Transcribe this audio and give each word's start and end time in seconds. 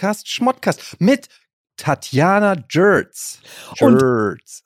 Podcast 0.00 0.28
Schmottcast 0.30 0.96
mit 0.98 1.28
Tatjana 1.76 2.56
Jerz. 2.70 3.40
Und- 3.80 4.00
Jerz. 4.00 4.62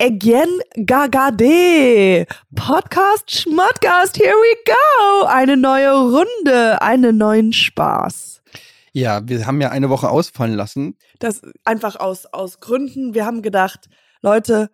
Again 0.00 0.48
Gagade. 0.86 2.24
Podcast 2.54 3.30
Schmottcast, 3.30 4.16
here 4.16 4.32
we 4.32 4.56
go. 4.64 5.26
Eine 5.26 5.58
neue 5.58 5.90
Runde, 5.92 6.80
einen 6.80 7.18
neuen 7.18 7.52
Spaß. 7.52 8.40
Ja, 8.94 9.28
wir 9.28 9.44
haben 9.46 9.60
ja 9.60 9.68
eine 9.68 9.90
Woche 9.90 10.08
ausfallen 10.08 10.54
lassen. 10.54 10.96
Das 11.18 11.42
einfach 11.66 11.96
aus, 11.96 12.24
aus 12.24 12.60
Gründen. 12.60 13.12
Wir 13.12 13.26
haben 13.26 13.42
gedacht, 13.42 13.90
Leute, 14.22 14.70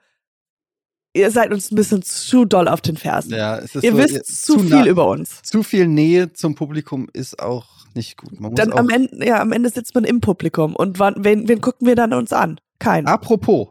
ihr 1.12 1.32
seid 1.32 1.52
uns 1.52 1.72
ein 1.72 1.74
bisschen 1.74 2.02
zu 2.04 2.44
doll 2.44 2.68
auf 2.68 2.80
den 2.82 2.96
Fersen. 2.96 3.32
Ja, 3.34 3.58
es 3.58 3.74
ist 3.74 3.82
ihr 3.82 3.90
so, 3.90 3.98
wisst 3.98 4.44
zu 4.46 4.58
nah- 4.62 4.78
viel 4.82 4.92
über 4.92 5.08
uns. 5.08 5.42
Zu 5.42 5.64
viel 5.64 5.88
Nähe 5.88 6.32
zum 6.32 6.54
Publikum 6.54 7.08
ist 7.12 7.40
auch 7.40 7.66
nicht 7.94 8.16
gut. 8.16 8.32
Dann 8.58 8.72
am 8.72 8.88
Ende, 8.88 9.26
ja, 9.26 9.40
am 9.40 9.52
Ende 9.52 9.70
sitzt 9.70 9.94
man 9.94 10.04
im 10.04 10.20
Publikum. 10.20 10.74
Und 10.74 10.98
wann, 10.98 11.14
wen, 11.18 11.48
wen 11.48 11.60
gucken 11.60 11.86
wir 11.86 11.94
dann 11.94 12.12
uns 12.12 12.32
an? 12.32 12.60
Keinen. 12.78 13.06
Apropos, 13.06 13.68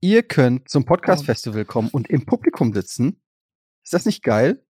ihr 0.00 0.22
könnt 0.22 0.68
zum 0.68 0.82
Oh. 0.82 0.86
Podcast 0.86 1.24
Festival 1.24 1.64
kommen 1.64 1.88
und 1.90 2.10
im 2.10 2.26
Publikum 2.26 2.72
sitzen. 2.72 3.20
Ist 3.84 3.92
das 3.92 4.06
nicht 4.06 4.22
geil? 4.22 4.64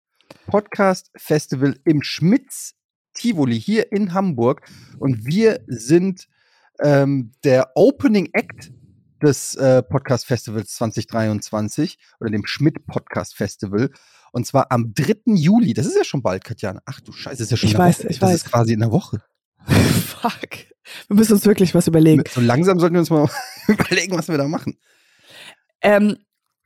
Podcast 0.46 1.10
Festival 1.16 1.78
im 1.84 2.02
Schmitz 2.02 2.74
Tivoli 3.14 3.60
hier 3.60 3.92
in 3.92 4.14
Hamburg 4.14 4.62
und 4.98 5.26
wir 5.26 5.60
sind 5.66 6.28
ähm, 6.80 7.32
der 7.44 7.72
Opening 7.74 8.30
Act 8.32 8.72
des 9.22 9.54
äh, 9.54 9.82
Podcast 9.82 10.26
Festivals 10.26 10.74
2023 10.74 11.98
oder 12.20 12.30
dem 12.30 12.46
Schmidt 12.46 12.86
Podcast 12.86 13.36
Festival 13.36 13.90
und 14.32 14.46
zwar 14.46 14.70
am 14.72 14.92
3. 14.94 15.34
Juli. 15.34 15.72
Das 15.74 15.86
ist 15.86 15.96
ja 15.96 16.04
schon 16.04 16.22
bald, 16.22 16.44
Katjana. 16.44 16.80
Ach 16.84 17.00
du 17.00 17.12
Scheiße, 17.12 17.36
das 17.38 17.40
ist 17.46 17.50
ja 17.52 17.56
schon 17.56 17.68
Ich 17.68 17.74
in 17.74 17.78
der 17.78 17.86
weiß, 17.86 17.98
Woche. 18.00 18.08
ich 18.10 18.18
das 18.18 18.28
weiß. 18.30 18.36
ist 18.36 18.50
quasi 18.50 18.72
in 18.72 18.80
der 18.80 18.90
Woche. 18.90 19.22
Fuck. 19.66 20.48
Wir 21.08 21.16
müssen 21.16 21.34
uns 21.34 21.46
wirklich 21.46 21.74
was 21.74 21.86
überlegen. 21.86 22.24
So 22.32 22.40
langsam 22.40 22.80
sollten 22.80 22.94
wir 22.94 23.00
uns 23.00 23.10
mal 23.10 23.28
überlegen, 23.68 24.16
was 24.16 24.28
wir 24.28 24.36
da 24.36 24.48
machen. 24.48 24.76
Ähm, 25.80 26.16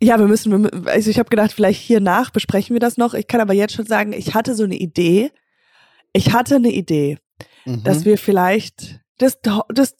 ja, 0.02 0.18
wir 0.18 0.26
müssen, 0.26 0.86
also 0.86 1.10
ich 1.10 1.18
habe 1.18 1.28
gedacht, 1.28 1.52
vielleicht 1.52 1.80
hier 1.80 2.00
nach 2.00 2.30
besprechen 2.30 2.74
wir 2.74 2.80
das 2.80 2.96
noch. 2.96 3.14
Ich 3.14 3.26
kann 3.26 3.40
aber 3.40 3.54
jetzt 3.54 3.74
schon 3.74 3.86
sagen, 3.86 4.12
ich 4.12 4.34
hatte 4.34 4.54
so 4.54 4.64
eine 4.64 4.76
Idee. 4.76 5.30
Ich 6.12 6.32
hatte 6.32 6.56
eine 6.56 6.70
Idee, 6.72 7.18
Mhm. 7.66 7.82
dass 7.82 8.04
wir 8.04 8.16
vielleicht 8.16 9.00
das, 9.18 9.38
das, 9.68 9.94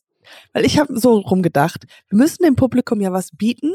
weil 0.52 0.64
ich 0.64 0.78
habe 0.78 0.98
so 0.98 1.18
rumgedacht, 1.18 1.84
wir 2.08 2.16
müssen 2.18 2.44
dem 2.44 2.56
Publikum 2.56 3.00
ja 3.00 3.12
was 3.12 3.30
bieten, 3.32 3.74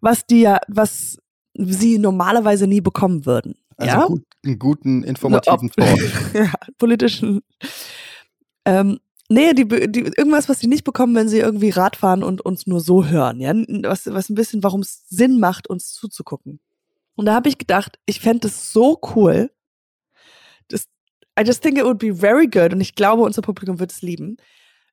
was 0.00 0.24
die 0.26 0.40
ja, 0.42 0.60
was 0.68 1.18
sie 1.58 1.98
normalerweise 1.98 2.66
nie 2.66 2.80
bekommen 2.80 3.26
würden. 3.26 3.56
Also 3.76 3.96
ja? 3.96 4.06
gut, 4.06 4.24
einen 4.44 4.58
guten, 4.58 5.02
informativen 5.04 5.70
So, 5.76 5.82
ja, 6.38 6.52
politischen. 6.78 7.42
Ähm, 8.64 8.98
nee, 9.28 9.52
die, 9.52 9.66
die, 9.66 10.00
irgendwas, 10.00 10.48
was 10.48 10.60
sie 10.60 10.66
nicht 10.66 10.84
bekommen, 10.84 11.14
wenn 11.14 11.28
sie 11.28 11.38
irgendwie 11.38 11.70
Rad 11.70 11.96
fahren 11.96 12.22
und 12.22 12.40
uns 12.40 12.66
nur 12.66 12.80
so 12.80 13.06
hören. 13.06 13.40
Ja, 13.40 13.52
was, 13.88 14.06
was 14.06 14.30
ein 14.30 14.34
bisschen, 14.34 14.62
warum 14.62 14.80
es 14.80 15.08
Sinn 15.08 15.38
macht, 15.38 15.68
uns 15.68 15.92
zuzugucken. 15.92 16.60
Und 17.14 17.26
da 17.26 17.34
habe 17.34 17.48
ich 17.48 17.58
gedacht, 17.58 17.98
ich 18.06 18.20
fände 18.20 18.48
es 18.48 18.72
so 18.72 19.00
cool. 19.14 19.50
Das, 20.68 20.86
I 21.38 21.42
just 21.44 21.62
think 21.62 21.78
it 21.78 21.84
would 21.84 21.98
be 21.98 22.14
very 22.14 22.46
good 22.46 22.72
und 22.72 22.80
ich 22.80 22.94
glaube, 22.94 23.22
unser 23.22 23.42
Publikum 23.42 23.80
wird 23.80 23.92
es 23.92 24.02
lieben, 24.02 24.36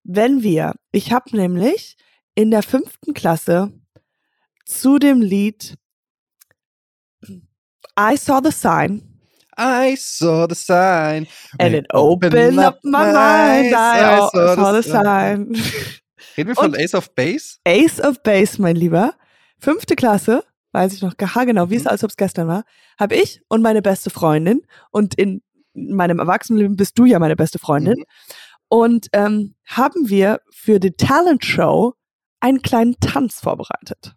wenn 0.03 0.43
wir, 0.43 0.73
ich 0.91 1.11
habe 1.11 1.35
nämlich 1.35 1.97
in 2.35 2.51
der 2.51 2.61
fünften 2.61 3.13
Klasse 3.13 3.73
zu 4.65 4.99
dem 4.99 5.21
Lied 5.21 5.75
I 7.97 8.15
Saw 8.17 8.41
the 8.43 8.51
Sign 8.51 9.01
I 9.57 9.95
saw 9.95 10.47
the 10.47 10.53
sign. 10.55 11.27
And 11.59 11.73
it 11.75 11.85
opened 11.93 12.59
up 12.59 12.79
my 12.83 13.05
mind. 13.13 13.73
I 13.73 14.27
saw 14.33 14.73
the 14.73 14.81
sign. 14.83 15.55
Reden 16.37 16.49
wir 16.49 16.55
von 16.55 16.65
Und- 16.73 16.77
Ace 16.77 16.93
of 16.93 17.15
Base? 17.15 17.59
Ace 17.65 18.01
of 18.01 18.21
Base, 18.21 18.61
mein 18.61 18.75
Lieber. 18.75 19.13
Fünfte 19.57 19.95
Klasse, 19.95 20.43
weiß 20.73 20.91
ich 20.91 21.01
noch 21.01 21.15
genau, 21.15 21.69
wie 21.69 21.75
es 21.77 21.83
Mhm. 21.83 21.87
als 21.89 22.03
ob 22.03 22.09
es 22.09 22.17
gestern 22.17 22.49
war, 22.49 22.65
habe 22.99 23.15
ich 23.15 23.41
und 23.47 23.61
meine 23.61 23.81
beste 23.81 24.09
Freundin 24.09 24.61
und 24.91 25.15
in 25.15 25.41
meinem 25.73 26.19
Erwachsenenleben 26.19 26.75
bist 26.75 26.99
du 26.99 27.05
ja 27.05 27.17
meine 27.19 27.37
beste 27.37 27.57
Freundin. 27.59 27.99
Mhm. 27.99 28.03
Und 28.67 29.07
ähm, 29.13 29.55
haben 29.67 30.09
wir 30.09 30.41
für 30.51 30.81
die 30.81 30.91
Talent 30.97 31.45
Show 31.45 31.93
einen 32.41 32.61
kleinen 32.61 32.99
Tanz 32.99 33.39
vorbereitet. 33.39 34.15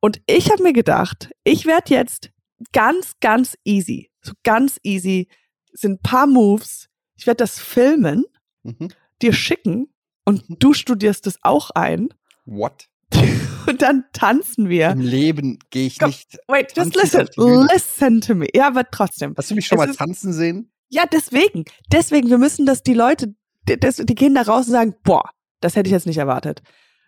Und 0.00 0.20
ich 0.26 0.50
habe 0.50 0.64
mir 0.64 0.72
gedacht, 0.72 1.30
ich 1.44 1.66
werde 1.66 1.94
jetzt 1.94 2.30
ganz, 2.72 3.14
ganz 3.20 3.56
easy, 3.64 4.10
so 4.22 4.32
ganz 4.42 4.78
easy, 4.82 5.28
sind 5.72 5.92
ein 5.92 6.02
paar 6.02 6.26
Moves. 6.26 6.88
Ich 7.16 7.26
werde 7.26 7.38
das 7.38 7.58
filmen, 7.58 8.24
Mhm. 8.62 8.88
dir 9.22 9.32
schicken 9.32 9.92
und 10.24 10.44
du 10.48 10.72
studierst 10.74 11.26
es 11.26 11.38
auch 11.42 11.70
ein. 11.70 12.08
What? 12.44 12.88
Und 13.68 13.82
dann 13.82 14.04
tanzen 14.12 14.68
wir. 14.68 14.90
Im 14.90 15.00
Leben 15.00 15.58
gehe 15.70 15.86
ich 15.88 15.98
Komm, 15.98 16.10
nicht. 16.10 16.38
Wait, 16.48 16.76
just 16.76 16.94
listen. 16.94 17.26
Listen 17.72 18.20
to 18.20 18.34
me. 18.36 18.46
Ja, 18.54 18.68
aber 18.68 18.88
trotzdem. 18.90 19.34
Hast 19.36 19.50
du 19.50 19.54
mich 19.56 19.66
schon 19.66 19.78
Es 19.78 19.84
mal 19.86 19.90
ist- 19.90 19.96
tanzen 19.98 20.32
sehen? 20.32 20.70
Ja, 20.88 21.04
deswegen. 21.06 21.64
Deswegen, 21.90 22.28
wir 22.30 22.38
müssen, 22.38 22.64
dass 22.66 22.82
die 22.84 22.94
Leute, 22.94 23.34
die, 23.68 23.78
das, 23.78 23.96
die 23.96 24.14
gehen 24.14 24.34
da 24.36 24.42
raus 24.42 24.66
und 24.66 24.72
sagen, 24.72 24.94
boah, 25.02 25.30
das 25.60 25.74
hätte 25.74 25.88
ich 25.88 25.92
jetzt 25.92 26.06
nicht 26.06 26.18
erwartet. 26.18 26.62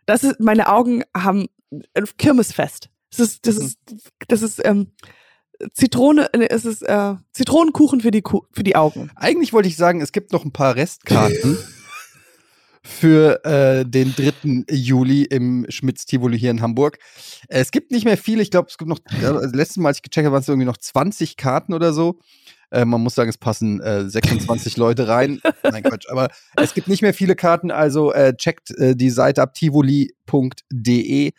Das 0.06 0.25
ist, 0.25 0.41
meine 0.41 0.69
Augen 0.69 1.04
haben 1.16 1.47
ein 1.94 2.04
Kirmesfest. 2.16 2.88
Das 3.10 3.20
ist, 3.20 3.47
das 3.47 3.56
Mhm. 3.56 3.62
ist, 3.66 3.78
das 4.26 4.42
ist, 4.42 4.60
ähm, 4.64 4.92
Zitrone, 5.72 6.32
äh, 6.32 6.48
es 6.50 6.64
ist, 6.64 6.82
äh, 6.82 7.14
Zitronenkuchen 7.32 8.00
für 8.00 8.10
die, 8.10 8.22
Ku 8.22 8.42
für 8.52 8.62
die 8.62 8.76
Augen. 8.76 9.10
Eigentlich 9.16 9.52
wollte 9.52 9.69
ich 9.69 9.76
sagen, 9.76 10.00
es 10.00 10.12
gibt 10.12 10.32
noch 10.32 10.44
ein 10.44 10.52
paar 10.52 10.76
Restkarten 10.76 11.58
für 12.82 13.44
äh, 13.44 13.84
den 13.84 14.14
3. 14.14 14.64
Juli 14.70 15.24
im 15.24 15.66
Schmitz-Tivoli 15.69 16.38
hier 16.38 16.50
in 16.50 16.62
Hamburg. 16.62 16.98
Es 17.48 17.70
gibt 17.70 17.91
nicht 17.91 18.04
mehr 18.04 18.16
viele. 18.16 18.42
Ich 18.42 18.50
glaube, 18.50 18.69
es 18.70 18.78
gibt 18.78 18.88
noch, 18.88 19.00
also 19.22 19.41
letztes 19.56 19.78
Mal, 19.78 19.88
als 19.88 19.98
ich 19.98 20.02
gecheckt 20.02 20.26
habe, 20.26 20.32
waren 20.32 20.42
es 20.42 20.48
irgendwie 20.48 20.66
noch 20.66 20.78
20 20.78 21.36
Karten 21.36 21.75
oder 21.75 21.92
so. 21.92 22.19
Äh, 22.70 22.84
man 22.84 23.02
muss 23.02 23.14
sagen, 23.14 23.30
es 23.30 23.38
passen 23.38 23.80
äh, 23.80 24.08
26 24.08 24.76
Leute 24.78 25.08
rein. 25.08 25.40
Nein, 25.62 25.82
Quatsch. 25.82 26.08
Aber 26.10 26.28
es 26.56 26.75
gibt 26.75 26.88
nicht 26.88 27.02
mehr 27.02 27.14
viele 27.14 27.34
Karten, 27.34 27.70
also 27.70 28.12
äh, 28.12 28.36
checkt 28.36 28.70
äh, 28.72 28.94
die 28.94 29.10
Seite 29.10 29.42
ab 29.42 29.54
tivoli.de. 29.54 31.32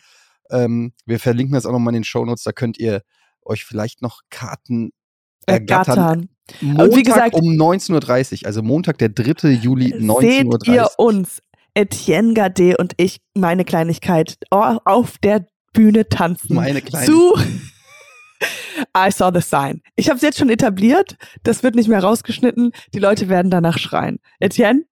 Ähm, 0.52 0.94
wir 1.06 1.20
verlinken 1.20 1.54
das 1.54 1.66
auch 1.66 1.72
nochmal 1.72 1.94
in 1.94 2.02
den 2.02 2.04
Shownotes. 2.06 2.44
Da 2.44 2.52
könnt 2.52 2.80
ihr 2.80 3.04
euch 3.46 3.66
vielleicht 3.66 4.02
noch 4.02 4.22
Karten 4.30 4.92
ergattern. 5.46 5.98
Ergattern. 5.98 6.30
Montag 6.62 6.96
wie 6.98 7.04
gesagt- 7.04 7.34
um 7.36 7.46
19.30 7.56 8.42
Uhr, 8.42 8.48
also 8.48 8.64
Montag, 8.64 8.98
der 8.98 9.10
3. 9.10 9.50
Juli, 9.52 9.94
19.30 9.94 10.22
Seht 10.22 10.46
Uhr. 10.68 10.76
ihr 10.76 10.90
uns, 10.98 11.42
Etienne 11.76 12.34
Gade 12.34 12.78
und 12.78 12.94
ich, 12.98 13.22
meine 13.36 13.64
Kleinigkeit, 13.66 14.38
au- 14.50 14.80
auf 14.86 15.18
der 15.20 15.46
Bühne 15.74 16.10
tanzen. 16.10 16.56
Meine 16.56 16.82
kleine. 16.82 17.06
zu 17.06 17.36
I 18.98 19.12
saw 19.12 19.30
the 19.34 19.42
sign. 19.42 19.82
Ich 19.96 20.08
habe 20.10 20.16
es 20.16 20.22
jetzt 20.22 20.38
schon 20.40 20.50
etabliert. 20.50 21.18
Das 21.44 21.62
wird 21.64 21.76
nicht 21.76 21.90
mehr 21.90 22.02
rausgeschnitten. 22.04 22.72
Die 22.94 23.00
Leute 23.00 23.28
werden 23.30 23.52
danach 23.52 23.78
schreien. 23.78 24.20
Etienne? 24.40 24.84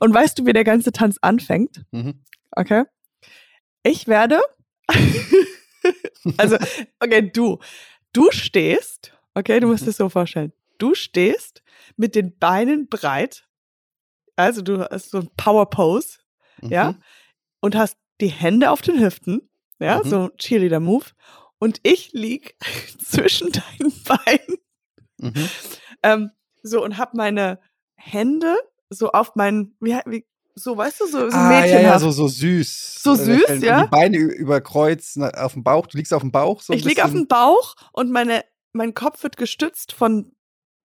Und 0.00 0.14
weißt 0.14 0.38
du, 0.38 0.46
wie 0.46 0.52
der 0.52 0.64
ganze 0.64 0.92
Tanz 0.92 1.18
anfängt? 1.20 1.84
Mhm. 1.90 2.22
Okay. 2.52 2.84
Ich 3.82 4.06
werde. 4.08 4.40
also, 6.36 6.56
okay, 7.00 7.30
du. 7.30 7.58
Du 8.12 8.30
stehst. 8.30 9.12
Okay, 9.34 9.60
du 9.60 9.66
musst 9.68 9.84
Mhm. 9.84 9.90
es 9.90 9.96
so 9.98 10.08
vorstellen. 10.08 10.52
Du 10.78 10.94
stehst 10.94 11.62
mit 11.96 12.14
den 12.14 12.36
Beinen 12.38 12.88
breit. 12.88 13.46
Also, 14.36 14.62
du 14.62 14.80
hast 14.80 15.10
so 15.10 15.18
ein 15.18 15.30
Power 15.36 15.68
Pose 15.70 16.18
ja, 16.62 16.92
Mhm. 16.92 17.02
und 17.60 17.74
hast 17.76 17.98
die 18.20 18.28
Hände 18.28 18.70
auf 18.70 18.80
den 18.82 18.98
Hüften, 19.00 19.48
ja, 19.78 20.00
Mhm. 20.02 20.08
so 20.08 20.28
Cheerleader-Move. 20.38 21.04
Und 21.58 21.80
ich 21.82 22.12
lieg 22.12 22.56
zwischen 22.98 23.50
deinen 23.52 23.92
Beinen, 24.04 24.56
Mhm. 25.18 25.48
ähm, 26.02 26.30
so 26.62 26.82
und 26.84 26.96
hab 26.98 27.14
meine 27.14 27.60
Hände 27.96 28.56
so 28.90 29.10
auf 29.12 29.34
meinen, 29.36 29.76
wie, 29.80 29.98
wie 30.06 30.26
so, 30.58 30.76
weißt 30.76 31.00
du, 31.00 31.06
so, 31.06 31.30
so 31.30 31.36
Ah, 31.36 31.50
ja, 31.50 31.66
ja, 31.66 31.72
mädchenhaft. 31.72 32.00
so, 32.00 32.10
so 32.10 32.28
süß. 32.28 33.00
So 33.02 33.14
süß, 33.14 33.62
ja. 33.62 33.82
Die 33.84 33.88
Beine 33.90 34.16
über 34.18 34.60
Kreuz 34.60 35.16
auf 35.18 35.52
dem 35.52 35.62
Bauch. 35.62 35.86
Du 35.86 35.96
liegst 35.98 36.12
auf 36.14 36.22
dem 36.22 36.32
Bauch. 36.32 36.62
So 36.62 36.72
ich 36.72 36.84
lieg 36.84 37.02
auf 37.04 37.12
dem 37.12 37.26
Bauch 37.28 37.74
und 37.92 38.10
meine, 38.10 38.44
mein 38.72 38.94
Kopf 38.94 39.22
wird 39.22 39.36
gestützt 39.36 39.92
von, 39.92 40.32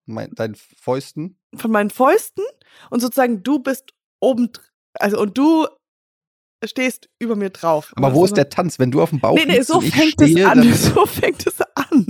Mein, 0.06 0.30
deinen 0.34 0.54
Fäusten. 0.54 1.38
von 1.56 1.70
meinen 1.70 1.90
Fäusten 1.90 2.44
und 2.90 3.00
sozusagen 3.00 3.42
du 3.42 3.58
bist 3.60 3.92
oben, 4.20 4.50
also 4.98 5.20
und 5.20 5.36
du 5.38 5.66
stehst 6.64 7.08
über 7.18 7.34
mir 7.34 7.50
drauf. 7.50 7.92
Aber 7.96 8.14
wo 8.14 8.24
ist 8.24 8.36
der 8.36 8.48
Tanz? 8.48 8.78
Wenn 8.78 8.90
du 8.90 9.02
auf 9.02 9.10
dem 9.10 9.20
Bauch 9.20 9.34
Nee, 9.36 9.46
nee, 9.46 9.62
so 9.62 9.80
fängt 9.80 10.12
stehe, 10.12 10.44
es 10.44 10.50
an. 10.50 10.62
So 10.74 11.06
fängt 11.06 11.46
es 11.46 11.60
an. 11.74 12.06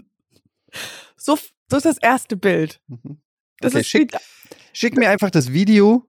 So, 1.16 1.38
so 1.70 1.76
ist 1.76 1.86
das 1.86 1.98
erste 1.98 2.36
Bild. 2.36 2.80
Mhm. 2.88 3.22
Das 3.60 3.72
Okay, 3.72 3.80
ist 3.80 3.88
schick, 3.88 4.12
schick 4.72 4.96
mir 4.96 5.08
einfach 5.08 5.30
das 5.30 5.52
Video, 5.52 6.06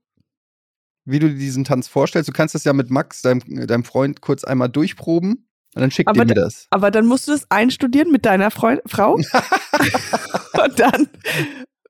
wie 1.06 1.20
du 1.20 1.30
dir 1.30 1.38
diesen 1.38 1.64
Tanz 1.64 1.88
vorstellst. 1.88 2.30
Du 2.30 2.34
kannst 2.34 2.56
das 2.56 2.64
ja 2.64 2.74
mit 2.74 2.90
Max, 2.90 3.22
deinem, 3.22 3.42
deinem 3.68 3.84
Freund, 3.84 4.22
kurz 4.22 4.44
einmal 4.44 4.70
durchproben. 4.70 5.48
Und 5.76 5.82
dann 5.82 5.90
schickt 5.92 6.08
Aber 6.10 6.20
ihr 6.22 6.26
mir 6.26 6.34
da- 6.36 6.44
das. 6.44 6.68
Aber 6.70 6.92
dann 6.92 7.06
musst 7.08 7.28
du 7.28 7.32
das 7.32 7.50
einstudieren 7.50 8.12
mit 8.12 8.26
deiner 8.26 8.52
Freund, 8.52 8.82
Frau. 8.86 9.16
und 10.64 10.80
dann 10.80 11.08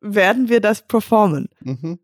werden 0.02 0.50
wir 0.50 0.60
das 0.62 0.82
performen. 0.88 1.50
Mhm. 1.62 2.00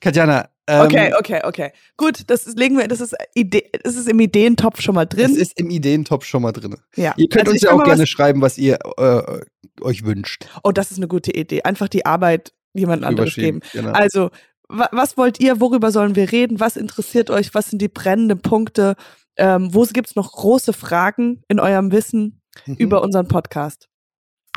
Katjana, 0.00 0.48
Ähm, 0.66 0.80
Okay, 0.86 1.12
okay, 1.18 1.40
okay. 1.44 1.72
Gut, 1.96 2.22
das 2.28 2.46
ist, 2.46 2.58
legen 2.58 2.78
wir, 2.78 2.88
das 2.88 3.00
ist, 3.00 3.14
Idee, 3.34 3.70
das 3.82 3.96
ist 3.96 4.08
im 4.08 4.18
Ideentopf 4.20 4.80
schon 4.80 4.94
mal 4.94 5.04
drin. 5.06 5.34
ist 5.36 5.58
im 5.58 5.70
Ideentopf 5.70 6.24
schon 6.24 6.42
mal 6.42 6.52
drin. 6.52 6.76
ja. 6.96 7.14
Ihr 7.16 7.28
könnt 7.28 7.42
Also 7.42 7.52
uns 7.52 7.62
ja 7.62 7.72
auch 7.72 7.84
gerne 7.84 8.02
was- 8.02 8.08
schreiben, 8.08 8.40
was 8.40 8.58
ihr 8.58 8.78
äh, 8.96 9.40
euch 9.82 10.04
wünscht. 10.04 10.46
Oh, 10.62 10.72
das 10.72 10.90
ist 10.90 10.96
eine 10.98 11.08
gute 11.08 11.32
Idee. 11.32 11.62
Einfach 11.62 11.88
die 11.88 12.06
Arbeit 12.06 12.52
jemand 12.72 13.04
anderes 13.04 13.34
geben. 13.34 13.60
Genau. 13.72 13.92
Also, 13.92 14.30
was 14.68 15.16
wollt 15.16 15.40
ihr? 15.40 15.60
Worüber 15.60 15.90
sollen 15.92 16.16
wir 16.16 16.32
reden? 16.32 16.60
Was 16.60 16.76
interessiert 16.76 17.30
euch? 17.30 17.54
Was 17.54 17.70
sind 17.70 17.80
die 17.82 17.88
brennenden 17.88 18.40
Punkte? 18.40 18.94
Ähm, 19.36 19.74
wo 19.74 19.82
gibt's 19.84 20.14
noch 20.16 20.32
große 20.32 20.72
Fragen 20.72 21.42
in 21.48 21.60
eurem 21.60 21.90
Wissen 21.92 22.40
Mhm. 22.66 22.74
über 22.76 23.02
unseren 23.02 23.26
Podcast? 23.28 23.88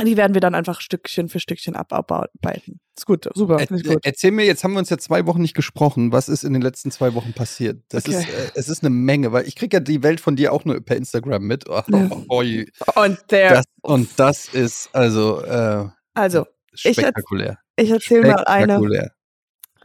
Die 0.05 0.15
werden 0.15 0.35
wir 0.35 0.41
dann 0.41 0.53
einfach 0.53 0.79
Stückchen 0.81 1.27
für 1.27 1.39
Stückchen 1.39 1.75
abarbeiten. 1.75 2.79
Ist 2.95 3.07
gut, 3.07 3.27
super, 3.33 3.57
Er, 3.59 3.71
ich 3.71 3.83
gut. 3.83 3.97
erzähl 4.05 4.29
mir, 4.29 4.45
jetzt 4.45 4.63
haben 4.63 4.73
wir 4.73 4.79
uns 4.79 4.91
ja 4.91 4.99
zwei 4.99 5.25
Wochen 5.25 5.41
nicht 5.41 5.55
gesprochen. 5.55 6.11
Was 6.11 6.29
ist 6.29 6.43
in 6.43 6.53
den 6.53 6.61
letzten 6.61 6.91
zwei 6.91 7.15
Wochen 7.15 7.33
passiert? 7.33 7.81
Das 7.89 8.05
Okay. 8.07 8.17
ist, 8.19 8.29
äh, 8.29 8.51
es 8.53 8.69
ist 8.69 8.83
eine 8.83 8.91
Menge, 8.91 9.31
weil 9.31 9.47
ich 9.47 9.55
kriege 9.55 9.77
ja 9.77 9.79
die 9.81 10.03
Welt 10.03 10.19
von 10.21 10.35
dir 10.35 10.53
auch 10.53 10.65
nur 10.65 10.79
per 10.81 10.97
Instagram 10.97 11.41
mit. 11.43 11.67
Oh, 11.67 11.81
oh. 12.29 12.43
Und 12.95 13.17
der, 13.31 13.49
das, 13.55 13.65
und 13.81 14.09
das 14.17 14.53
ist 14.53 14.89
also 14.93 15.41
äh, 15.41 15.87
also, 16.13 16.45
ich, 16.73 16.93
spektakulär. 16.93 17.57
ich 17.75 17.89
erzähle 17.89 18.27
mal 18.27 18.43
eine. 18.45 18.79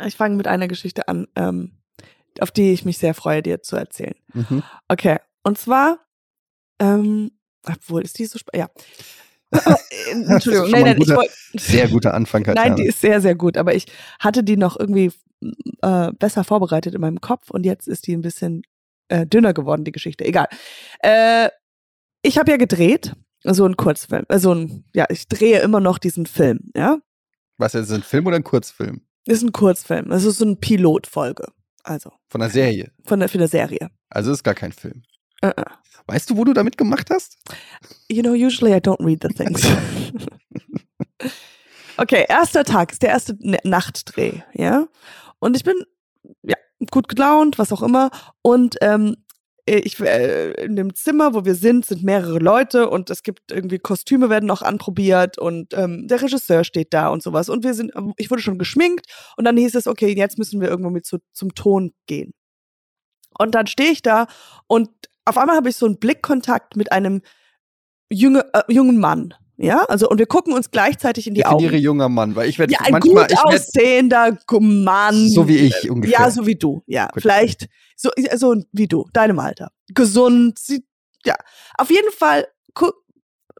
Ich 0.06 0.16
fange 0.16 0.36
mit 0.36 0.46
einer 0.46 0.68
Geschichte 0.68 1.08
an, 1.08 1.26
ähm, 1.36 1.72
auf 2.40 2.50
die 2.50 2.72
ich 2.72 2.84
mich 2.84 2.98
sehr 2.98 3.14
freue, 3.14 3.42
dir 3.42 3.62
zu 3.62 3.76
erzählen. 3.76 4.14
Mhm. 4.32 4.62
Okay, 4.88 5.18
und 5.42 5.58
zwar, 5.58 5.98
ähm, 6.80 7.32
obwohl, 7.66 8.02
ist 8.02 8.18
die 8.18 8.26
so 8.26 8.38
spannend? 8.38 8.70
Ja. 8.70 8.70
Äh, 10.10 10.12
Entschuldigung, 10.32 10.70
nein, 10.70 10.80
ein 10.80 10.84
nein, 10.92 10.92
ich 10.98 11.04
guter- 11.06 11.16
wollte. 11.16 11.32
Sehr 11.54 11.86
guter 11.88 12.14
Anfang, 12.14 12.42
Katjana. 12.42 12.68
Nein, 12.70 12.76
die 12.76 12.86
ist 12.86 13.00
sehr, 13.02 13.20
sehr 13.20 13.34
gut, 13.34 13.58
aber 13.58 13.74
ich 13.74 13.84
hatte 14.18 14.42
die 14.42 14.56
noch 14.56 14.80
irgendwie 14.80 15.12
äh, 15.82 16.10
besser 16.12 16.42
vorbereitet 16.44 16.94
in 16.94 17.00
meinem 17.02 17.20
Kopf 17.20 17.50
und 17.50 17.64
jetzt 17.66 17.86
ist 17.86 18.06
die 18.06 18.14
ein 18.16 18.22
bisschen 18.22 18.62
äh, 19.08 19.26
dünner 19.26 19.52
geworden, 19.52 19.84
die 19.84 19.92
Geschichte. 19.92 20.24
Egal. 20.24 20.48
Äh, 21.00 21.50
ich 22.22 22.38
habe 22.38 22.50
ja 22.50 22.56
gedreht, 22.56 23.14
so 23.44 23.66
einen 23.66 23.76
Kurzfilm, 23.76 24.24
äh, 24.30 24.38
so 24.38 24.54
ein, 24.54 24.84
ja, 24.94 25.04
ich 25.10 25.28
drehe 25.28 25.60
immer 25.60 25.80
noch 25.80 25.98
diesen 25.98 26.24
Film, 26.24 26.70
ja. 26.74 26.98
Was 27.58 27.74
ist 27.74 27.90
das, 27.90 27.98
ein 27.98 28.02
Film 28.02 28.26
oder 28.26 28.36
ein 28.36 28.44
Kurzfilm? 28.44 29.02
Ist 29.26 29.42
ein 29.42 29.52
Kurzfilm, 29.52 30.08
das 30.08 30.24
ist 30.24 30.38
so 30.38 30.44
eine 30.44 30.56
Pilotfolge, 30.56 31.46
also 31.84 32.10
Von 32.28 32.42
einer 32.42 32.50
Serie. 32.50 32.90
von 33.04 33.20
der, 33.20 33.28
für 33.28 33.38
eine 33.38 33.48
Serie. 33.48 33.90
Also 34.10 34.32
ist 34.32 34.42
gar 34.42 34.54
kein 34.54 34.72
Film. 34.72 35.02
Äh, 35.42 35.48
äh. 35.48 35.64
Weißt 36.06 36.28
du, 36.30 36.36
wo 36.36 36.44
du 36.44 36.52
damit 36.52 36.76
gemacht 36.76 37.08
hast? 37.10 37.38
You 38.10 38.22
know, 38.22 38.32
usually 38.32 38.72
I 38.72 38.78
don't 38.78 39.04
read 39.04 39.22
the 39.22 39.28
things. 39.28 39.64
okay, 41.96 42.24
erster 42.28 42.64
Tag 42.64 42.92
ist 42.92 43.02
der 43.02 43.10
erste 43.10 43.36
Nachtdreh, 43.64 44.40
ja. 44.54 44.86
Und 45.38 45.56
ich 45.56 45.64
bin 45.64 45.76
ja 46.42 46.56
gut 46.90 47.08
gelaunt, 47.08 47.58
was 47.58 47.72
auch 47.72 47.82
immer. 47.82 48.10
Und 48.42 48.76
ähm, 48.80 49.16
ich 49.66 50.00
äh, 50.00 50.52
in 50.64 50.76
dem 50.76 50.94
Zimmer, 50.94 51.34
wo 51.34 51.44
wir 51.44 51.54
sind, 51.54 51.86
sind 51.86 52.02
mehrere 52.02 52.38
Leute 52.38 52.88
und 52.88 53.10
es 53.10 53.22
gibt 53.22 53.52
irgendwie 53.52 53.78
Kostüme 53.78 54.28
werden 54.28 54.46
noch 54.46 54.62
anprobiert 54.62 55.38
und 55.38 55.72
ähm, 55.74 56.08
der 56.08 56.20
Regisseur 56.20 56.64
steht 56.64 56.92
da 56.92 57.08
und 57.08 57.22
sowas. 57.22 57.48
Und 57.48 57.62
wir 57.62 57.74
sind, 57.74 57.92
ich 58.16 58.30
wurde 58.30 58.42
schon 58.42 58.58
geschminkt 58.58 59.06
und 59.36 59.44
dann 59.44 59.56
hieß 59.56 59.74
es, 59.76 59.86
okay, 59.86 60.14
jetzt 60.16 60.38
müssen 60.38 60.60
wir 60.60 60.68
irgendwo 60.68 60.90
mit 60.90 61.06
zu, 61.06 61.18
zum 61.32 61.54
Ton 61.54 61.92
gehen. 62.06 62.34
Und 63.38 63.54
dann 63.54 63.66
stehe 63.66 63.92
ich 63.92 64.02
da 64.02 64.26
und 64.66 64.90
auf 65.24 65.38
einmal 65.38 65.56
habe 65.56 65.68
ich 65.68 65.76
so 65.76 65.86
einen 65.86 65.98
Blickkontakt 65.98 66.76
mit 66.76 66.90
einem 66.90 67.22
junge, 68.10 68.44
äh, 68.52 68.62
jungen 68.68 68.98
Mann. 68.98 69.34
Ja, 69.62 69.84
also 69.84 70.08
und 70.08 70.18
wir 70.18 70.26
gucken 70.26 70.52
uns 70.54 70.72
gleichzeitig 70.72 71.28
in 71.28 71.34
die 71.34 71.42
Definiere 71.42 71.74
Augen. 71.74 71.82
junger 71.82 72.08
Mann, 72.08 72.34
weil 72.34 72.48
ich 72.48 72.58
werde 72.58 72.72
Ja, 72.72 72.80
ein 72.80 72.90
manchmal, 72.92 73.28
gut 73.28 73.32
ich 73.32 73.38
aussehender 73.38 74.36
Mann. 74.60 75.28
so 75.28 75.46
wie 75.46 75.56
ich 75.58 75.88
ungefähr. 75.88 76.18
Ja, 76.18 76.30
so 76.32 76.46
wie 76.46 76.56
du. 76.56 76.82
Ja, 76.86 77.06
Gut. 77.12 77.22
vielleicht 77.22 77.68
so, 77.96 78.10
so 78.34 78.56
wie 78.72 78.88
du, 78.88 79.08
deinem 79.12 79.38
Alter. 79.38 79.70
Gesund, 79.94 80.58
sie, 80.58 80.84
ja. 81.24 81.36
Auf 81.78 81.90
jeden 81.90 82.10
Fall 82.10 82.48
gu 82.74 82.90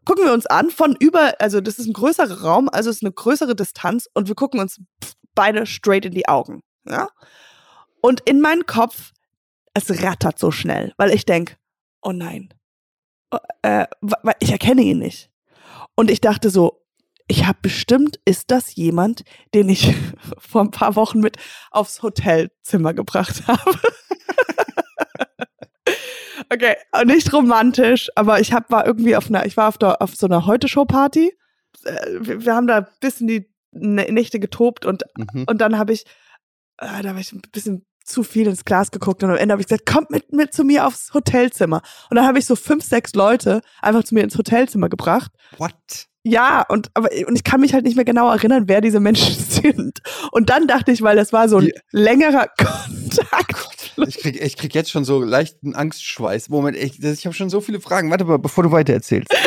gucken 0.05 0.25
wir 0.25 0.33
uns 0.33 0.45
an 0.45 0.69
von 0.69 0.97
über, 0.99 1.35
also 1.39 1.61
das 1.61 1.79
ist 1.79 1.87
ein 1.87 1.93
größerer 1.93 2.41
Raum, 2.41 2.67
also 2.67 2.89
es 2.89 2.97
ist 2.97 3.03
eine 3.03 3.13
größere 3.13 3.55
Distanz 3.55 4.09
und 4.13 4.27
wir 4.27 4.35
gucken 4.35 4.59
uns 4.59 4.81
beide 5.33 5.65
straight 5.65 6.05
in 6.05 6.11
die 6.11 6.27
Augen. 6.27 6.61
Ja. 6.85 7.07
Und 8.01 8.19
in 8.29 8.41
meinen 8.41 8.65
Kopf, 8.65 9.13
es 9.73 10.03
rattert 10.03 10.37
so 10.37 10.51
schnell, 10.51 10.93
weil 10.97 11.11
ich 11.11 11.23
denk, 11.23 11.55
oh 12.01 12.11
nein, 12.11 12.53
oh, 13.31 13.37
äh, 13.61 13.85
ich 14.41 14.51
erkenne 14.51 14.81
ihn 14.81 14.99
nicht. 14.99 15.29
Und 15.95 16.09
ich 16.11 16.21
dachte 16.21 16.49
so, 16.49 16.81
ich 17.27 17.45
habe 17.45 17.59
bestimmt, 17.61 18.19
ist 18.25 18.51
das 18.51 18.75
jemand, 18.75 19.23
den 19.53 19.69
ich 19.69 19.93
vor 20.37 20.61
ein 20.61 20.71
paar 20.71 20.95
Wochen 20.95 21.19
mit 21.19 21.37
aufs 21.71 22.01
Hotelzimmer 22.01 22.93
gebracht 22.93 23.43
habe. 23.47 23.79
okay, 26.51 26.75
nicht 27.05 27.31
romantisch, 27.33 28.09
aber 28.15 28.39
ich 28.39 28.53
hab, 28.53 28.69
war 28.71 28.85
irgendwie 28.85 29.15
auf 29.15 29.27
einer, 29.27 29.45
ich 29.45 29.57
war 29.57 29.67
auf, 29.69 29.77
der, 29.77 30.01
auf 30.01 30.15
so 30.15 30.25
einer 30.27 30.45
Heute-Show-Party. 30.45 31.33
Äh, 31.85 32.05
Wir, 32.19 32.45
wir 32.45 32.55
haben 32.55 32.67
da 32.67 32.77
ein 32.79 32.87
bisschen 32.99 33.27
die 33.27 33.49
Nä- 33.73 34.11
Nächte 34.11 34.39
getobt 34.39 34.85
und, 34.85 35.03
Mhm. 35.17 35.45
und 35.47 35.59
dann 35.59 35.77
habe 35.77 35.93
ich, 35.93 36.05
äh, 36.77 37.01
da 37.01 37.09
habe 37.09 37.19
ich 37.19 37.31
ein 37.31 37.41
bisschen 37.51 37.85
zu 38.03 38.23
viel 38.23 38.47
ins 38.47 38.65
Glas 38.65 38.91
geguckt 38.91 39.23
und 39.23 39.29
am 39.29 39.37
Ende 39.37 39.53
habe 39.53 39.61
ich 39.61 39.67
gesagt, 39.67 39.85
kommt 39.85 40.09
mit, 40.11 40.31
mit 40.33 40.53
zu 40.53 40.63
mir 40.63 40.85
aufs 40.87 41.13
Hotelzimmer. 41.13 41.81
Und 42.09 42.17
dann 42.17 42.25
habe 42.27 42.39
ich 42.39 42.45
so 42.45 42.55
fünf, 42.55 42.83
sechs 42.83 43.13
Leute 43.13 43.61
einfach 43.81 44.03
zu 44.03 44.13
mir 44.13 44.23
ins 44.23 44.37
Hotelzimmer 44.37 44.89
gebracht. 44.89 45.31
What? 45.57 45.73
Ja, 46.25 46.65
und 46.69 46.89
aber 46.93 47.09
und 47.27 47.35
ich 47.35 47.43
kann 47.43 47.59
mich 47.59 47.73
halt 47.73 47.83
nicht 47.83 47.95
mehr 47.97 48.05
genau 48.05 48.29
erinnern, 48.31 48.63
wer 48.67 48.79
diese 48.79 48.99
Menschen 49.01 49.35
sind. 49.49 49.99
Und 50.31 50.49
dann 50.49 50.67
dachte 50.67 50.91
ich, 50.91 51.01
weil 51.01 51.15
das 51.17 51.33
war 51.33 51.49
so 51.49 51.57
ein 51.57 51.65
Die- 51.65 51.73
längerer 51.91 52.47
Kontakt. 52.57 53.93
Ich 54.07 54.17
krieg, 54.19 54.41
ich 54.41 54.57
krieg 54.57 54.73
jetzt 54.73 54.89
schon 54.89 55.03
so 55.05 55.21
leichten 55.21 55.75
Angstschweiß. 55.75 56.49
Moment, 56.49 56.77
ich, 56.77 57.01
ich 57.03 57.25
habe 57.25 57.35
schon 57.35 57.49
so 57.49 57.61
viele 57.61 57.79
Fragen. 57.81 58.09
Warte 58.09 58.25
mal, 58.25 58.39
bevor 58.39 58.63
du 58.63 58.71
weiter 58.71 58.93
erzählst. 58.93 59.29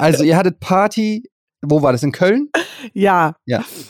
Also, 0.00 0.24
ihr 0.24 0.38
hattet 0.38 0.58
Party, 0.58 1.30
wo 1.60 1.82
war 1.82 1.92
das? 1.92 2.02
In 2.02 2.10
Köln? 2.10 2.48
Ja, 2.94 3.34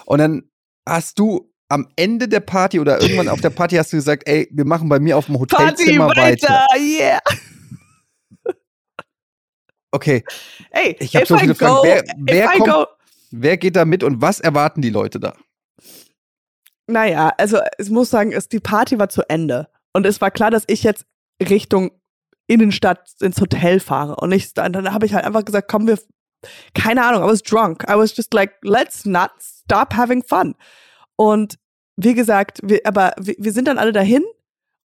Und 0.04 0.18
dann 0.18 0.50
hast 0.84 1.20
du 1.20 1.52
am 1.68 1.88
Ende 1.96 2.28
der 2.28 2.40
Party 2.40 2.78
oder 2.80 3.00
irgendwann 3.00 3.28
auf 3.28 3.40
der 3.40 3.50
Party 3.50 3.76
hast 3.76 3.92
du 3.92 3.96
gesagt, 3.96 4.22
ey, 4.28 4.48
wir 4.52 4.64
machen 4.64 4.88
bei 4.88 4.98
mir 5.00 5.16
auf 5.16 5.26
dem 5.26 5.34
Party 5.36 5.56
Hotelzimmer 5.56 6.08
weiter. 6.08 6.48
weiter, 6.48 6.66
yeah. 6.80 7.18
Okay, 9.92 10.24
Ey, 10.70 10.96
Ich 11.00 11.14
hab 11.16 11.22
if 11.22 11.28
so 11.28 11.38
viele 11.38 11.54
Fragen. 11.54 11.78
Wer- 11.82 12.04
wer 12.18 12.48
kommt- 12.58 12.88
wer 13.30 13.56
geht 13.56 13.76
da 13.76 13.84
mit 13.84 14.02
und 14.02 14.20
was 14.20 14.40
erwarten 14.40 14.82
die 14.82 14.90
Leute 14.90 15.20
da? 15.20 15.34
naja, 16.88 17.32
also 17.38 17.58
ich 17.78 17.90
muss 17.90 18.10
sagen, 18.10 18.30
es, 18.32 18.48
die 18.48 18.60
Party 18.60 18.96
war 18.98 19.08
zu 19.08 19.22
Ende. 19.28 19.68
Und 19.92 20.06
es 20.06 20.20
war 20.20 20.30
klar, 20.30 20.52
dass 20.52 20.62
ich 20.68 20.84
jetzt 20.84 21.04
Richtung 21.42 21.90
Innenstadt 22.46 23.10
ins 23.20 23.40
Hotel 23.40 23.80
fahre. 23.80 24.14
Und 24.16 24.30
ich, 24.30 24.54
dann, 24.54 24.72
dann 24.72 24.92
habe 24.92 25.04
ich 25.04 25.12
halt 25.14 25.24
einfach 25.24 25.44
gesagt, 25.44 25.66
komm, 25.68 25.88
wir, 25.88 25.98
keine 26.74 27.04
Ahnung, 27.04 27.24
I 27.24 27.26
was 27.32 27.42
drunk. 27.42 27.82
I 27.88 27.94
was 27.96 28.16
just 28.16 28.32
like, 28.34 28.52
let's 28.62 29.04
not 29.04 29.30
stop 29.40 29.94
having 29.94 30.22
fun. 30.22 30.54
Und 31.16 31.58
wie 31.96 32.14
gesagt, 32.14 32.60
wir, 32.62 32.80
aber 32.84 33.12
wir, 33.18 33.34
wir 33.38 33.52
sind 33.52 33.68
dann 33.68 33.78
alle 33.78 33.92
dahin. 33.92 34.22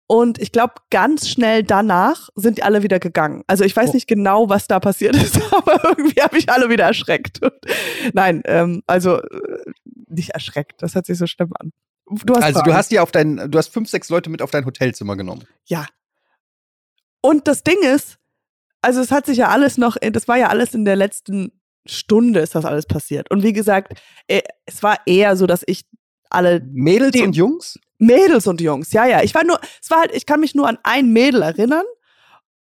Und 0.06 0.40
ich 0.40 0.50
glaube, 0.50 0.74
ganz 0.90 1.28
schnell 1.28 1.62
danach 1.62 2.30
sind 2.34 2.58
die 2.58 2.64
alle 2.64 2.82
wieder 2.82 2.98
gegangen. 2.98 3.44
Also 3.46 3.62
ich 3.62 3.76
weiß 3.76 3.90
Oh. 3.90 3.92
nicht 3.92 4.08
genau, 4.08 4.48
was 4.48 4.66
da 4.66 4.80
passiert 4.80 5.14
ist, 5.22 5.40
aber 5.52 5.80
irgendwie 5.84 6.20
habe 6.20 6.36
ich 6.36 6.50
alle 6.50 6.68
wieder 6.68 6.84
erschreckt. 6.84 7.40
Und, 7.42 7.52
nein, 8.12 8.42
ähm, 8.46 8.82
also 8.88 9.18
äh, 9.18 9.62
nicht 10.08 10.30
erschreckt, 10.30 10.82
das 10.82 10.96
hört 10.96 11.06
sich 11.06 11.16
so 11.16 11.28
schlimm 11.28 11.52
an. 11.60 11.70
Du 12.24 12.34
hast 12.34 12.42
Also, 12.42 12.62
du 12.62 12.74
hast 12.74 12.90
die 12.90 12.98
auf 12.98 13.12
dein, 13.12 13.50
du 13.52 13.56
hast 13.56 13.68
fünf, 13.68 13.88
sechs 13.88 14.08
Leute 14.08 14.30
mit 14.30 14.42
auf 14.42 14.50
dein 14.50 14.66
Hotelzimmer 14.66 15.16
genommen. 15.16 15.44
Ja. 15.66 15.86
Und 17.20 17.46
das 17.46 17.62
Ding 17.62 17.80
ist, 17.82 18.18
also 18.82 19.00
es 19.00 19.12
hat 19.12 19.26
sich 19.26 19.38
ja 19.38 19.48
alles 19.48 19.78
noch, 19.78 19.96
das 20.00 20.26
war 20.26 20.38
ja 20.38 20.48
alles 20.48 20.74
in 20.74 20.84
der 20.84 20.96
letzten 20.96 21.52
Stunde 21.86 22.40
ist 22.40 22.54
das 22.56 22.64
alles 22.64 22.86
passiert. 22.86 23.30
Und 23.30 23.42
wie 23.42 23.52
gesagt, 23.52 24.00
äh, 24.26 24.42
es 24.66 24.82
war 24.82 24.98
eher 25.06 25.36
so, 25.36 25.46
dass 25.46 25.62
ich 25.66 25.84
alle 26.30 26.60
Mädels 26.72 27.12
Die- 27.12 27.22
und 27.22 27.36
Jungs? 27.36 27.78
Mädels 27.98 28.46
und 28.46 28.60
Jungs, 28.60 28.92
ja, 28.92 29.04
ja. 29.06 29.22
Ich 29.22 29.34
war 29.34 29.44
nur, 29.44 29.60
es 29.82 29.90
war 29.90 30.00
halt, 30.00 30.14
ich 30.14 30.24
kann 30.24 30.40
mich 30.40 30.54
nur 30.54 30.66
an 30.66 30.78
ein 30.82 31.12
Mädel 31.12 31.42
erinnern 31.42 31.84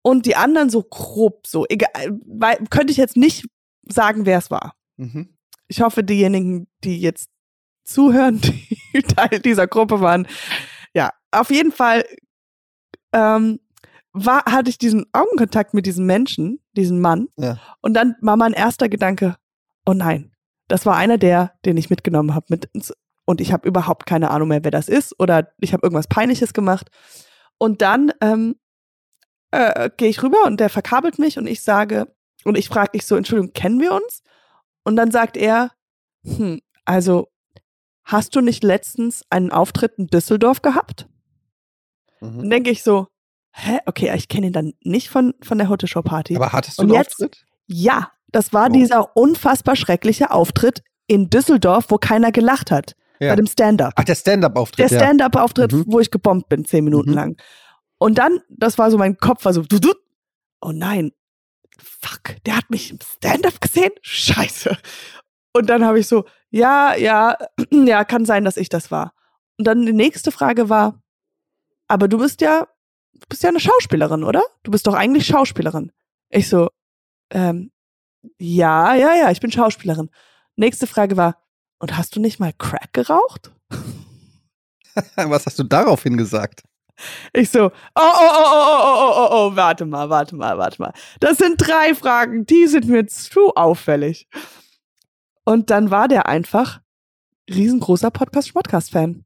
und 0.02 0.24
die 0.26 0.36
anderen 0.36 0.70
so 0.70 0.82
grob 0.82 1.46
so. 1.46 1.66
Egal, 1.68 2.18
weil, 2.26 2.58
könnte 2.70 2.90
ich 2.90 2.96
jetzt 2.96 3.16
nicht 3.16 3.46
sagen, 3.82 4.24
wer 4.24 4.38
es 4.38 4.50
war. 4.50 4.74
Mhm. 4.96 5.36
Ich 5.68 5.82
hoffe, 5.82 6.02
diejenigen, 6.02 6.68
die 6.84 7.00
jetzt 7.00 7.28
zuhören, 7.84 8.40
die 8.94 9.02
Teil 9.02 9.40
dieser 9.40 9.66
Gruppe 9.66 10.00
waren. 10.00 10.26
Ja, 10.94 11.12
auf 11.30 11.50
jeden 11.50 11.72
Fall 11.72 12.04
ähm, 13.12 13.60
war, 14.12 14.44
hatte 14.46 14.70
ich 14.70 14.78
diesen 14.78 15.06
Augenkontakt 15.12 15.74
mit 15.74 15.86
diesem 15.86 16.06
Menschen, 16.06 16.60
diesem 16.72 17.00
Mann. 17.00 17.28
Ja. 17.36 17.58
Und 17.80 17.94
dann 17.94 18.16
war 18.20 18.36
mein 18.36 18.52
erster 18.52 18.88
Gedanke, 18.88 19.36
oh 19.86 19.92
nein, 19.92 20.32
das 20.68 20.86
war 20.86 20.96
einer 20.96 21.18
der, 21.18 21.52
den 21.64 21.76
ich 21.76 21.90
mitgenommen 21.90 22.34
habe 22.34 22.46
mit 22.48 22.66
ins, 22.72 22.92
und 23.30 23.40
ich 23.40 23.52
habe 23.52 23.66
überhaupt 23.68 24.06
keine 24.06 24.30
Ahnung 24.30 24.48
mehr, 24.48 24.64
wer 24.64 24.70
das 24.72 24.88
ist 24.88 25.18
oder 25.20 25.52
ich 25.60 25.72
habe 25.72 25.86
irgendwas 25.86 26.08
Peinliches 26.08 26.52
gemacht. 26.52 26.90
Und 27.58 27.80
dann 27.80 28.12
ähm, 28.20 28.56
äh, 29.52 29.88
gehe 29.96 30.08
ich 30.08 30.22
rüber 30.22 30.44
und 30.46 30.58
der 30.58 30.68
verkabelt 30.68 31.18
mich 31.18 31.38
und 31.38 31.46
ich 31.46 31.62
sage, 31.62 32.12
und 32.44 32.58
ich 32.58 32.68
frage 32.68 32.92
dich 32.92 33.06
so, 33.06 33.16
Entschuldigung, 33.16 33.52
kennen 33.52 33.80
wir 33.80 33.92
uns? 33.94 34.22
Und 34.82 34.96
dann 34.96 35.10
sagt 35.10 35.36
er, 35.36 35.70
hm, 36.24 36.60
also 36.84 37.28
hast 38.04 38.34
du 38.34 38.40
nicht 38.40 38.64
letztens 38.64 39.22
einen 39.30 39.52
Auftritt 39.52 39.92
in 39.98 40.06
Düsseldorf 40.08 40.60
gehabt? 40.62 41.06
Mhm. 42.20 42.38
Dann 42.38 42.50
denke 42.50 42.70
ich 42.70 42.82
so, 42.82 43.06
hä, 43.52 43.78
okay, 43.86 44.12
ich 44.16 44.28
kenne 44.28 44.48
ihn 44.48 44.52
dann 44.52 44.72
nicht 44.82 45.08
von, 45.10 45.34
von 45.42 45.58
der 45.58 45.68
Hotte 45.68 45.86
Show 45.86 46.02
Party. 46.02 46.34
Aber 46.36 46.52
hattest 46.52 46.78
du 46.78 46.82
Und 46.82 46.90
einen 46.90 46.98
jetzt- 46.98 47.12
Auftritt? 47.22 47.44
ja, 47.66 48.10
das 48.28 48.52
war 48.52 48.68
Oh. 48.70 48.72
dieser 48.72 49.16
unfassbar 49.16 49.76
schreckliche 49.76 50.30
Auftritt 50.30 50.82
in 51.06 51.28
Düsseldorf, 51.30 51.86
wo 51.90 51.98
keiner 51.98 52.32
gelacht 52.32 52.70
hat. 52.70 52.94
Ja. 53.20 53.30
Bei 53.30 53.36
dem 53.36 53.46
Stand-up. 53.46 53.92
Ach, 53.96 54.04
der 54.04 54.14
Stand-Up-Auftritt, 54.14 54.90
Der. 54.90 54.98
Stand-up-Auftritt, 54.98 55.72
Mhm. 55.72 55.84
wo 55.86 56.00
ich 56.00 56.10
gebombt 56.10 56.48
bin, 56.48 56.64
zehn 56.64 56.84
Minuten 56.84 57.10
Mhm. 57.10 57.16
lang. 57.16 57.36
Und 57.98 58.16
dann, 58.18 58.40
das 58.48 58.78
war 58.78 58.90
so, 58.90 58.96
mein 58.98 59.18
Kopf 59.18 59.44
war 59.44 59.52
so, 59.52 59.62
du, 59.62 59.78
du, 59.78 59.92
oh 60.62 60.72
nein, 60.72 61.12
fuck, 61.78 62.36
der 62.46 62.56
hat 62.56 62.70
mich 62.70 62.90
im 62.90 62.98
Stand-up 63.00 63.60
gesehen? 63.60 63.90
Scheiße. 64.02 64.76
Und 65.52 65.68
dann 65.68 65.84
habe 65.84 65.98
ich 65.98 66.06
so, 66.08 66.24
ja, 66.50 66.94
ja, 66.96 67.36
ja, 67.70 68.04
kann 68.04 68.24
sein, 68.24 68.44
dass 68.44 68.56
ich 68.56 68.68
das 68.70 68.90
war. 68.90 69.12
Und 69.58 69.66
dann 69.66 69.84
die 69.84 69.92
nächste 69.92 70.32
Frage 70.32 70.68
war, 70.70 71.02
aber 71.88 72.08
du 72.08 72.16
bist 72.18 72.40
ja, 72.40 72.68
du 73.12 73.26
bist 73.28 73.42
ja 73.42 73.50
eine 73.50 73.60
Schauspielerin, 73.60 74.24
oder? 74.24 74.42
Du 74.62 74.70
bist 74.70 74.86
doch 74.86 74.94
eigentlich 74.94 75.26
Schauspielerin. 75.26 75.92
Ich 76.30 76.48
so, 76.48 76.70
ähm, 77.30 77.70
ja, 78.38 78.94
ja, 78.94 79.14
ja, 79.14 79.30
ich 79.30 79.40
bin 79.40 79.50
Schauspielerin. 79.52 80.08
Nächste 80.56 80.86
Frage 80.86 81.16
war, 81.18 81.36
und 81.80 81.96
hast 81.96 82.14
du 82.14 82.20
nicht 82.20 82.38
mal 82.38 82.52
Crack 82.52 82.92
geraucht? 82.92 83.50
Was 85.16 85.46
hast 85.46 85.58
du 85.58 85.64
daraufhin 85.64 86.16
gesagt? 86.16 86.62
Ich 87.32 87.50
so, 87.50 87.64
oh, 87.64 87.70
oh, 87.96 88.02
oh, 88.04 88.44
oh, 88.44 88.52
oh, 88.52 88.82
oh, 88.82 88.92
oh, 88.92 89.12
oh, 89.16 89.28
oh, 89.30 89.56
warte 89.56 89.86
mal, 89.86 90.10
warte 90.10 90.36
mal, 90.36 90.58
warte 90.58 90.82
mal. 90.82 90.92
Das 91.18 91.38
sind 91.38 91.56
drei 91.56 91.94
Fragen, 91.94 92.44
die 92.44 92.66
sind 92.66 92.86
mir 92.86 93.06
zu 93.06 93.54
auffällig. 93.54 94.28
Und 95.44 95.70
dann 95.70 95.90
war 95.90 96.08
der 96.08 96.26
einfach 96.26 96.80
riesengroßer 97.48 98.10
Podcast-Podcast-Fan. 98.10 99.24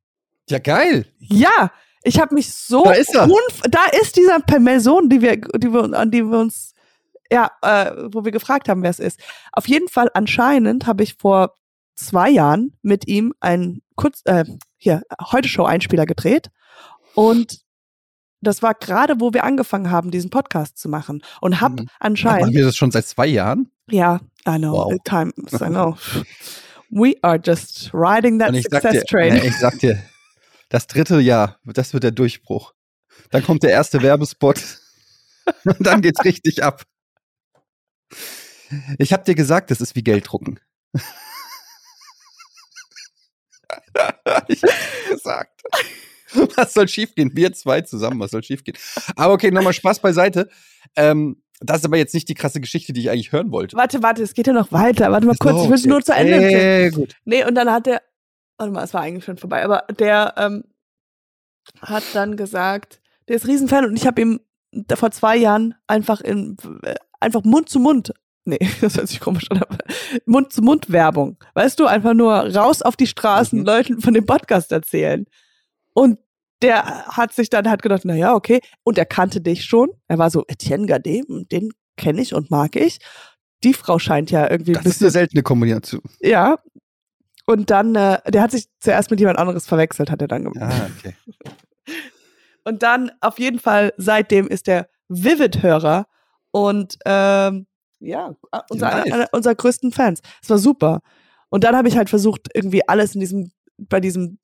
Ja, 0.48 0.58
geil. 0.60 1.06
Ja, 1.18 1.72
ich 2.04 2.20
habe 2.20 2.34
mich 2.34 2.54
so 2.54 2.84
Da 2.84 2.92
ist 2.92 3.14
er. 3.14 3.28
da 3.68 3.86
ist 4.00 4.16
dieser 4.16 4.38
Person, 4.38 5.08
die 5.08 5.20
wir, 5.20 5.36
die 5.38 5.72
wir, 5.72 5.98
an 5.98 6.12
die 6.12 6.22
wir 6.22 6.38
uns, 6.38 6.74
ja, 7.32 7.50
äh, 7.62 7.90
wo 8.12 8.24
wir 8.24 8.30
gefragt 8.30 8.68
haben, 8.68 8.84
wer 8.84 8.90
es 8.90 9.00
ist. 9.00 9.18
Auf 9.52 9.66
jeden 9.66 9.88
Fall 9.88 10.10
anscheinend 10.14 10.86
habe 10.86 11.02
ich 11.02 11.14
vor 11.14 11.54
zwei 11.96 12.30
Jahren 12.30 12.76
mit 12.82 13.06
ihm 13.08 13.32
einen 13.40 13.82
kurz, 13.96 14.20
äh, 14.24 14.44
hier 14.76 15.02
heute 15.32 15.48
Show 15.48 15.64
Einspieler 15.64 16.06
gedreht 16.06 16.50
und 17.14 17.60
das 18.40 18.60
war 18.62 18.74
gerade, 18.74 19.20
wo 19.20 19.32
wir 19.32 19.44
angefangen 19.44 19.90
haben, 19.90 20.10
diesen 20.10 20.28
Podcast 20.30 20.76
zu 20.76 20.88
machen 20.88 21.22
und 21.40 21.60
hab 21.60 21.72
Mhm. 21.72 21.76
Machen 21.76 21.88
anscheinend, 22.00 22.54
wir 22.54 22.64
das 22.64 22.76
schon 22.76 22.90
seit 22.90 23.06
zwei 23.06 23.26
Jahren? 23.26 23.70
ja, 23.88 24.20
I 24.46 24.58
know, 24.58 24.72
Wow. 24.72 24.92
the 24.92 24.98
time, 25.04 25.32
I 25.52 25.68
know. 25.70 25.96
We 26.90 27.14
are 27.22 27.40
just 27.42 27.90
riding 27.94 28.38
that 28.40 28.50
Und 28.50 28.54
ich 28.56 28.66
sag 28.70 28.82
success 28.82 29.02
dir, 29.02 29.06
train. 29.06 29.36
ich 29.36 29.56
sag 29.58 29.78
dir, 29.78 30.02
das 30.68 30.86
dritte 30.86 31.18
Jahr, 31.20 31.58
das 31.64 31.92
wird 31.94 32.04
der 32.04 32.10
Durchbruch. 32.10 32.74
Dann 33.30 33.42
kommt 33.42 33.62
der 33.62 33.70
erste 33.70 34.02
Werbespot 34.02 34.60
und 35.64 35.76
dann 35.86 36.02
geht's 36.02 36.24
richtig 36.24 36.62
ab. 36.62 36.82
Ich 38.98 39.12
hab 39.12 39.24
dir 39.24 39.34
gesagt, 39.34 39.70
das 39.70 39.80
ist 39.80 39.94
wie 39.96 40.02
Gelddrucken. 40.02 40.60
ich 44.48 44.62
hab's 44.62 45.10
gesagt. 45.10 45.62
Was 46.56 46.74
soll 46.74 46.88
schiefgehen? 46.88 47.30
Wir 47.34 47.52
zwei 47.52 47.82
zusammen, 47.82 48.18
was 48.18 48.32
soll 48.32 48.42
schiefgehen? 48.42 48.76
Aber 49.14 49.34
okay, 49.34 49.52
nochmal 49.52 49.72
Spaß 49.72 50.00
beiseite. 50.00 50.48
Ähm, 50.96 51.40
das 51.60 51.78
ist 51.78 51.84
aber 51.84 51.96
jetzt 51.96 52.12
nicht 52.12 52.28
die 52.28 52.34
krasse 52.34 52.60
Geschichte, 52.60 52.92
die 52.92 53.02
ich 53.02 53.10
eigentlich 53.10 53.30
hören 53.30 53.52
wollte. 53.52 53.76
Warte, 53.76 54.02
warte, 54.02 54.22
es 54.24 54.34
geht 54.34 54.48
ja 54.48 54.52
noch 54.52 54.72
weiter. 54.72 55.12
Warte 55.12 55.26
mal 55.28 55.36
kurz, 55.36 55.62
ich 55.62 55.68
will 55.68 55.76
es 55.76 55.82
Okay. 55.82 55.88
nur 55.90 56.02
zu 56.02 56.12
Ende 56.12 56.34
erzählen. 56.34 56.86
Äh, 56.88 56.90
gut. 56.90 57.14
Nee, 57.24 57.44
und 57.44 57.54
dann 57.54 57.70
hat 57.70 57.86
der, 57.86 58.02
warte 58.58 58.72
mal, 58.72 58.82
es 58.82 58.92
war 58.92 59.02
eigentlich 59.02 59.24
schon 59.24 59.36
vorbei, 59.36 59.62
aber 59.64 59.84
der 59.96 60.34
ähm, 60.36 60.64
hat 61.80 62.02
dann 62.14 62.36
gesagt, 62.36 63.00
der 63.28 63.36
ist 63.36 63.46
Riesenfan 63.46 63.84
und 63.84 63.96
ich 63.96 64.06
habe 64.06 64.20
ihm 64.20 64.40
vor 64.96 65.12
zwei 65.12 65.36
Jahren 65.36 65.76
einfach 65.86 66.20
in 66.20 66.56
äh, 66.82 66.96
einfach 67.20 67.44
Mund 67.44 67.68
zu 67.68 67.78
Mund, 67.78 68.12
nee, 68.44 68.58
das 68.80 68.96
hört 68.96 69.08
sich 69.08 69.20
komisch 69.20 69.50
an, 69.50 69.58
aber 69.58 69.78
Mund 70.26 70.52
zu 70.52 70.62
Mund 70.62 70.90
Werbung, 70.90 71.36
weißt 71.54 71.78
du, 71.80 71.86
einfach 71.86 72.14
nur 72.14 72.32
raus 72.54 72.82
auf 72.82 72.96
die 72.96 73.06
Straßen, 73.06 73.60
Mhm. 73.60 73.64
Leuten 73.66 74.00
von 74.00 74.14
dem 74.14 74.26
Podcast 74.26 74.72
erzählen. 74.72 75.26
Und 75.92 76.18
der 76.62 77.06
hat 77.08 77.32
sich 77.32 77.50
dann 77.50 77.68
hat 77.70 77.82
gedacht, 77.82 78.02
na 78.04 78.14
ja, 78.14 78.34
okay, 78.34 78.60
und 78.84 78.96
er 78.98 79.04
kannte 79.06 79.40
dich 79.40 79.64
schon. 79.64 79.90
Er 80.08 80.18
war 80.18 80.30
so 80.30 80.44
Etienne 80.48 80.86
Gade, 80.86 81.22
den 81.52 81.70
kenne 81.96 82.20
ich 82.22 82.34
und 82.34 82.50
mag 82.50 82.74
ich. 82.76 82.98
Die 83.62 83.74
Frau 83.74 83.98
scheint 83.98 84.30
ja 84.30 84.50
irgendwie 84.50 84.72
Das 84.72 84.86
ist 84.86 85.02
eine 85.02 85.10
seltene 85.10 85.42
Kombination. 85.42 86.02
ja. 86.20 86.58
Und 87.46 87.68
dann, 87.70 87.94
äh, 87.94 88.18
der 88.30 88.40
hat 88.40 88.52
sich 88.52 88.68
zuerst 88.80 89.10
mit 89.10 89.20
jemand 89.20 89.38
anderes 89.38 89.66
verwechselt, 89.66 90.10
hat 90.10 90.22
er 90.22 90.28
dann 90.28 90.44
gemacht. 90.44 90.62
Ah, 90.62 90.88
okay. 90.98 91.14
Und 92.64 92.82
dann 92.82 93.12
auf 93.20 93.38
jeden 93.38 93.58
Fall, 93.58 93.92
seitdem 93.98 94.48
ist 94.48 94.66
der 94.66 94.88
Vivid-Hörer 95.08 96.06
und 96.52 96.96
ähm, 97.04 97.66
ja, 98.04 98.34
äh, 98.52 98.60
unser, 98.70 98.90
Nice. 98.90 99.12
einer 99.12 99.28
unserer 99.32 99.54
größten 99.54 99.92
Fans. 99.92 100.20
Es 100.42 100.50
war 100.50 100.58
super. 100.58 101.00
Und 101.48 101.64
dann 101.64 101.76
habe 101.76 101.88
ich 101.88 101.96
halt 101.96 102.10
versucht, 102.10 102.48
irgendwie 102.54 102.86
alles 102.88 103.14
in 103.14 103.20
diesem, 103.20 103.52
bei 103.78 104.00
diesem 104.00 104.38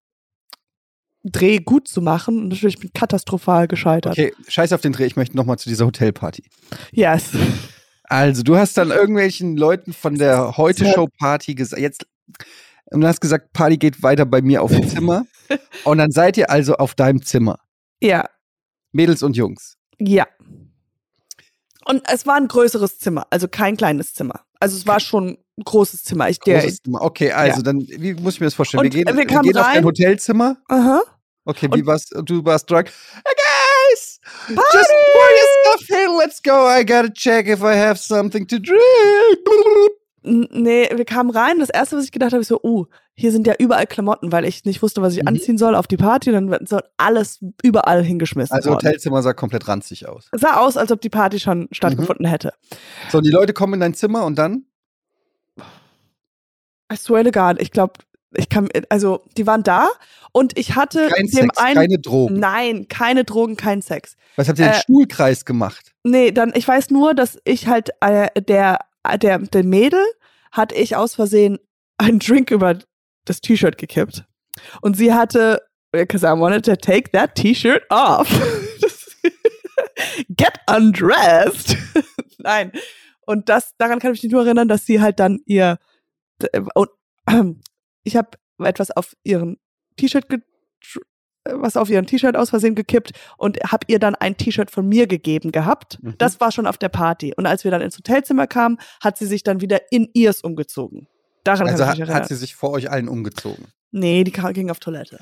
Dreh 1.25 1.59
gut 1.59 1.89
zu 1.89 2.01
machen. 2.01 2.39
Und 2.39 2.49
natürlich 2.49 2.79
bin 2.79 2.87
ich 2.87 2.93
katastrophal 2.93 3.69
gescheitert. 3.69 4.13
Okay, 4.13 4.33
scheiß 4.49 4.73
auf 4.73 4.81
den 4.81 4.93
Dreh, 4.93 5.07
ich 5.07 5.17
möchte 5.17 5.37
nochmal 5.37 5.59
zu 5.59 5.69
dieser 5.69 5.87
Hotelparty. 5.87 6.45
Yes. 6.93 7.31
Also, 8.05 8.43
du 8.43 8.57
hast 8.57 8.77
dann 8.77 8.91
irgendwelchen 8.91 9.57
Leuten 9.57 9.93
von 9.93 10.17
der 10.17 10.57
Heute-Show-Party 10.57 11.55
gesagt, 11.55 11.81
jetzt, 11.81 12.07
und 12.87 13.03
du 13.03 13.07
hast 13.07 13.21
gesagt, 13.21 13.53
Party 13.53 13.77
geht 13.77 14.03
weiter 14.03 14.27
bei 14.27 14.43
mir 14.43 14.63
auf 14.63 14.73
dem 14.73 14.89
Zimmer. 14.89 15.27
und 15.85 15.99
dann 15.99 16.11
seid 16.11 16.37
ihr 16.37 16.51
also 16.51 16.77
auf 16.77 16.95
deinem 16.95 17.23
Zimmer. 17.23 17.59
Ja, 18.03 18.29
Mädels 18.93 19.23
und 19.23 19.37
Jungs. 19.37 19.77
ja. 19.99 20.27
Und 21.85 22.03
es 22.13 22.27
war 22.27 22.37
ein 22.37 22.49
größeres 22.49 22.99
Zimmer, 22.99 23.27
also 23.31 23.49
kein 23.49 23.77
kleines 23.77 24.15
Zimmer. 24.15 24.45
Also 24.61 24.77
es 24.77 24.87
war 24.87 25.01
schon 25.01 25.39
ein 25.59 25.65
großes 25.65 26.03
Zimmer. 26.05 26.29
Ich, 26.29 26.39
der, 26.41 26.61
Großes 26.61 26.83
Zimmer. 26.83 27.03
Okay, 27.03 27.33
also 27.33 27.63
dann, 27.63 27.81
wie 27.89 28.15
muss 28.15 28.35
ich 28.35 28.41
mir 28.41 28.47
das 28.47 28.55
vorstellen? 28.55 28.81
Und, 28.81 28.85
wir 28.85 28.91
gehen, 28.91 29.07
wir 29.07 29.17
wir 29.17 29.27
gehen 29.27 29.57
auf 29.57 29.67
dein 29.73 29.85
Hotelzimmer. 29.85 30.57
aha. 30.69 31.03
Okay, 31.47 31.69
wie 31.73 31.87
warst 31.87 32.13
du? 32.15 32.45
warst 32.45 32.71
drunk. 32.71 32.93
Hey 33.15 33.35
guys! 33.35 34.21
Just 34.49 34.91
pour 35.13 35.29
your 35.31 35.49
stuff 35.65 35.91
in, 35.91 36.17
let's 36.19 36.43
go. 36.43 36.67
I 36.67 36.85
gotta 36.85 37.11
check 37.11 37.49
if 37.49 37.63
I 37.63 37.75
have 37.75 37.99
something 37.99 38.47
to 38.47 38.59
drink. 38.59 38.81
Nee, 40.23 40.89
wir 40.95 41.05
kamen 41.05 41.31
rein. 41.31 41.59
Das 41.61 41.71
erste, 41.71 41.97
was 41.97 42.05
ich 42.05 42.13
gedacht 42.13 42.33
habe, 42.33 42.43
ist 42.43 42.49
so, 42.49 42.61
uh, 42.63 42.87
hier 43.15 43.33
sind 43.33 43.47
ja 43.47 43.55
überall 43.59 43.87
Klamotten, 43.87 44.33
weil 44.33 44.45
ich 44.45 44.65
nicht 44.65 44.83
wusste, 44.83 45.01
was 45.03 45.15
ich 45.15 45.23
Mhm. 45.23 45.29
anziehen 45.29 45.59
soll 45.59 45.75
auf 45.75 45.87
die 45.87 45.97
Party. 45.97 46.31
Dann 46.33 46.51
wird 46.51 46.69
so 46.69 46.79
alles 46.99 47.43
überall 47.63 48.03
hingeschmissen. 48.05 48.55
Also 48.55 48.71
worden. 48.71 48.87
Hotelzimmer 48.87 49.23
sah 49.23 49.33
komplett 49.33 49.67
ranzig 49.69 50.09
aus. 50.09 50.29
Es 50.33 50.41
sah 50.43 50.59
aus, 50.59 50.77
als 50.77 50.93
ob 50.93 51.01
die 51.01 51.09
Party 51.11 51.41
schon 51.41 51.61
Mhm. 51.61 51.69
stattgefunden 51.73 52.27
hätte. 52.27 52.53
So, 53.11 53.19
und 53.19 53.25
die 53.27 53.31
Leute 53.31 53.53
kommen 53.55 53.75
in 53.75 53.81
dein 53.81 53.95
Zimmer 53.95 54.25
und 54.25 54.37
dann? 54.37 54.65
I 56.93 56.97
swear 56.97 57.25
to 57.25 57.31
God, 57.31 57.61
ich 57.63 57.71
glaube, 57.71 57.95
ich 58.35 58.49
kann, 58.49 58.69
also 58.89 59.23
die 59.37 59.47
waren 59.47 59.63
da 59.63 59.89
und 60.33 60.59
ich 60.59 60.75
hatte 60.77 61.09
Kein 61.09 61.27
dem 61.27 61.33
Sex, 61.33 61.59
einen. 61.59 61.75
keine 61.75 61.99
Drogen. 61.99 62.39
Nein, 62.39 62.89
keine 62.89 63.25
Drogen, 63.25 63.57
kein 63.57 63.81
Sex. 63.83 64.17
Was 64.37 64.49
habt 64.49 64.59
ihr 64.59 64.67
den 64.67 64.75
Äh, 64.75 64.81
Stuhlkreis 64.81 65.45
gemacht? 65.45 65.93
Nee, 66.05 66.31
dann, 66.33 66.53
ich 66.55 66.67
weiß 66.67 66.91
nur, 66.91 67.15
dass 67.15 67.39
ich 67.45 67.67
halt, 67.69 67.91
äh, 68.01 68.29
der, 68.43 68.79
der, 69.17 69.39
der 69.39 69.65
Mädel 69.65 70.05
hat 70.53 70.73
ich 70.73 70.97
aus 70.97 71.15
Versehen 71.15 71.59
einen 71.99 72.19
Drink 72.19 72.51
über 72.51 72.79
das 73.25 73.41
T-Shirt 73.41 73.79
gekippt. 73.79 74.25
Und 74.81 74.97
sie 74.97 75.13
hatte, 75.13 75.61
because 75.93 76.25
I 76.25 76.39
wanted 76.39 76.65
to 76.65 76.77
take 76.77 77.11
that 77.13 77.35
T-Shirt 77.35 77.83
off. 77.91 78.29
Get 80.29 80.59
undressed. 80.69 81.77
Nein. 82.39 82.73
Und 83.27 83.49
das, 83.49 83.75
daran 83.79 83.99
kann 83.99 84.15
ich 84.15 84.23
mich 84.23 84.33
nur 84.33 84.45
erinnern, 84.45 84.69
dass 84.69 84.87
sie 84.87 85.01
halt 85.01 85.21
dann 85.21 85.41
ihr, 85.47 85.79
d- 86.43 86.49
und, 86.75 86.91
ich 88.05 88.17
habe 88.17 88.31
etwas 88.59 88.91
auf 88.91 89.15
ihren 89.23 89.59
T-Shirt 89.97 90.27
was 91.45 91.77
auf 91.77 91.89
ihren 91.89 92.07
T-Shirt 92.07 92.37
aus 92.37 92.51
Versehen 92.51 92.75
gekippt 92.75 93.13
und 93.39 93.59
habe 93.65 93.87
ihr 93.89 93.99
dann 93.99 94.15
ein 94.15 94.37
T-Shirt 94.37 94.71
von 94.71 94.87
mir 94.87 95.07
gegeben 95.07 95.53
gehabt. 95.53 95.99
Mhm. 96.03 96.15
Das 96.19 96.41
war 96.41 96.53
schon 96.53 96.67
auf 96.67 96.77
der 96.79 96.91
Party. 96.91 97.33
Und 97.37 97.47
als 97.47 97.65
wir 97.65 97.71
dann 97.71 97.81
ins 97.81 97.97
Hotelzimmer 97.97 98.47
kamen, 98.47 98.79
hat 99.03 99.17
sie 99.19 99.27
sich 99.27 99.43
dann 99.43 99.61
wieder 99.61 99.91
in 99.91 100.09
ihrs 100.13 100.43
umgezogen. 100.43 101.09
Daran 101.45 101.69
Also 101.69 101.87
hat, 101.87 101.95
ich 101.95 102.01
mich 102.01 102.11
hat 102.11 102.29
sie 102.29 102.37
sich 102.37 102.55
vor 102.55 102.71
euch 102.73 102.91
allen 102.91 103.09
umgezogen. 103.09 103.67
nee, 103.91 104.23
die 104.25 104.33
ging 104.33 104.71
auf 104.71 104.79
Toilette. 104.81 105.19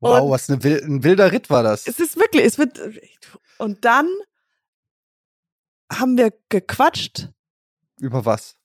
Wow, 0.00 0.22
Und- 0.22 0.30
was 0.30 0.48
eine 0.48 0.58
ein 0.84 1.02
wilder 1.04 1.32
Ritt 1.32 1.50
war 1.50 1.62
das. 1.62 1.86
Es 1.86 1.98
ist 2.00 2.16
wirklich, 2.16 2.44
es 2.44 2.58
wird. 2.58 2.80
Und 3.58 3.84
dann 3.84 4.08
haben 5.92 6.16
wir 6.16 6.32
gequatscht. 6.48 7.28
Über 8.00 8.24
was? 8.24 8.56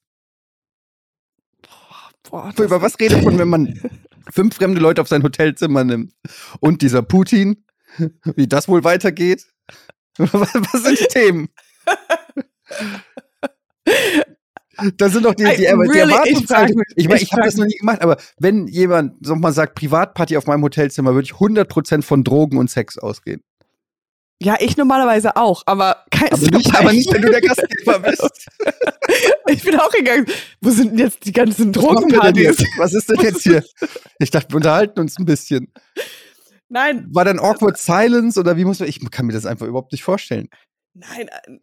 Boah, 2.29 2.51
das- 2.55 2.65
Über 2.65 2.81
was 2.81 2.99
redet 2.99 3.23
man, 3.23 3.37
wenn 3.39 3.47
man 3.49 3.67
fünf 4.31 4.55
fremde 4.55 4.79
Leute 4.81 5.01
auf 5.01 5.07
sein 5.07 5.23
Hotelzimmer 5.23 5.83
nimmt? 5.83 6.13
Und 6.59 6.81
dieser 6.81 7.01
Putin? 7.01 7.65
Wie 8.35 8.47
das 8.47 8.67
wohl 8.67 8.83
weitergeht? 8.83 9.45
Was 10.17 10.53
was 10.53 10.83
sind 10.83 10.99
die 10.99 11.05
Themen? 11.09 11.49
Das 14.97 15.13
sind 15.13 15.25
doch 15.25 15.33
die, 15.33 15.43
die, 15.43 15.49
die, 15.51 15.57
die 15.57 15.65
Erwartungshaltung. 15.65 16.81
ich 16.95 17.07
meine, 17.07 17.19
ich 17.19 17.27
ich 17.27 17.31
habe 17.33 17.43
das 17.43 17.55
noch 17.55 17.65
nie 17.65 17.77
gemacht, 17.77 18.01
aber 18.01 18.17
wenn 18.37 18.67
jemand 18.67 19.25
nochmal 19.25 19.51
sagt, 19.51 19.75
Privatparty 19.75 20.37
auf 20.37 20.45
meinem 20.45 20.63
Hotelzimmer, 20.63 21.13
würde 21.13 21.25
ich 21.25 21.33
100% 21.33 22.03
von 22.03 22.23
Drogen 22.23 22.57
und 22.57 22.69
Sex 22.69 22.97
ausgehen. 22.97 23.41
Ja, 24.41 24.55
ich 24.59 24.77
normalerweise 24.77 25.35
auch, 25.35 25.63
aber 25.65 26.05
kein 26.11 26.31
Aber 26.31 26.57
nicht, 26.57 26.75
aber 26.75 26.93
nicht, 26.93 27.11
wenn 27.11 27.23
du 27.23 27.31
der 27.31 27.41
Gastgeber 27.41 27.99
bist. 28.07 28.47
Ich 29.47 29.63
bin 29.63 29.79
auch 29.79 29.89
gegangen. 29.89 30.27
Wo 30.61 30.69
sind 30.69 30.91
denn 30.91 30.99
jetzt 30.99 31.25
die 31.25 31.31
ganzen 31.31 31.73
Drogenpartys? 31.73 32.63
Was 32.77 32.93
ist 32.93 33.09
denn 33.09 33.19
jetzt 33.21 33.41
hier? 33.41 33.63
Ich 34.19 34.29
dachte, 34.29 34.49
wir 34.51 34.57
unterhalten 34.57 34.99
uns 34.99 35.17
ein 35.17 35.25
bisschen. 35.25 35.73
Nein, 36.69 37.07
War 37.11 37.25
dann 37.25 37.39
awkward 37.39 37.77
silence 37.77 38.39
oder 38.39 38.57
wie 38.57 38.65
muss 38.65 38.79
man, 38.79 38.89
ich 38.89 38.99
kann 39.09 39.25
mir 39.25 39.33
das 39.33 39.45
einfach 39.45 39.65
überhaupt 39.65 39.91
nicht 39.91 40.03
vorstellen. 40.03 40.49
nein. 40.93 41.29
äh, 41.29 41.57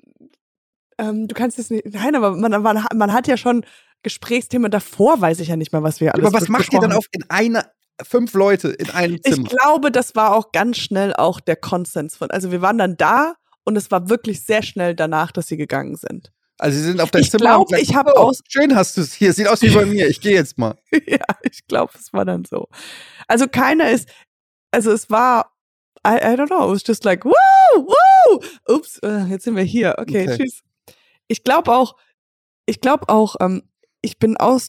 Ähm, 0.99 1.29
du 1.29 1.35
kannst 1.35 1.59
es 1.59 1.71
nicht. 1.71 1.87
Nein, 1.93 2.15
aber 2.17 2.37
man, 2.37 2.63
man, 2.63 2.87
man 2.95 3.13
hat 3.13 3.27
ja 3.27 3.37
schon 3.37 3.65
Gesprächsthemen 4.03 4.71
davor, 4.71 5.21
weiß 5.21 5.41
ich 5.41 5.49
ja 5.49 5.57
nicht 5.57 5.73
mehr, 5.73 5.83
was 5.83 6.01
wir 6.01 6.15
alles 6.15 6.27
Aber 6.27 6.41
was 6.41 6.49
macht 6.49 6.73
ihr 6.73 6.81
dann 6.81 6.93
auf 6.93 7.07
in 7.13 7.25
einer, 7.29 7.71
fünf 8.03 8.35
Leute 8.35 8.69
in 8.71 8.91
einem 8.91 9.15
Ich 9.17 9.23
Zimmer? 9.23 9.49
glaube, 9.49 9.91
das 9.93 10.15
war 10.15 10.35
auch 10.35 10.53
ganz 10.53 10.79
schnell 10.79 11.15
auch 11.15 11.41
der 11.41 11.57
Konsens 11.57 12.17
von. 12.17 12.31
Also 12.31 12.51
wir 12.51 12.61
waren 12.63 12.79
dann 12.79 12.97
da 12.97 13.35
und 13.65 13.77
es 13.77 13.91
war 13.91 14.09
wirklich 14.09 14.45
sehr 14.45 14.63
schnell 14.63 14.95
danach, 14.95 15.33
dass 15.33 15.47
sie 15.47 15.57
gegangen 15.57 15.97
sind. 15.97 16.33
Also 16.59 16.77
sie 16.79 16.85
sind 16.85 17.01
auf 17.01 17.11
dein 17.11 17.23
Ich 17.23 17.31
Zimmer. 17.31 17.41
glaub, 17.41 17.71
und 17.71 17.79
ich 17.79 17.95
hab 17.95 18.07
oh, 18.09 18.13
aus- 18.29 18.41
Schön 18.49 18.75
hast 18.77 18.97
du 18.97 19.01
es 19.01 19.13
hier. 19.13 19.33
Sieht 19.33 19.49
aus 19.49 19.61
wie 19.63 19.71
bei 19.71 19.87
mir. 19.87 20.09
Ich 20.09 20.21
gehe 20.21 20.35
jetzt 20.35 20.57
mal. 20.59 20.77
ja, 21.07 21.25
ich 21.43 21.67
glaube, 21.67 21.93
es 21.99 22.13
war 22.13 22.25
dann 22.25 22.45
so. 22.45 22.69
Also 23.27 23.49
keiner 23.49 23.91
ist, 23.91 24.09
also 24.71 24.93
es 24.93 25.11
war, 25.11 25.53
I, 26.07 26.11
I 26.17 26.37
don't 26.37 26.47
know, 26.49 26.65
it 26.69 26.71
was 26.75 26.83
just 26.87 27.05
like, 27.05 27.25
woo, 27.25 27.33
woo, 27.75 28.41
ups, 28.69 28.99
äh, 28.99 29.25
jetzt 29.31 29.45
sind 29.45 29.57
wir 29.57 29.63
hier, 29.65 29.97
okay, 29.99 30.25
Okay. 30.29 30.37
tschüss. 30.39 30.61
Ich 31.27 31.43
glaube 31.43 31.73
auch, 31.73 31.97
ich 32.67 32.81
glaube 32.81 33.09
auch, 33.09 33.37
ähm, 33.41 33.63
ich 34.03 34.19
bin 34.19 34.37
aus, 34.37 34.69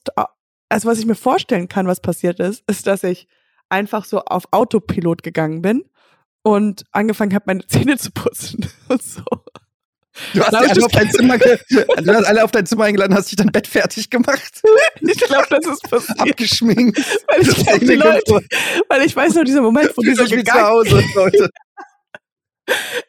also 0.70 0.90
was 0.90 1.00
ich 1.00 1.06
mir 1.06 1.16
vorstellen 1.16 1.68
kann, 1.68 1.88
was 1.88 2.02
passiert 2.02 2.40
ist, 2.40 2.64
ist, 2.68 2.88
dass 2.88 3.04
ich 3.04 3.28
einfach 3.70 4.06
so 4.06 4.20
auf 4.22 4.46
Autopilot 4.52 5.24
gegangen 5.24 5.62
bin 5.62 5.84
und 6.44 6.84
angefangen 6.92 7.34
habe, 7.34 7.46
meine 7.48 7.66
Zähne 7.68 7.98
zu 7.98 8.12
putzen 8.12 8.70
und 8.88 9.02
so. 9.02 9.24
Du 10.34 10.42
hast, 10.42 10.54
alle 10.54 10.86
auf 10.86 10.92
dein 10.94 11.12
Zimmer 11.12 11.38
du 11.70 12.14
hast 12.14 12.26
alle 12.26 12.44
auf 12.46 12.52
dein 12.52 12.66
Zimmer 12.66 12.86
eingeladen, 12.86 13.14
hast 13.16 13.32
dich 13.32 13.36
dein 13.36 13.52
Bett 13.52 13.68
fertig 13.68 14.10
gemacht, 14.10 14.62
Ich 15.02 15.20
glaube, 15.20 15.48
das 15.50 15.66
ist 15.66 15.90
passiert, 15.90 16.22
abgeschminkt. 16.22 16.98
weil 17.28 17.42
ich 17.42 17.54
glaub, 17.54 17.80
die 17.80 17.96
Leute, 17.96 18.48
weil 18.88 19.02
ich 19.02 19.14
weiß 19.14 19.36
noch, 19.36 19.44
dieser 19.44 19.62
Moment, 19.62 19.92
wo 19.98 20.02
die 20.02 20.16
Fühlt 20.16 20.18
so 20.18 20.24
euch 20.24 20.32
wie 20.32 20.36
zu 20.36 20.44
gegangen 20.44 20.68
Hause, 20.68 21.04
Leute. 21.16 21.50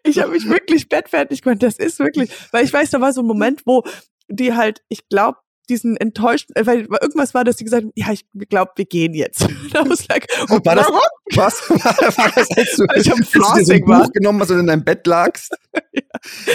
Ich 0.02 0.18
habe 0.18 0.32
mich 0.32 0.48
wirklich 0.48 0.88
bettfertig 0.88 1.42
gemacht. 1.42 1.62
Das 1.62 1.78
ist 1.78 1.98
wirklich, 1.98 2.30
weil 2.50 2.64
ich 2.64 2.72
weiß, 2.72 2.90
da 2.90 3.00
war 3.00 3.12
so 3.12 3.22
ein 3.22 3.26
Moment, 3.26 3.62
wo 3.66 3.84
die 4.28 4.54
halt, 4.54 4.82
ich 4.88 5.08
glaube, 5.08 5.38
diesen 5.68 5.96
enttäuschten, 5.96 6.54
äh, 6.56 6.66
weil 6.66 6.86
irgendwas 7.00 7.34
war, 7.34 7.44
dass 7.44 7.56
die 7.56 7.64
gesagt 7.64 7.84
haben, 7.84 7.92
ja, 7.94 8.12
ich 8.12 8.24
glaube, 8.48 8.72
wir 8.76 8.84
gehen 8.84 9.14
jetzt. 9.14 9.46
Da 9.72 9.84
muss 9.84 10.06
like, 10.08 10.26
oh, 10.48 10.58
War 10.64 10.76
das-? 10.76 10.86
Was? 11.34 11.70
War 11.70 12.32
das, 12.34 12.50
als 12.56 12.76
du, 12.76 12.86
ich 12.94 13.12
am 13.12 13.18
als 13.18 13.30
du 13.30 13.40
dir 13.40 13.64
so 13.64 13.72
ein 13.72 13.80
Buch 13.80 13.88
war. 13.88 14.10
genommen 14.10 14.40
hast 14.40 14.50
und 14.50 14.60
in 14.60 14.66
deinem 14.66 14.84
Bett 14.84 15.06
lagst? 15.06 15.54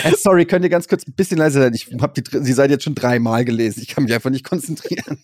Äh, 0.03 0.15
sorry, 0.17 0.45
könnt 0.45 0.65
ihr 0.65 0.69
ganz 0.69 0.87
kurz 0.87 1.07
ein 1.07 1.13
bisschen 1.13 1.37
leiser 1.37 1.61
sein? 1.61 1.73
Ich 1.73 1.87
habe 2.01 2.19
die, 2.19 2.23
die 2.23 2.53
Seite 2.53 2.73
jetzt 2.73 2.83
schon 2.83 2.95
dreimal 2.95 3.45
gelesen. 3.45 3.81
Ich 3.81 3.89
kann 3.89 4.03
mich 4.03 4.13
einfach 4.13 4.31
nicht 4.31 4.43
konzentrieren. 4.43 5.23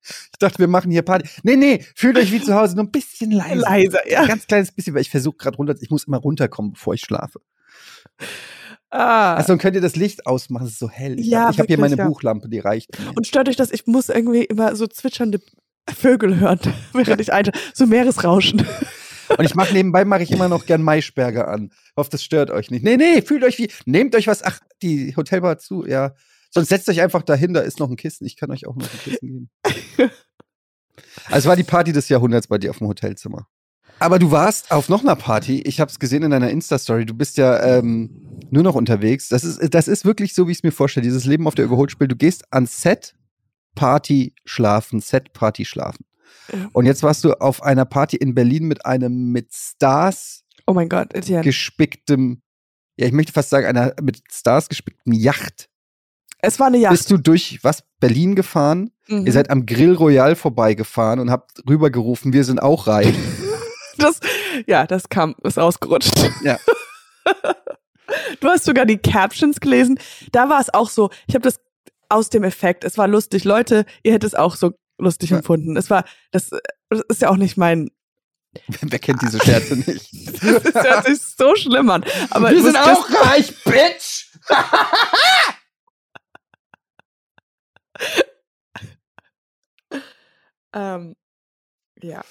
Ich 0.00 0.38
dachte, 0.38 0.58
wir 0.60 0.68
machen 0.68 0.90
hier 0.90 1.02
Party. 1.02 1.28
Nee, 1.42 1.56
nee, 1.56 1.84
fühlt 1.94 2.16
euch 2.16 2.32
wie 2.32 2.40
zu 2.40 2.54
Hause, 2.54 2.76
nur 2.76 2.84
ein 2.84 2.92
bisschen 2.92 3.32
leiser. 3.32 3.56
Leiser, 3.56 4.10
ja. 4.10 4.22
Ein 4.22 4.28
ganz 4.28 4.46
kleines 4.46 4.72
bisschen, 4.72 4.94
weil 4.94 5.02
ich 5.02 5.10
versuche 5.10 5.36
gerade 5.36 5.56
runter, 5.56 5.74
ich 5.80 5.90
muss 5.90 6.04
immer 6.04 6.18
runterkommen, 6.18 6.72
bevor 6.72 6.94
ich 6.94 7.00
schlafe. 7.00 7.40
Ah. 8.90 9.34
Also 9.34 9.48
dann 9.48 9.58
könnt 9.58 9.74
ihr 9.76 9.82
das 9.82 9.96
Licht 9.96 10.26
ausmachen, 10.26 10.66
es 10.66 10.72
ist 10.72 10.78
so 10.78 10.88
hell. 10.88 11.18
Ich 11.20 11.26
Ja, 11.26 11.46
habe 11.48 11.56
hab 11.58 11.66
hier 11.66 11.78
meine 11.78 11.96
ja. 11.96 12.06
Buchlampe, 12.06 12.48
die 12.48 12.58
reicht 12.58 12.98
mir. 12.98 13.12
und 13.16 13.26
stört 13.26 13.48
euch 13.48 13.56
das, 13.56 13.70
ich 13.70 13.86
muss 13.86 14.08
irgendwie 14.08 14.44
immer 14.44 14.74
so 14.76 14.86
zwitschernde 14.86 15.40
Vögel 15.94 16.38
hören, 16.40 16.60
während 16.92 17.20
ich 17.20 17.32
einschlafe. 17.32 17.58
So 17.74 17.86
Meeresrauschen. 17.86 18.66
Und 19.36 19.44
ich 19.44 19.54
mache 19.54 19.74
nebenbei 19.74 20.06
mache 20.06 20.22
ich 20.22 20.30
immer 20.30 20.48
noch 20.48 20.64
gern 20.64 20.82
Maischberger 20.82 21.48
an. 21.48 21.70
Ich 21.72 21.92
hoffe, 21.98 22.08
das 22.10 22.22
stört 22.24 22.50
euch 22.50 22.70
nicht. 22.70 22.82
Nee, 22.82 22.96
nee, 22.96 23.20
fühlt 23.20 23.44
euch 23.44 23.58
wie 23.58 23.70
nehmt 23.84 24.14
euch 24.14 24.26
was. 24.26 24.42
Ach, 24.42 24.58
die 24.82 25.14
Hotelbar 25.16 25.58
zu, 25.58 25.86
ja. 25.86 26.14
Sonst 26.50 26.70
setzt 26.70 26.88
euch 26.88 27.02
einfach 27.02 27.22
dahin, 27.22 27.52
da 27.52 27.60
ist 27.60 27.78
noch 27.78 27.90
ein 27.90 27.96
Kissen. 27.96 28.26
Ich 28.26 28.36
kann 28.36 28.50
euch 28.50 28.66
auch 28.66 28.74
noch 28.74 28.86
ein 28.90 28.98
Kissen 29.04 29.28
geben. 29.28 29.50
Also 31.26 31.38
es 31.38 31.46
war 31.46 31.56
die 31.56 31.64
Party 31.64 31.92
des 31.92 32.08
Jahrhunderts 32.08 32.46
bei 32.48 32.58
dir 32.58 32.70
auf 32.70 32.78
dem 32.78 32.86
Hotelzimmer. 32.88 33.46
Aber 34.00 34.18
du 34.18 34.30
warst 34.30 34.70
auf 34.70 34.88
noch 34.88 35.02
einer 35.02 35.16
Party. 35.16 35.60
Ich 35.62 35.80
habe 35.80 35.90
es 35.90 35.98
gesehen 35.98 36.22
in 36.22 36.30
deiner 36.30 36.50
Insta-Story. 36.50 37.04
Du 37.06 37.14
bist 37.14 37.36
ja 37.36 37.62
ähm, 37.62 38.10
nur 38.50 38.62
noch 38.62 38.74
unterwegs. 38.74 39.28
Das 39.28 39.44
ist, 39.44 39.74
das 39.74 39.88
ist 39.88 40.04
wirklich 40.04 40.34
so, 40.34 40.46
wie 40.46 40.52
ich 40.52 40.58
es 40.58 40.62
mir 40.62 40.72
vorstelle. 40.72 41.04
Dieses 41.04 41.24
Leben 41.24 41.46
auf 41.46 41.54
der 41.54 41.64
Überholspiel. 41.64 42.08
Du 42.08 42.16
gehst 42.16 42.52
ans 42.52 42.80
Set, 42.80 43.16
Party, 43.74 44.34
schlafen, 44.44 45.00
Set, 45.00 45.32
Party, 45.32 45.64
schlafen. 45.64 46.04
Ja. 46.52 46.68
Und 46.72 46.86
jetzt 46.86 47.02
warst 47.02 47.24
du 47.24 47.32
auf 47.34 47.62
einer 47.62 47.84
Party 47.84 48.16
in 48.16 48.34
Berlin 48.34 48.64
mit 48.64 48.86
einem 48.86 49.32
mit 49.32 49.52
Stars 49.52 50.44
Oh 50.66 50.74
mein 50.74 50.88
Gott, 50.88 51.14
Etienne. 51.14 51.42
gespicktem, 51.42 52.42
ja, 52.98 53.06
ich 53.06 53.12
möchte 53.12 53.32
fast 53.32 53.50
sagen, 53.50 53.66
einer 53.66 53.94
mit 54.02 54.20
Stars 54.30 54.68
gespickten 54.68 55.14
Yacht. 55.14 55.70
Es 56.40 56.60
war 56.60 56.66
eine 56.68 56.76
Yacht. 56.78 56.92
Bist 56.92 57.10
du 57.10 57.16
durch 57.16 57.58
was 57.62 57.84
Berlin 58.00 58.34
gefahren? 58.34 58.90
Mhm. 59.08 59.26
Ihr 59.26 59.32
seid 59.32 59.50
am 59.50 59.66
Grill 59.66 59.94
Royal 59.94 60.36
vorbeigefahren 60.36 61.20
und 61.20 61.30
habt 61.30 61.62
rübergerufen, 61.68 62.32
wir 62.32 62.44
sind 62.44 62.62
auch 62.62 62.86
reich. 62.86 63.14
Das, 63.98 64.20
ja, 64.66 64.86
das 64.86 65.08
kam, 65.08 65.34
ist 65.42 65.58
ausgerutscht. 65.58 66.12
Ja. 66.42 66.58
Du 68.40 68.48
hast 68.48 68.64
sogar 68.64 68.86
die 68.86 68.96
Captions 68.96 69.60
gelesen. 69.60 70.00
Da 70.32 70.48
war 70.48 70.60
es 70.62 70.72
auch 70.72 70.88
so, 70.88 71.10
ich 71.26 71.34
habe 71.34 71.42
das 71.42 71.60
aus 72.08 72.30
dem 72.30 72.42
Effekt, 72.42 72.82
es 72.84 72.96
war 72.96 73.06
lustig. 73.06 73.44
Leute, 73.44 73.84
ihr 74.02 74.14
hättet 74.14 74.28
es 74.28 74.34
auch 74.34 74.56
so 74.56 74.72
lustig 74.98 75.28
Ja. 75.28 75.36
empfunden. 75.36 75.76
Es 75.76 75.90
war, 75.90 76.04
das, 76.30 76.48
das 76.88 77.02
ist 77.10 77.20
ja 77.20 77.28
auch 77.28 77.36
nicht 77.36 77.58
mein, 77.58 77.90
Wer 78.80 78.98
kennt 78.98 79.20
diese 79.20 79.38
Scherze 79.44 79.76
nicht? 79.76 80.10
das 80.42 80.84
hört 80.84 81.04
sich 81.06 81.20
so 81.20 81.54
schlimm 81.54 81.90
an. 81.90 82.02
Aber 82.30 82.50
wir 82.50 82.62
sind 82.62 82.78
auch 82.78 83.10
reich, 83.26 83.52
Bitch! 83.64 84.32
Ähm, 90.74 91.16
ja. 92.02 92.22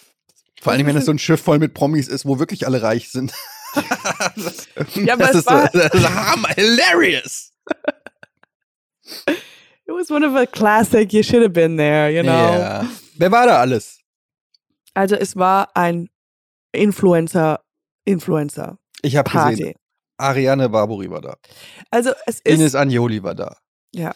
Vor 0.67 0.73
allem, 0.73 0.85
wenn 0.87 0.95
das 0.95 1.05
so 1.05 1.11
ein 1.11 1.19
Schiff 1.25 1.41
voll 1.41 1.59
mit 1.59 1.73
Promis 1.73 2.07
ist, 2.07 2.25
wo 2.25 2.39
wirklich 2.39 2.65
alle 2.67 2.81
reich 2.81 3.09
sind. 3.09 3.33
Ja, 4.95 5.13
aber 5.13 5.23
das 5.27 5.31
es 5.31 5.35
ist 5.37 5.43
so, 5.49 5.53
war- 5.53 5.69
das 5.69 5.93
ist 5.93 6.09
hammer, 6.09 6.47
hilarious. 6.49 7.51
It 9.85 9.93
was 9.93 10.09
one 10.09 10.25
of 10.25 10.35
a 10.35 10.45
classic, 10.45 11.13
you 11.13 11.21
should 11.23 11.41
have 11.43 11.53
been 11.53 11.77
there, 11.77 12.09
you 12.09 12.23
know. 12.23 12.31
Ja. 12.31 12.85
Wer 13.15 13.31
war 13.31 13.45
da 13.45 13.59
alles? 13.59 13.99
Also 14.93 15.15
es 15.15 15.35
war 15.35 15.69
ein 15.75 16.09
Influencer, 16.71 17.61
Influencer 18.05 18.79
Ich 19.01 19.15
habe 19.15 19.29
gesehen, 19.29 19.75
Ariane 20.17 20.69
Barbori 20.69 21.09
war 21.09 21.21
da. 21.21 21.37
Also 21.91 22.11
es 22.25 22.39
ist, 22.39 22.47
Ines 22.47 22.75
Anjoli 22.75 23.21
war 23.23 23.35
da. 23.35 23.57
Ja. 23.93 24.13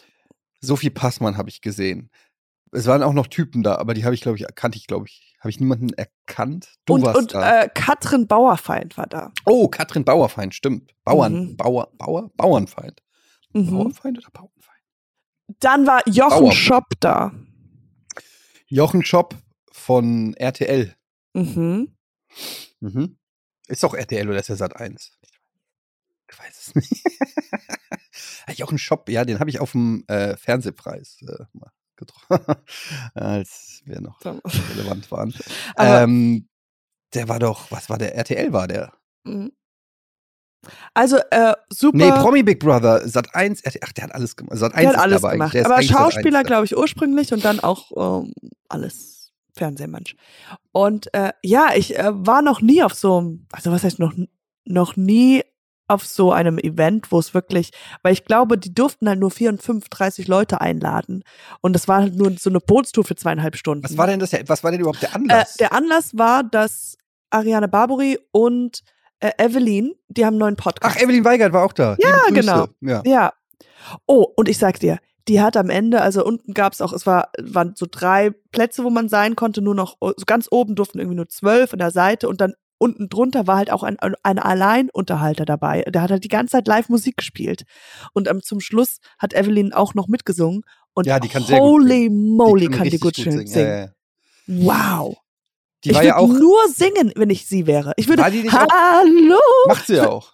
Sophie 0.60 0.90
Passmann 0.90 1.36
habe 1.36 1.50
ich 1.50 1.60
gesehen. 1.60 2.10
Es 2.72 2.86
waren 2.86 3.02
auch 3.02 3.12
noch 3.12 3.26
Typen 3.26 3.62
da, 3.62 3.76
aber 3.76 3.94
die 3.94 4.04
habe 4.04 4.14
ich, 4.14 4.20
glaube 4.22 4.38
ich, 4.38 4.46
kannte 4.54 4.78
ich, 4.78 4.86
glaube 4.86 5.06
ich. 5.06 5.31
Habe 5.42 5.50
ich 5.50 5.58
niemanden 5.58 5.92
erkannt? 5.94 6.78
Du 6.84 6.94
und, 6.94 7.02
warst 7.02 7.18
und 7.18 7.34
da. 7.34 7.62
äh, 7.64 7.68
Katrin 7.74 8.28
Bauerfeind 8.28 8.96
war 8.96 9.08
da. 9.08 9.32
oh, 9.44 9.66
Katrin 9.66 10.04
Bauerfeind, 10.04 10.54
stimmt. 10.54 10.94
Bauern, 11.04 11.34
Mhm. 11.50 11.56
Bauer, 11.56 11.90
Bauer, 11.98 12.30
Bauernfeind. 12.36 13.02
Mhm. 13.52 13.70
Bauernfeind 13.70 14.18
oder 14.18 14.30
Bauernfeind? 14.30 14.78
Dann 15.58 15.86
war 15.86 16.08
Jochen 16.08 16.44
Bauer. 16.44 16.52
Schopp 16.52 16.94
da. 17.00 17.32
Jochen 18.68 19.04
Schopp 19.04 19.34
von 19.72 20.34
RTL. 20.34 20.94
Mhm. 21.34 21.96
Mhm. 22.80 23.18
Ist 23.66 23.82
doch 23.82 23.94
RTL 23.94 24.28
oder 24.28 24.38
ist 24.38 24.48
der 24.48 24.56
Sat 24.56 24.76
1? 24.76 25.10
Ich 26.30 26.38
weiß 26.38 26.68
es 26.68 26.74
nicht. 26.76 27.04
Jochen 28.58 28.78
Schopp, 28.78 29.08
ja, 29.08 29.24
den 29.24 29.40
habe 29.40 29.50
ich 29.50 29.58
auf 29.60 29.72
dem 29.72 30.04
äh, 30.06 30.36
Fernsehpreis 30.36 31.18
äh, 31.22 31.44
mal 31.52 31.70
getroffen, 31.96 32.56
als 33.14 33.82
wir 33.84 34.00
noch 34.00 34.18
relevant 34.74 35.10
waren. 35.10 35.34
Ähm, 35.76 36.48
der 37.14 37.28
war 37.28 37.38
doch, 37.38 37.70
was 37.70 37.90
war 37.90 37.98
der? 37.98 38.14
RTL 38.16 38.52
war 38.52 38.68
der. 38.68 38.92
Mhm. 39.24 39.52
Also 40.94 41.18
äh, 41.30 41.54
super. 41.70 41.96
Nee, 41.96 42.10
Promi 42.10 42.42
Big 42.42 42.60
Brother, 42.60 43.06
Sat 43.08 43.34
1, 43.34 43.62
RTL, 43.62 43.80
ach, 43.84 43.92
der 43.92 44.04
hat 44.04 44.14
alles 44.14 44.36
gemacht. 44.36 44.58
Sat 44.58 44.74
1 44.74 44.80
der 44.80 44.92
hat 44.92 45.02
alles 45.02 45.22
gemacht. 45.22 45.56
Aber 45.56 45.74
eigentlich 45.74 45.88
Sat 45.88 45.96
1 45.96 46.14
Schauspieler, 46.14 46.44
glaube 46.44 46.64
ich, 46.66 46.76
ursprünglich 46.76 47.32
und 47.32 47.44
dann 47.44 47.60
auch 47.60 47.90
ähm, 48.22 48.32
alles 48.68 49.32
Fernsehmensch. 49.54 50.16
Und 50.70 51.12
äh, 51.14 51.32
ja, 51.42 51.70
ich 51.74 51.98
äh, 51.98 52.10
war 52.12 52.42
noch 52.42 52.60
nie 52.60 52.82
auf 52.82 52.94
so 52.94 53.18
einem, 53.18 53.46
also 53.52 53.72
was 53.72 53.84
heißt 53.84 53.98
noch, 53.98 54.14
noch 54.64 54.96
nie 54.96 55.42
auf 55.92 56.06
so 56.06 56.32
einem 56.32 56.58
Event, 56.58 57.12
wo 57.12 57.18
es 57.18 57.34
wirklich, 57.34 57.70
weil 58.02 58.12
ich 58.12 58.24
glaube, 58.24 58.58
die 58.58 58.74
durften 58.74 59.08
halt 59.08 59.20
nur 59.20 59.30
34, 59.30 59.88
30 59.90 60.28
Leute 60.28 60.60
einladen. 60.60 61.22
Und 61.60 61.72
das 61.74 61.88
war 61.88 62.02
halt 62.02 62.16
nur 62.16 62.32
so 62.38 62.50
eine 62.50 62.60
Bootstour 62.60 63.04
für 63.04 63.14
zweieinhalb 63.16 63.56
Stunden. 63.56 63.84
Was 63.84 63.96
war 63.96 64.06
denn 64.06 64.20
das? 64.20 64.32
Was 64.46 64.64
war 64.64 64.70
denn 64.70 64.80
überhaupt 64.80 65.02
der 65.02 65.10
Äh, 65.10 65.14
Anlass? 65.14 65.54
der 65.56 65.72
Anlass 65.72 66.16
war, 66.16 66.42
dass 66.44 66.96
Ariane 67.30 67.68
Barbary 67.68 68.18
und 68.32 68.82
äh, 69.20 69.30
Evelyn, 69.38 69.92
die 70.08 70.24
haben 70.24 70.34
einen 70.34 70.38
neuen 70.40 70.56
Podcast. 70.56 70.96
ach, 70.96 71.00
Evelyn 71.00 71.24
Weigert 71.24 71.52
war 71.52 71.64
auch 71.64 71.72
da. 71.72 71.96
Ja, 72.00 72.18
genau. 72.30 72.66
Ja. 72.80 73.02
Ja. 73.04 73.32
Oh, 74.06 74.26
und 74.36 74.48
ich 74.48 74.58
sag 74.58 74.80
dir, 74.80 74.98
die 75.28 75.40
hat 75.40 75.56
am 75.56 75.70
Ende, 75.70 76.00
also 76.00 76.24
unten 76.24 76.52
gab 76.54 76.72
es 76.72 76.80
auch, 76.80 76.92
es 76.92 77.06
war, 77.06 77.30
waren 77.40 77.74
so 77.76 77.86
drei 77.88 78.30
Plätze, 78.50 78.82
wo 78.82 78.90
man 78.90 79.08
sein 79.08 79.36
konnte, 79.36 79.62
nur 79.62 79.74
noch, 79.74 79.96
so 80.00 80.24
ganz 80.26 80.48
oben 80.50 80.74
durften 80.74 80.98
irgendwie 80.98 81.16
nur 81.16 81.28
zwölf 81.28 81.72
an 81.72 81.78
der 81.78 81.92
Seite 81.92 82.28
und 82.28 82.40
dann 82.40 82.54
unten 82.82 83.08
drunter 83.08 83.46
war 83.46 83.56
halt 83.56 83.70
auch 83.70 83.82
ein, 83.82 83.96
ein 84.00 84.38
Alleinunterhalter 84.38 85.44
dabei. 85.44 85.82
Der 85.88 86.02
hat 86.02 86.10
halt 86.10 86.24
die 86.24 86.28
ganze 86.28 86.52
Zeit 86.52 86.66
live 86.66 86.88
Musik 86.88 87.16
gespielt. 87.16 87.62
Und 88.12 88.28
ähm, 88.28 88.42
zum 88.42 88.60
Schluss 88.60 88.98
hat 89.18 89.32
Evelyn 89.34 89.72
auch 89.72 89.94
noch 89.94 90.08
mitgesungen. 90.08 90.62
Und 90.92 91.06
Ja, 91.06 91.18
die 91.20 91.28
kann 91.28 91.42
holy 91.48 92.02
singen. 92.04 92.36
moly, 92.36 92.68
Die 92.68 92.76
kann 92.76 92.88
die 92.90 92.98
gut 92.98 93.16
schön 93.16 93.46
singen. 93.46 93.66
Ja, 93.66 93.78
ja. 93.84 93.88
Wow. 94.46 95.16
Die 95.84 95.90
ich 95.90 95.96
würde 95.96 96.08
ja 96.08 96.16
auch, 96.16 96.28
nur 96.28 96.68
singen, 96.68 97.12
wenn 97.16 97.30
ich 97.30 97.46
sie 97.46 97.66
wäre. 97.66 97.92
Ich 97.96 98.08
würde, 98.08 98.28
nicht 98.30 98.52
auch- 98.52 98.66
hallo. 98.70 99.38
macht 99.68 99.86
sie 99.86 99.94
ja 99.96 100.08
auch. 100.08 100.32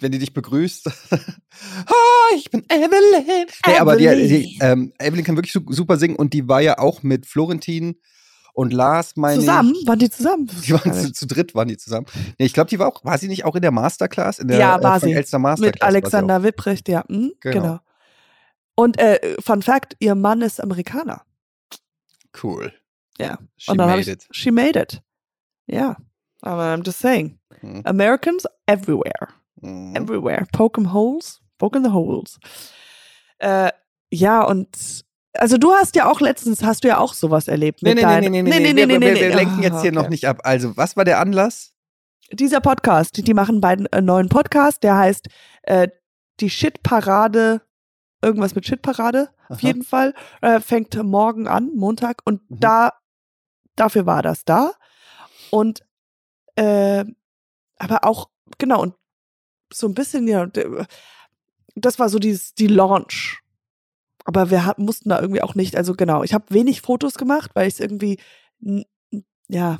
Wenn 0.00 0.10
die 0.10 0.18
dich 0.18 0.32
begrüßt. 0.34 0.86
Hi, 1.12 2.36
ich 2.36 2.50
bin 2.50 2.64
Evelyn. 2.68 3.46
Nee, 3.66 3.78
aber 3.78 3.96
die, 3.96 4.04
die, 4.04 4.10
Evelyn. 4.10 4.58
ähm, 4.60 4.92
Evelyn 4.98 5.24
kann 5.24 5.36
wirklich 5.36 5.52
su 5.52 5.60
super 5.68 5.96
singen 5.98 6.16
und 6.16 6.32
die 6.32 6.48
war 6.48 6.60
ja 6.60 6.78
auch 6.78 7.02
mit 7.02 7.26
Florentin 7.26 8.00
und 8.52 8.72
Lars, 8.72 9.16
meine 9.16 9.40
Zusammen? 9.40 9.74
ich. 9.80 9.86
Waren 9.86 9.98
die 9.98 10.10
zusammen? 10.10 10.46
Die 10.66 10.72
waren 10.72 10.92
zu, 10.92 11.12
zu 11.12 11.26
dritt, 11.26 11.54
waren 11.54 11.68
die 11.68 11.76
zusammen. 11.78 12.06
Nee, 12.38 12.46
ich 12.46 12.52
glaube, 12.52 12.68
die 12.70 12.78
war 12.78 12.88
auch, 12.88 13.04
war 13.04 13.16
sie 13.18 13.28
nicht 13.28 13.44
auch 13.44 13.54
in 13.54 13.62
der 13.62 13.70
Masterclass? 13.70 14.38
In 14.38 14.48
der 14.48 14.58
Ja, 14.58 14.82
war 14.82 14.96
äh, 14.96 15.00
sie. 15.00 15.12
Elster 15.12 15.38
Masterclass. 15.38 15.72
Mit 15.74 15.80
war 15.82 15.88
sie 15.90 15.96
Alexander 15.96 16.42
Wipprecht, 16.42 16.88
ja. 16.88 17.04
Hm, 17.08 17.32
Genau. 17.40 17.60
genau. 17.62 17.78
Und 18.74 18.98
äh, 18.98 19.36
Fun 19.40 19.62
Fact, 19.62 19.96
ihr 20.00 20.14
Mann 20.14 20.40
ist 20.42 20.60
Amerikaner. 20.62 21.22
Cool. 22.42 22.72
Ja. 23.18 23.38
She 23.56 23.70
Und 23.70 23.78
dann 23.78 23.88
made 23.90 24.00
ich, 24.00 24.08
it. 24.08 24.26
she 24.30 24.50
made 24.50 24.78
it. 24.80 25.02
Ja. 25.66 25.96
Aber 26.40 26.62
I'm 26.74 26.82
just 26.84 26.98
saying. 26.98 27.38
Mhm. 27.60 27.82
Americans 27.84 28.44
everywhere. 28.66 29.28
Mhm. 29.60 29.94
Everywhere. 29.94 30.46
Poke 30.52 30.80
'em 30.80 30.92
holes. 30.92 31.40
Poke 31.58 31.76
in 31.78 31.84
the 31.84 31.90
holes. 31.92 32.38
Äh, 33.38 33.70
ja, 34.10 34.42
und 34.42 35.04
also 35.34 35.56
du 35.58 35.72
hast 35.72 35.96
ja 35.96 36.10
auch 36.10 36.20
letztens, 36.20 36.62
hast 36.62 36.84
du 36.84 36.88
ja 36.88 36.98
auch 36.98 37.14
sowas 37.14 37.48
erlebt. 37.48 37.82
Nee, 37.82 37.94
mit 37.94 37.98
nee, 37.98 38.04
nee, 38.04 38.12
deinen- 38.20 38.32
nee, 38.32 38.42
nee, 38.42 38.72
nee, 38.72 38.88
wir, 38.88 39.00
wir, 39.00 39.14
wir 39.14 39.34
lenken 39.34 39.58
Ah, 39.60 39.62
jetzt 39.62 39.80
hier 39.82 39.90
okay. 39.90 39.92
noch 39.92 40.08
nicht 40.08 40.26
ab. 40.26 40.40
Also, 40.44 40.76
was 40.76 40.96
war 40.96 41.04
der 41.04 41.18
Anlass? 41.20 41.72
Dieser 42.30 42.60
Podcast, 42.60 43.16
die, 43.16 43.22
die 43.22 43.34
machen 43.34 43.60
beiden 43.60 43.86
einen 43.88 44.06
neuen 44.06 44.28
Podcast, 44.28 44.82
der 44.82 44.96
heißt 44.96 45.28
äh, 45.62 45.88
die 46.40 46.48
Shit-Parade, 46.50 47.60
irgendwas 48.22 48.54
mit 48.54 48.66
Shit-Parade, 48.66 49.28
auf 49.48 49.58
Aha. 49.58 49.66
jeden 49.66 49.82
Fall, 49.82 50.14
äh, 50.40 50.60
fängt 50.60 50.94
morgen 51.02 51.46
an, 51.46 51.70
Montag, 51.74 52.22
und 52.24 52.48
Mhm. 52.50 52.60
da, 52.60 52.92
dafür 53.76 54.06
war 54.06 54.22
das 54.22 54.44
da. 54.44 54.72
Und, 55.50 55.80
äh, 56.56 57.04
aber 57.76 58.04
auch, 58.04 58.30
genau, 58.58 58.80
und 58.82 58.94
so 59.72 59.86
ein 59.88 59.94
bisschen, 59.94 60.26
ja, 60.26 60.46
das 61.74 61.98
war 61.98 62.08
so 62.08 62.18
dieses, 62.18 62.54
die 62.54 62.66
Launch. 62.68 63.41
Aber 64.24 64.50
wir 64.50 64.64
hat, 64.64 64.78
mussten 64.78 65.08
da 65.08 65.20
irgendwie 65.20 65.42
auch 65.42 65.54
nicht, 65.54 65.76
also 65.76 65.94
genau, 65.94 66.22
ich 66.22 66.34
habe 66.34 66.44
wenig 66.48 66.80
Fotos 66.80 67.14
gemacht, 67.14 67.50
weil 67.54 67.68
ich 67.68 67.74
es 67.74 67.80
irgendwie, 67.80 68.18
ja, 69.48 69.78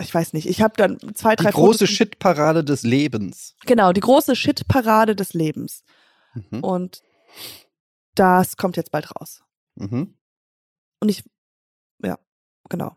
ich 0.00 0.12
weiß 0.12 0.32
nicht, 0.32 0.48
ich 0.48 0.60
habe 0.60 0.74
dann 0.76 0.98
zwei, 1.14 1.36
Die 1.36 1.44
drei 1.44 1.50
große 1.52 1.86
Fotos. 1.86 1.96
Shitparade 1.96 2.64
des 2.64 2.82
Lebens. 2.82 3.54
Genau, 3.66 3.92
die 3.92 4.00
große 4.00 4.34
Shit-Parade 4.34 5.14
des 5.14 5.34
Lebens. 5.34 5.84
Mhm. 6.34 6.60
Und 6.60 7.02
das 8.14 8.56
kommt 8.56 8.76
jetzt 8.76 8.90
bald 8.90 9.08
raus. 9.14 9.42
Mhm. 9.76 10.16
Und 11.00 11.08
ich, 11.08 11.22
ja, 12.02 12.18
genau. 12.68 12.96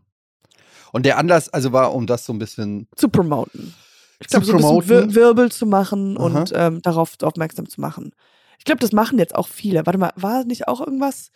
Und 0.91 1.05
der 1.05 1.17
Anlass, 1.17 1.49
also 1.49 1.71
war, 1.73 1.93
um 1.93 2.07
das 2.07 2.25
so 2.25 2.33
ein 2.33 2.39
bisschen. 2.39 2.87
Zu 2.95 3.09
promoten. 3.09 3.75
Ich 4.19 4.29
Zu 4.29 4.41
glaube, 4.41 4.61
so 4.61 4.79
ein 4.79 4.87
bisschen 4.87 5.15
Wirbel 5.15 5.51
zu 5.51 5.67
machen 5.67 6.17
Aha. 6.17 6.25
und 6.25 6.51
ähm, 6.55 6.81
darauf 6.81 7.15
aufmerksam 7.21 7.69
zu 7.69 7.79
machen. 7.81 8.13
Ich 8.57 8.65
glaube, 8.65 8.79
das 8.79 8.91
machen 8.91 9.17
jetzt 9.19 9.35
auch 9.35 9.47
viele. 9.47 9.85
Warte 9.85 9.99
mal, 9.99 10.11
war 10.15 10.43
nicht 10.43 10.67
auch 10.67 10.79
irgendwas 10.81 11.31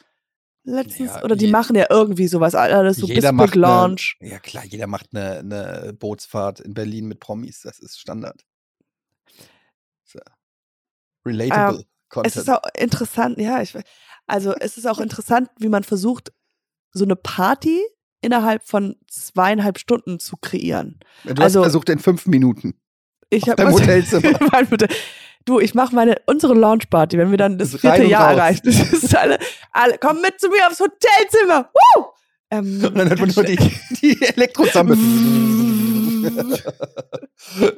letztens? 0.63 1.11
Ja, 1.15 1.23
Oder 1.23 1.35
die 1.35 1.45
je- 1.45 1.51
machen 1.51 1.75
ja 1.75 1.85
irgendwie 1.89 2.27
sowas. 2.27 2.55
Alles 2.55 2.97
so 2.97 3.07
jeder 3.07 3.31
bis 3.33 3.45
Big 3.47 3.55
Launch. 3.55 4.17
Ja, 4.19 4.39
klar, 4.39 4.65
jeder 4.65 4.87
macht 4.87 5.07
eine, 5.13 5.39
eine 5.39 5.93
Bootsfahrt 5.93 6.59
in 6.59 6.73
Berlin 6.73 7.07
mit 7.07 7.19
Promis. 7.19 7.61
Das 7.61 7.79
ist 7.79 7.99
Standard. 7.99 8.43
So. 10.03 10.19
Relatable 11.25 11.79
Ähm, 11.79 11.85
Content. 12.09 12.35
Es 12.35 12.41
ist 12.41 12.49
auch 12.49 12.61
interessant, 12.77 13.37
ja, 13.37 13.61
ich, 13.61 13.73
also 14.27 14.53
es 14.59 14.77
ist 14.77 14.85
auch 14.85 14.99
interessant, 14.99 15.49
wie 15.59 15.69
man 15.69 15.83
versucht, 15.83 16.33
so 16.91 17.05
eine 17.05 17.15
Party 17.15 17.79
innerhalb 18.21 18.63
von 18.63 18.97
zweieinhalb 19.07 19.79
Stunden 19.79 20.19
zu 20.19 20.35
kreieren. 20.37 20.99
du 21.23 21.31
hast 21.31 21.39
also- 21.41 21.61
versucht 21.63 21.89
in 21.89 21.99
fünf 21.99 22.25
Minuten. 22.27 22.75
Ich 23.29 23.47
habe 23.47 23.71
Hotelzimmer. 23.71 24.37
Mein 24.51 24.69
Hotel- 24.69 24.89
du, 25.45 25.59
ich 25.59 25.73
mache 25.73 25.93
meine 25.95 26.17
unsere 26.25 26.53
Launchparty, 26.53 27.17
wenn 27.17 27.31
wir 27.31 27.37
dann 27.37 27.57
das 27.57 27.71
Das 27.71 27.81
vierte 27.81 28.03
Jahr 28.03 28.31
erreichen. 28.31 28.61
Das 28.65 28.93
ist 28.93 29.15
alle, 29.15 29.37
alle, 29.71 29.97
komm 29.99 30.21
mit 30.21 30.39
zu 30.39 30.49
mir 30.49 30.67
aufs 30.67 30.79
Hotelzimmer. 30.79 31.69
Woo! 31.73 32.05
Ähm, 32.51 32.83
Und 32.85 32.97
dann 32.97 33.09
hört 33.09 33.19
man 33.19 33.31
nur 33.35 33.43
die, 33.43 33.57
die 34.01 34.21
Elektrozamme. 34.21 34.93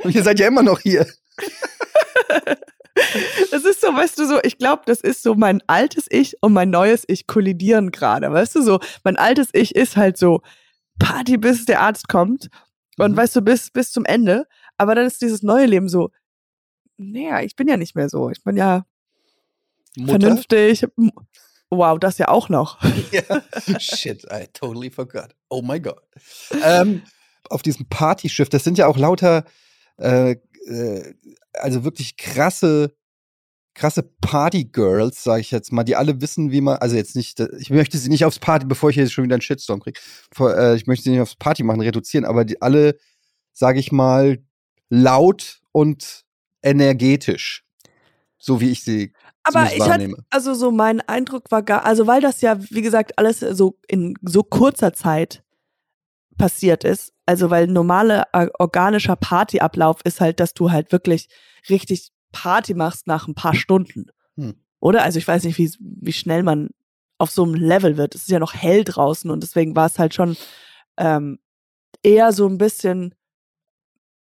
Und 0.04 0.06
ihr 0.16 0.24
seid 0.24 0.40
ja 0.40 0.48
immer 0.48 0.64
noch 0.64 0.80
hier. 0.80 1.06
Das 3.52 3.64
ist 3.66 3.82
so, 3.82 3.88
weißt 3.88 4.20
du, 4.20 4.28
so, 4.28 4.40
ich 4.44 4.58
glaube, 4.58 4.84
das 4.86 5.02
ist 5.02 5.24
so 5.24 5.34
mein 5.36 5.62
altes 5.68 6.06
Ich 6.10 6.36
und 6.42 6.54
mein 6.54 6.70
neues 6.70 7.04
Ich 7.08 7.26
kollidieren 7.28 7.92
gerade. 7.92 8.32
Weißt 8.32 8.56
du, 8.56 8.62
so, 8.62 8.80
mein 9.04 9.16
altes 9.18 9.50
Ich 9.54 9.76
ist 9.76 9.98
halt 9.98 10.18
so 10.18 10.42
Party, 11.00 11.38
bis 11.38 11.66
der 11.66 11.82
Arzt 11.82 12.08
kommt 12.08 12.50
und 12.98 13.14
Mhm. 13.14 13.18
weißt 13.18 13.36
du, 13.36 13.42
bis, 13.42 13.72
bis 13.72 13.92
zum 13.92 14.06
Ende. 14.06 14.46
Aber 14.78 14.94
dann 14.96 15.08
ist 15.08 15.22
dieses 15.22 15.42
neue 15.44 15.66
Leben 15.66 15.90
so, 15.90 16.10
naja, 17.12 17.42
ich 17.42 17.56
bin 17.56 17.68
ja 17.68 17.78
nicht 17.78 17.96
mehr 17.96 18.10
so. 18.10 18.30
Ich 18.30 18.44
bin 18.44 18.58
ja 18.58 18.86
Mutter? 19.96 20.20
vernünftig. 20.20 20.86
Wow, 21.70 21.98
das 22.00 22.18
ja 22.18 22.28
auch 22.28 22.50
noch. 22.50 22.80
Ja. 23.12 23.80
Shit, 23.80 24.26
I 24.32 24.48
totally 24.54 24.90
forgot. 24.90 25.36
Oh 25.50 25.62
my 25.62 25.80
God. 25.80 26.02
Ähm, 26.64 27.04
auf 27.50 27.62
diesem 27.62 27.88
Partyschiff, 27.88 28.50
das 28.50 28.64
sind 28.64 28.78
ja 28.80 28.88
auch 28.88 28.98
lauter, 28.98 29.46
äh, 29.98 30.36
äh, 30.66 31.14
also 31.54 31.84
wirklich 31.84 32.18
krasse, 32.18 32.96
krasse 33.76 34.04
Partygirls, 34.22 35.24
sage 35.24 35.42
ich 35.42 35.52
jetzt 35.52 35.72
mal, 35.72 35.84
die 35.84 35.96
alle 35.96 36.22
wissen, 36.22 36.52
wie 36.52 36.62
man, 36.62 36.78
also 36.78 36.96
jetzt 36.96 37.16
nicht, 37.16 37.40
ich 37.40 37.70
möchte 37.70 37.98
sie 38.00 38.10
nicht 38.10 38.26
aufs 38.26 38.40
Party, 38.40 38.66
bevor 38.66 38.90
ich 38.90 38.96
jetzt 38.96 39.14
schon 39.14 39.26
wieder 39.26 39.36
einen 39.36 39.42
Shitstorm 39.42 39.80
kriege, 39.80 40.00
äh, 40.40 40.76
ich 40.76 40.88
möchte 40.88 41.04
sie 41.04 41.12
nicht 41.12 41.22
aufs 41.22 41.36
Party 41.36 41.64
machen, 41.64 41.82
reduzieren, 41.82 42.26
aber 42.26 42.46
die 42.46 42.62
alle, 42.62 42.98
sage 43.52 43.80
ich 43.80 43.92
mal, 43.92 44.40
laut 44.90 45.62
und 45.72 46.24
energetisch, 46.64 47.64
so 48.38 48.62
wie 48.62 48.72
ich 48.72 48.84
sie 48.84 49.14
Aber 49.44 49.74
ich 49.76 49.88
hatte, 49.88 50.16
also 50.30 50.54
so 50.54 50.72
mein 50.72 51.02
Eindruck 51.02 51.52
war 51.52 51.62
gar, 51.62 51.86
also 51.86 52.08
weil 52.08 52.22
das 52.22 52.42
ja, 52.42 52.58
wie 52.72 52.82
gesagt, 52.82 53.18
alles 53.18 53.40
so 53.40 53.78
in 53.88 54.16
so 54.22 54.44
kurzer 54.44 54.94
Zeit 54.94 55.44
passiert 56.38 56.84
ist, 56.84 57.14
also 57.26 57.50
weil 57.50 57.68
normale 57.68 58.24
organischer 58.60 59.16
Partyablauf 59.16 60.00
ist 60.04 60.22
halt, 60.22 60.40
dass 60.40 60.54
du 60.54 60.72
halt 60.72 60.92
wirklich 60.92 61.30
richtig 61.70 62.12
Party 62.32 62.74
machst 62.74 63.08
nach 63.08 63.28
ein 63.28 63.36
paar 63.36 63.54
Stunden. 63.54 64.08
Hm. 64.36 64.56
Oder? 64.80 65.04
Also 65.04 65.20
ich 65.20 65.28
weiß 65.28 65.44
nicht, 65.44 65.58
wie, 65.58 65.72
wie 65.80 66.14
schnell 66.14 66.44
man 66.44 66.72
auf 67.18 67.30
so 67.30 67.44
einem 67.44 67.54
Level 67.54 67.96
wird. 67.96 68.16
Es 68.16 68.24
ist 68.24 68.30
ja 68.30 68.40
noch 68.40 68.54
hell 68.54 68.84
draußen 68.84 69.32
und 69.32 69.42
deswegen 69.44 69.76
war 69.76 69.86
es 69.86 70.00
halt 70.00 70.14
schon 70.14 70.36
ähm, 70.98 71.40
eher 72.02 72.34
so 72.34 72.48
ein 72.48 72.58
bisschen 72.58 73.16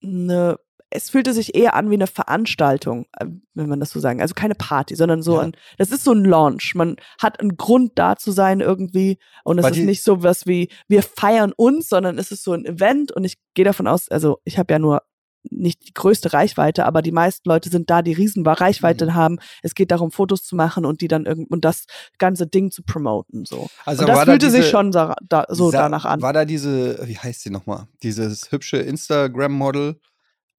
eine, 0.02 0.58
es 0.90 1.10
fühlte 1.10 1.32
sich 1.34 1.54
eher 1.54 1.74
an 1.74 1.90
wie 1.90 1.94
eine 1.94 2.06
Veranstaltung, 2.06 3.06
äh, 3.18 3.26
wenn 3.54 3.68
man 3.68 3.80
das 3.80 3.90
so 3.90 4.00
sagen. 4.00 4.20
Also 4.22 4.34
keine 4.34 4.54
Party, 4.54 4.94
sondern 4.96 5.22
so 5.22 5.34
Ja. 5.36 5.42
ein, 5.42 5.52
das 5.76 5.90
ist 5.90 6.04
so 6.04 6.12
ein 6.12 6.24
Launch. 6.24 6.74
Man 6.74 6.96
hat 7.20 7.40
einen 7.40 7.56
Grund 7.56 7.92
da 7.96 8.16
zu 8.16 8.30
sein 8.32 8.60
irgendwie 8.60 9.18
und 9.44 9.58
es 9.58 9.70
ist 9.70 9.84
nicht 9.84 10.02
so 10.02 10.22
was 10.22 10.46
wie, 10.46 10.68
wir 10.88 11.02
feiern 11.02 11.52
uns, 11.56 11.88
sondern 11.88 12.18
es 12.18 12.30
ist 12.32 12.42
so 12.44 12.52
ein 12.52 12.64
Event 12.64 13.12
und 13.12 13.24
ich 13.24 13.34
gehe 13.54 13.64
davon 13.64 13.86
aus, 13.86 14.08
also 14.08 14.38
ich 14.44 14.58
habe 14.58 14.72
ja 14.72 14.78
nur 14.78 15.02
nicht 15.50 15.86
die 15.88 15.94
größte 15.94 16.32
Reichweite, 16.32 16.84
aber 16.84 17.00
die 17.00 17.12
meisten 17.12 17.48
Leute 17.48 17.70
sind 17.70 17.88
da, 17.90 18.02
die 18.02 18.12
riesen 18.12 18.44
Reichweite 18.46 19.06
Mhm. 19.06 19.14
haben. 19.14 19.38
Es 19.62 19.74
geht 19.74 19.92
darum, 19.92 20.10
Fotos 20.10 20.42
zu 20.42 20.56
machen 20.56 20.84
und 20.84 21.00
die 21.00 21.06
dann 21.08 21.26
irgend 21.26 21.50
und 21.50 21.64
das 21.64 21.84
ganze 22.18 22.46
Ding 22.48 22.70
zu 22.72 22.82
promoten. 22.82 23.44
So. 23.46 23.68
Also 23.84 24.02
und 24.02 24.08
das 24.08 24.16
war 24.18 24.26
da 24.26 24.32
fühlte 24.32 24.50
sich 24.50 24.60
diese- 24.62 24.70
schon 24.70 24.90
da, 24.90 25.14
da, 25.26 25.46
so 25.48 25.70
danach 25.70 26.04
an. 26.04 26.20
War 26.22 26.32
da 26.32 26.44
diese, 26.44 27.06
wie 27.06 27.16
heißt 27.16 27.42
sie 27.42 27.50
nochmal? 27.50 27.86
Dieses 28.02 28.50
hübsche 28.50 28.78
Instagram-Model, 28.78 30.00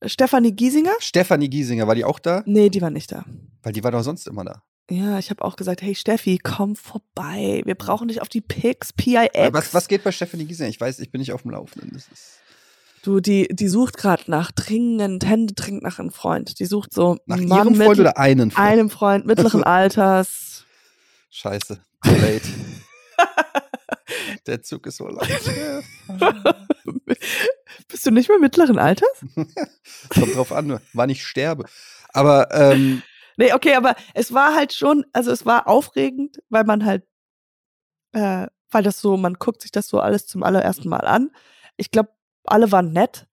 Stefanie 0.05 0.51
Giesinger? 0.53 0.93
Stefanie 0.99 1.49
Giesinger, 1.49 1.87
war 1.87 1.95
die 1.95 2.05
auch 2.05 2.19
da? 2.19 2.43
Nee, 2.45 2.69
die 2.69 2.81
war 2.81 2.89
nicht 2.89 3.11
da. 3.11 3.25
Weil 3.63 3.73
die 3.73 3.83
war 3.83 3.91
doch 3.91 4.03
sonst 4.03 4.27
immer 4.27 4.45
da. 4.45 4.63
Ja, 4.89 5.19
ich 5.19 5.29
habe 5.29 5.43
auch 5.43 5.55
gesagt, 5.55 5.81
hey 5.81 5.93
Steffi, 5.93 6.39
komm 6.41 6.75
vorbei. 6.75 7.61
Wir 7.65 7.75
brauchen 7.75 8.07
dich 8.07 8.21
auf 8.21 8.29
die 8.29 8.41
Pics, 8.41 8.91
PIX. 8.93 9.29
Was, 9.51 9.73
was 9.73 9.87
geht 9.87 10.03
bei 10.03 10.11
Stefanie 10.11 10.45
Giesinger? 10.45 10.69
Ich 10.69 10.79
weiß, 10.81 10.99
ich 10.99 11.11
bin 11.11 11.19
nicht 11.19 11.33
auf 11.33 11.43
dem 11.43 11.51
Laufenden. 11.51 11.91
Das 11.93 12.07
ist 12.07 12.39
Du, 13.01 13.21
die, 13.21 13.47
die 13.49 13.69
sucht 13.69 13.97
gerade 13.97 14.23
nach 14.27 14.51
dringend, 14.51 15.25
Hände 15.25 15.53
dringend 15.53 15.83
nach 15.83 15.99
einem 15.99 16.11
Freund. 16.11 16.59
Die 16.59 16.65
sucht 16.65 16.93
so 16.93 17.17
nach 17.25 17.37
einen 17.37 17.47
ihrem 17.47 17.77
Mann 17.77 17.85
Freund 17.85 17.99
oder 17.99 18.17
einen 18.17 18.51
Freund? 18.51 18.67
einem 18.67 18.89
Freund 18.89 19.25
mittleren 19.25 19.63
Alters. 19.65 20.65
Scheiße, 21.29 21.79
too 22.03 22.11
late. 22.11 22.41
Der 24.47 24.61
Zug 24.63 24.85
ist 24.87 24.97
so 24.97 25.07
lang. 25.07 25.25
Bist 27.87 28.05
du 28.05 28.11
nicht 28.11 28.29
mehr 28.29 28.39
mittleren 28.39 28.79
Alters? 28.79 29.25
Kommt 30.09 30.35
drauf 30.35 30.51
an, 30.51 30.79
wann 30.93 31.09
ich 31.09 31.25
sterbe. 31.25 31.65
Aber 32.13 32.49
ähm, 32.53 33.01
Nee, 33.39 33.53
okay, 33.53 33.75
aber 33.75 33.95
es 34.13 34.33
war 34.33 34.53
halt 34.53 34.73
schon, 34.73 35.05
also 35.13 35.31
es 35.31 35.45
war 35.45 35.65
aufregend, 35.65 36.39
weil 36.49 36.65
man 36.65 36.83
halt, 36.83 37.07
äh, 38.11 38.47
weil 38.69 38.83
das 38.83 38.99
so, 38.99 39.15
man 39.15 39.35
guckt 39.35 39.61
sich 39.61 39.71
das 39.71 39.87
so 39.87 40.01
alles 40.01 40.27
zum 40.27 40.43
allerersten 40.43 40.89
Mal 40.89 41.07
an. 41.07 41.31
Ich 41.77 41.89
glaube, 41.89 42.09
alle 42.43 42.69
waren 42.73 42.91
nett. 42.91 43.27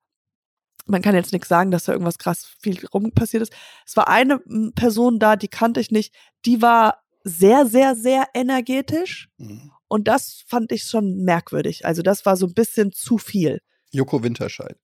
Man 0.86 1.02
kann 1.02 1.16
jetzt 1.16 1.32
nichts 1.32 1.48
sagen, 1.48 1.72
dass 1.72 1.86
da 1.86 1.92
irgendwas 1.92 2.18
krass 2.18 2.46
viel 2.62 2.86
rum 2.86 3.10
passiert 3.10 3.42
ist. 3.42 3.52
Es 3.84 3.96
war 3.96 4.06
eine 4.06 4.40
m, 4.48 4.74
Person 4.76 5.18
da, 5.18 5.34
die 5.34 5.48
kannte 5.48 5.80
ich 5.80 5.90
nicht. 5.90 6.14
Die 6.44 6.62
war 6.62 7.02
sehr, 7.24 7.66
sehr, 7.66 7.96
sehr 7.96 8.28
energetisch. 8.32 9.28
Mhm. 9.38 9.72
Und 9.88 10.08
das 10.08 10.42
fand 10.46 10.72
ich 10.72 10.84
schon 10.84 11.18
merkwürdig. 11.24 11.84
Also 11.86 12.02
das 12.02 12.26
war 12.26 12.36
so 12.36 12.46
ein 12.46 12.54
bisschen 12.54 12.92
zu 12.92 13.18
viel. 13.18 13.60
Joko 13.90 14.22
Winterscheid. 14.22 14.76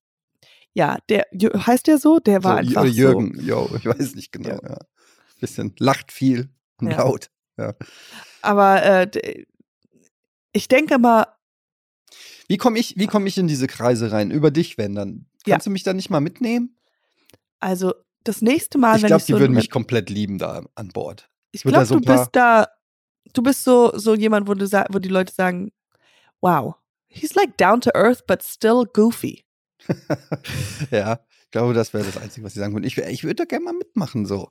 Ja, 0.75 0.99
der 1.09 1.27
heißt 1.35 1.87
der 1.87 1.99
so? 1.99 2.19
Der 2.19 2.45
war 2.45 2.55
so, 2.55 2.59
einfach 2.61 2.83
oder 2.83 2.91
so. 2.91 2.97
Jürgen, 2.97 3.39
jo, 3.45 3.69
ich 3.77 3.85
weiß 3.85 4.15
nicht 4.15 4.33
genau. 4.33 4.51
Ja. 4.51 4.61
Ja. 4.63 4.79
Bisschen 5.41 5.75
lacht 5.79 6.13
viel 6.13 6.49
und 6.79 6.91
Ja. 6.93 6.99
laut. 6.99 7.31
Aber 8.41 8.83
äh, 8.83 9.45
ich 10.53 10.69
denke 10.69 10.99
mal, 10.99 11.27
Wie 12.49 12.57
komme 12.57 12.79
ich, 12.79 12.97
wie 12.97 13.07
komm 13.07 13.27
ich 13.27 13.39
in 13.39 13.47
diese 13.49 13.67
Kreise 13.67 14.13
rein? 14.13 14.31
Über 14.31 14.51
dich, 14.51 14.79
wenn 14.79 14.95
dann. 14.95 15.27
Ja. 15.47 15.55
Kannst 15.55 15.67
du 15.67 15.71
mich 15.71 15.83
da 15.83 15.93
nicht 15.93 16.11
mal 16.11 16.21
mitnehmen? 16.21 16.77
also 17.61 17.95
das 18.25 18.41
nächste 18.43 18.79
Mal, 18.79 18.97
ich 18.97 19.03
wenn 19.03 19.09
glaube, 19.09 19.21
ich 19.21 19.27
die 19.27 19.33
so 19.33 19.41
würden 19.41 19.55
mich 19.55 19.71
komplett 19.71 20.11
lieben 20.11 20.39
da 20.39 20.65
an 20.75 20.89
Bord. 20.89 21.29
Ich 21.53 21.63
da 21.63 21.71
glaube, 21.71 21.87
so 21.87 22.01
du 22.01 22.13
bist 22.13 22.31
da, 22.33 22.69
du 23.33 23.43
bist 23.43 23.65
so, 23.65 23.93
so 23.97 24.15
jemand, 24.15 24.49
wo, 24.49 24.55
du 24.55 24.67
wo 24.67 24.99
die 24.99 25.09
Leute 25.09 25.33
sagen, 25.33 25.73
wow, 26.41 26.75
he's 27.09 27.35
like 27.35 27.57
down 27.57 27.81
to 27.81 27.91
earth, 27.95 28.27
but 28.27 28.43
still 28.43 28.85
goofy. 28.93 29.45
ja, 30.91 31.21
ich 31.45 31.51
glaube, 31.51 31.75
das 31.75 31.93
wäre 31.93 32.05
das 32.05 32.17
Einzige, 32.17 32.47
was 32.47 32.55
sie 32.55 32.61
sagen 32.61 32.75
würden. 32.75 32.85
Ich, 32.85 32.97
ich 32.99 33.25
würde 33.25 33.37
da 33.37 33.45
gerne 33.45 33.65
mal 33.65 33.75
mitmachen, 33.75 34.27
so. 34.27 34.51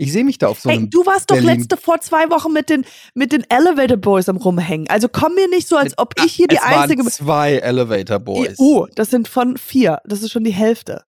Ich 0.00 0.12
sehe 0.12 0.24
mich 0.24 0.38
da 0.38 0.46
auf 0.46 0.60
so 0.60 0.70
hey, 0.70 0.78
einem. 0.78 0.90
du 0.90 1.04
warst 1.04 1.28
doch 1.28 1.34
Berlin- 1.34 1.58
letzte 1.58 1.76
vor 1.76 2.00
zwei 2.00 2.30
Wochen 2.30 2.52
mit 2.52 2.70
den, 2.70 2.84
mit 3.14 3.32
den 3.32 3.44
Elevator 3.50 3.96
Boys 3.96 4.28
am 4.28 4.36
Rumhängen. 4.36 4.88
Also 4.88 5.08
komm 5.08 5.34
mir 5.34 5.48
nicht 5.48 5.66
so, 5.66 5.76
als 5.76 5.98
ob 5.98 6.14
ich 6.24 6.32
hier 6.32 6.46
die 6.46 6.54
es 6.54 6.62
einzige 6.62 7.02
waren 7.02 7.10
zwei 7.10 7.54
Elevator 7.56 8.20
Boys. 8.20 8.54
Oh, 8.58 8.86
das 8.94 9.10
sind 9.10 9.26
von 9.26 9.56
vier. 9.56 10.00
Das 10.04 10.22
ist 10.22 10.30
schon 10.30 10.44
die 10.44 10.52
Hälfte. 10.52 11.04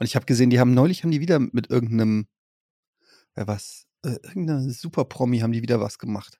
Und 0.00 0.06
ich 0.06 0.16
habe 0.16 0.26
gesehen, 0.26 0.50
die 0.50 0.58
haben 0.58 0.74
neulich 0.74 1.04
haben 1.04 1.12
die 1.12 1.20
wieder 1.20 1.38
mit 1.38 1.70
irgendeinem, 1.70 2.26
wer 3.36 3.46
was, 3.46 3.83
äh, 4.04 4.18
irgendeiner 4.28 4.68
Super-Promi 4.70 5.38
haben 5.40 5.52
die 5.52 5.62
wieder 5.62 5.80
was 5.80 5.98
gemacht. 5.98 6.38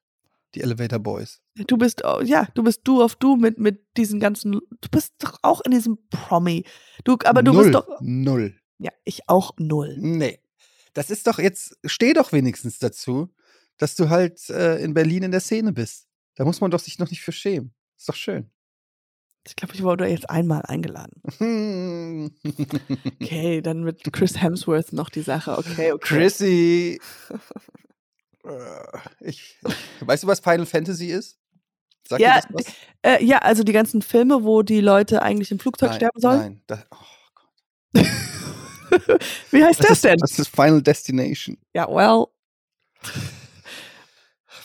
Die 0.55 0.61
Elevator 0.61 1.00
Boys. 1.00 1.40
Du 1.66 1.77
bist, 1.77 2.03
oh, 2.05 2.20
ja, 2.20 2.46
du 2.55 2.62
bist 2.62 2.83
du 2.85 3.03
auf 3.03 3.16
du 3.16 3.35
mit, 3.37 3.59
mit 3.59 3.85
diesen 3.96 4.20
ganzen, 4.20 4.53
du 4.53 4.88
bist 4.90 5.14
doch 5.18 5.38
auch 5.42 5.61
in 5.62 5.72
diesem 5.72 5.98
Promi. 6.11 6.64
Du, 7.03 7.16
aber 7.24 7.42
du 7.42 7.53
null, 7.53 7.64
bist 7.64 7.74
doch, 7.74 7.88
Null. 8.00 8.55
ja, 8.79 8.92
ich 9.05 9.29
auch 9.29 9.53
null. 9.59 9.96
Nee. 9.98 10.38
Das 10.92 11.11
ist 11.11 11.27
doch 11.27 11.40
jetzt, 11.40 11.77
steh 11.85 12.12
doch 12.12 12.31
wenigstens 12.31 12.79
dazu, 12.79 13.35
dass 13.79 13.96
du 13.96 14.11
halt 14.11 14.48
äh, 14.50 14.79
in 14.79 14.94
Berlin 14.94 15.24
in 15.24 15.33
der 15.33 15.40
Szene 15.40 15.72
bist. 15.72 16.07
Da 16.37 16.44
muss 16.44 16.61
man 16.61 16.70
doch 16.70 16.79
sich 16.79 17.00
noch 17.00 17.11
nicht 17.11 17.22
für 17.22 17.33
schämen. 17.33 17.74
Ist 17.98 18.09
doch 18.09 18.14
schön. 18.14 18.48
Ich 19.46 19.57
glaube, 19.57 19.74
ich 19.74 19.83
wurde 19.83 20.07
jetzt 20.07 20.30
einmal 20.30 20.62
eingeladen. 20.62 21.20
Okay, 23.22 23.61
dann 23.61 23.83
mit 23.85 24.12
Chris 24.12 24.40
Hemsworth 24.40 24.92
noch 24.92 25.11
die 25.11 25.22
Sache. 25.22 25.59
Okay, 25.59 25.92
okay. 25.92 26.16
Chrissy. 26.16 27.00
Äh, 28.46 28.98
ich, 29.20 29.57
weißt 30.00 30.24
du, 30.24 30.26
was 30.26 30.40
Final 30.40 30.66
Fantasy 30.66 31.07
ist? 31.07 31.38
Sag 32.07 32.20
Ja, 32.20 32.35
dir 32.35 32.42
das 32.52 32.66
was? 32.66 32.74
Äh, 33.00 33.24
ja, 33.24 33.38
also 33.38 33.64
die 33.64 33.72
ganzen 33.72 34.02
Filme, 34.02 34.44
wo 34.44 34.61
die 34.62 34.83
Leute 34.83 35.22
eigentlich 35.22 35.50
im 35.50 35.59
Flugzeug 35.59 35.88
Nein, 35.88 35.96
sterben 35.96 36.20
sollen. 36.20 36.38
Nein, 36.38 36.62
das, 36.66 36.80
oh 36.90 36.96
Gott. 39.07 39.24
Wie 39.50 39.64
heißt 39.64 39.80
das, 39.80 39.90
ist, 39.92 40.04
denn? 40.04 40.18
das 40.18 40.38
ist 40.38 40.48
Final 40.48 40.83
Destination. 40.83 41.57
Ja, 41.72 41.88
well, 41.88 42.26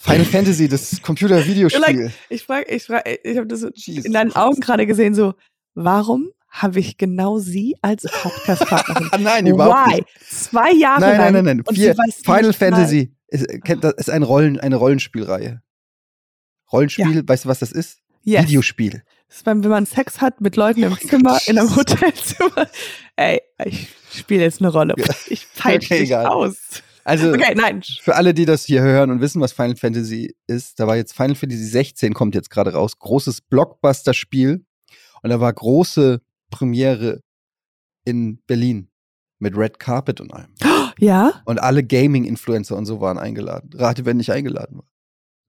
Final 0.02 0.26
Fantasy, 0.32 0.68
das 0.68 1.02
Computer-Videospiel. 1.02 2.12
ich 2.30 2.44
frage, 2.44 2.74
ich 2.74 2.84
frage, 2.84 3.20
ich 3.24 3.38
habe 3.38 3.48
das 3.48 3.66
Jesus 3.76 4.06
in 4.06 4.14
deinen. 4.14 4.34
Augen 4.36 4.60
gerade 4.62 4.86
gesehen, 4.88 5.14
so, 5.16 5.34
warum 5.76 6.30
habe 6.50 6.80
ich 6.80 6.98
genau 6.98 7.38
sie 7.40 7.76
als 7.82 8.04
Podcast-Partnerin? 8.04 9.10
Nein, 9.24 9.46
überhaupt 9.48 9.92
Why? 9.92 9.96
nicht. 9.98 10.08
Zwei 10.30 10.72
Jahre 10.72 11.02
Nein, 11.02 11.18
lang. 11.18 11.34
nein, 11.34 11.46
nein, 11.46 11.64
nein. 11.68 11.76
Vier, 11.76 11.96
Final 12.24 12.54
Fantasy 12.54 13.14
ist, 13.28 13.46
ist 13.52 14.10
ein 14.10 14.24
Rollen, 14.24 14.60
eine 14.60 14.76
Rollenspielreihe. 14.78 15.62
Rollenspiel, 16.72 17.28
weißt 17.28 17.46
du, 17.46 17.50
was 17.50 17.60
das 17.60 17.72
ist? 17.72 18.00
Yes. 18.24 18.44
Videospiel. 18.44 19.04
Das 19.28 19.38
ist, 19.38 19.46
wenn 19.46 19.60
man 19.60 19.86
Sex 19.86 20.22
hat 20.22 20.42
mit 20.42 20.56
Leuten 20.56 20.84
im 20.84 20.94
Oh 21.04 21.08
Zimmer, 21.08 21.40
in 21.48 21.58
einem. 21.60 21.76
Hotelzimmer. 21.76 22.68
Ey, 23.16 23.42
ich 23.66 23.88
spiele 24.12 24.42
jetzt 24.44 24.60
eine 24.62 24.70
Rolle. 24.70 24.94
Ja. 24.98 25.06
Ich 25.28 25.46
peitsche 25.56 25.88
Okay, 25.94 26.00
dich 26.02 26.10
egal. 26.10 26.26
aus. 26.28 26.58
Also, 27.04 27.32
Okay, 27.32 27.54
nein. 27.56 27.82
für 28.02 28.16
alle, 28.16 28.34
die 28.34 28.46
das 28.46 28.66
hier 28.66 28.82
hören 28.82 29.10
und 29.12 29.22
wissen, 29.22 29.42
was 29.42 29.52
Final 29.54 29.76
Fantasy 29.76 30.36
ist, 30.48 30.80
da 30.80 30.88
war 30.88 30.96
jetzt 30.96 31.14
Final 31.14 31.36
Fantasy 31.36 31.64
16, 31.66 32.14
kommt 32.14 32.36
jetzt 32.36 32.50
gerade 32.50 32.74
raus. 32.74 33.00
Großes 33.00 33.42
Blockbuster-Spiel. 33.42 34.66
Und 35.22 35.30
da 35.30 35.40
war 35.40 35.52
große 35.52 36.22
Premiere 36.50 37.22
in 38.06 38.40
Berlin 38.48 38.90
mit 39.40 39.56
Red 39.58 39.80
Carpet 39.80 40.22
und 40.22 40.34
allem. 40.34 40.54
Ja? 41.02 41.42
Und 41.46 41.60
alle 41.62 41.82
Gaming-Influencer 41.82 42.76
und 42.76 42.86
so 42.86 43.00
waren 43.00 43.18
eingeladen. 43.18 43.70
Rate, 43.74 44.04
wer 44.04 44.14
nicht 44.14 44.34
eingeladen 44.34 44.80
war. 44.80 44.86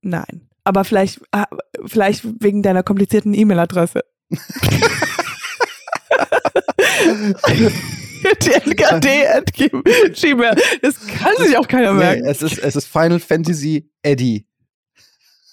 Nein. 0.00 0.48
Aber 0.62 0.84
vielleicht, 0.84 1.20
ah, 1.32 1.46
vielleicht 1.86 2.24
wegen 2.40 2.62
deiner 2.62 2.84
komplizierten 2.84 3.34
E-Mail-Adresse. 3.34 4.02
Gmail. 10.20 10.56
Das 10.82 11.06
kann 11.06 11.36
sich 11.38 11.56
auch 11.56 11.66
keiner 11.66 11.92
Nee, 11.92 11.98
merken. 11.98 12.24
es, 12.26 12.42
ist, 12.42 12.58
es 12.58 12.76
ist 12.76 12.86
Final 12.86 13.20
Fantasy 13.20 13.90
Eddie. 14.02 14.46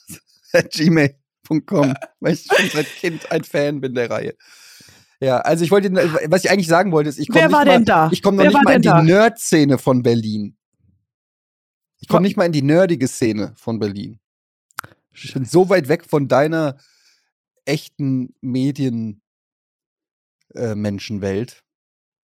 At 0.53 0.71
gmail.com, 0.71 1.93
weil 2.19 2.33
ich 2.33 2.45
schon 2.45 2.69
seit 2.73 2.88
Kind 2.88 3.31
ein 3.31 3.43
Fan 3.43 3.81
bin 3.81 3.95
der 3.95 4.10
Reihe. 4.10 4.36
Ja, 5.19 5.38
also 5.39 5.63
ich 5.63 5.71
wollte, 5.71 5.91
was 6.29 6.43
ich 6.43 6.51
eigentlich 6.51 6.67
sagen 6.67 6.91
wollte, 6.91 7.10
ist, 7.10 7.19
ich 7.19 7.29
komme 7.29 7.47
nicht 7.47 7.51
mal, 7.51 7.83
da? 7.83 8.10
ich 8.12 8.21
komme 8.21 8.38
noch 8.38 8.43
Wer 8.43 8.51
nicht 8.51 8.63
mal 8.63 8.75
in 8.75 8.81
die? 8.81 9.12
Nerd-Szene 9.12 9.77
von 9.77 10.03
Berlin. 10.03 10.55
Ich 11.99 12.07
komme 12.07 12.21
nicht 12.21 12.38
mal 12.38 12.45
in 12.45 12.51
die 12.51 12.62
nerdige 12.62 13.07
Szene 13.07 13.53
von 13.55 13.79
Berlin. 13.79 14.19
Ich 15.12 15.33
bin 15.33 15.45
so 15.45 15.69
weit 15.69 15.88
weg 15.88 16.05
von 16.07 16.27
deiner 16.27 16.77
echten 17.65 18.36
Medien 18.41 19.21
äh, 20.53 20.75
Menschenwelt. 20.75 21.63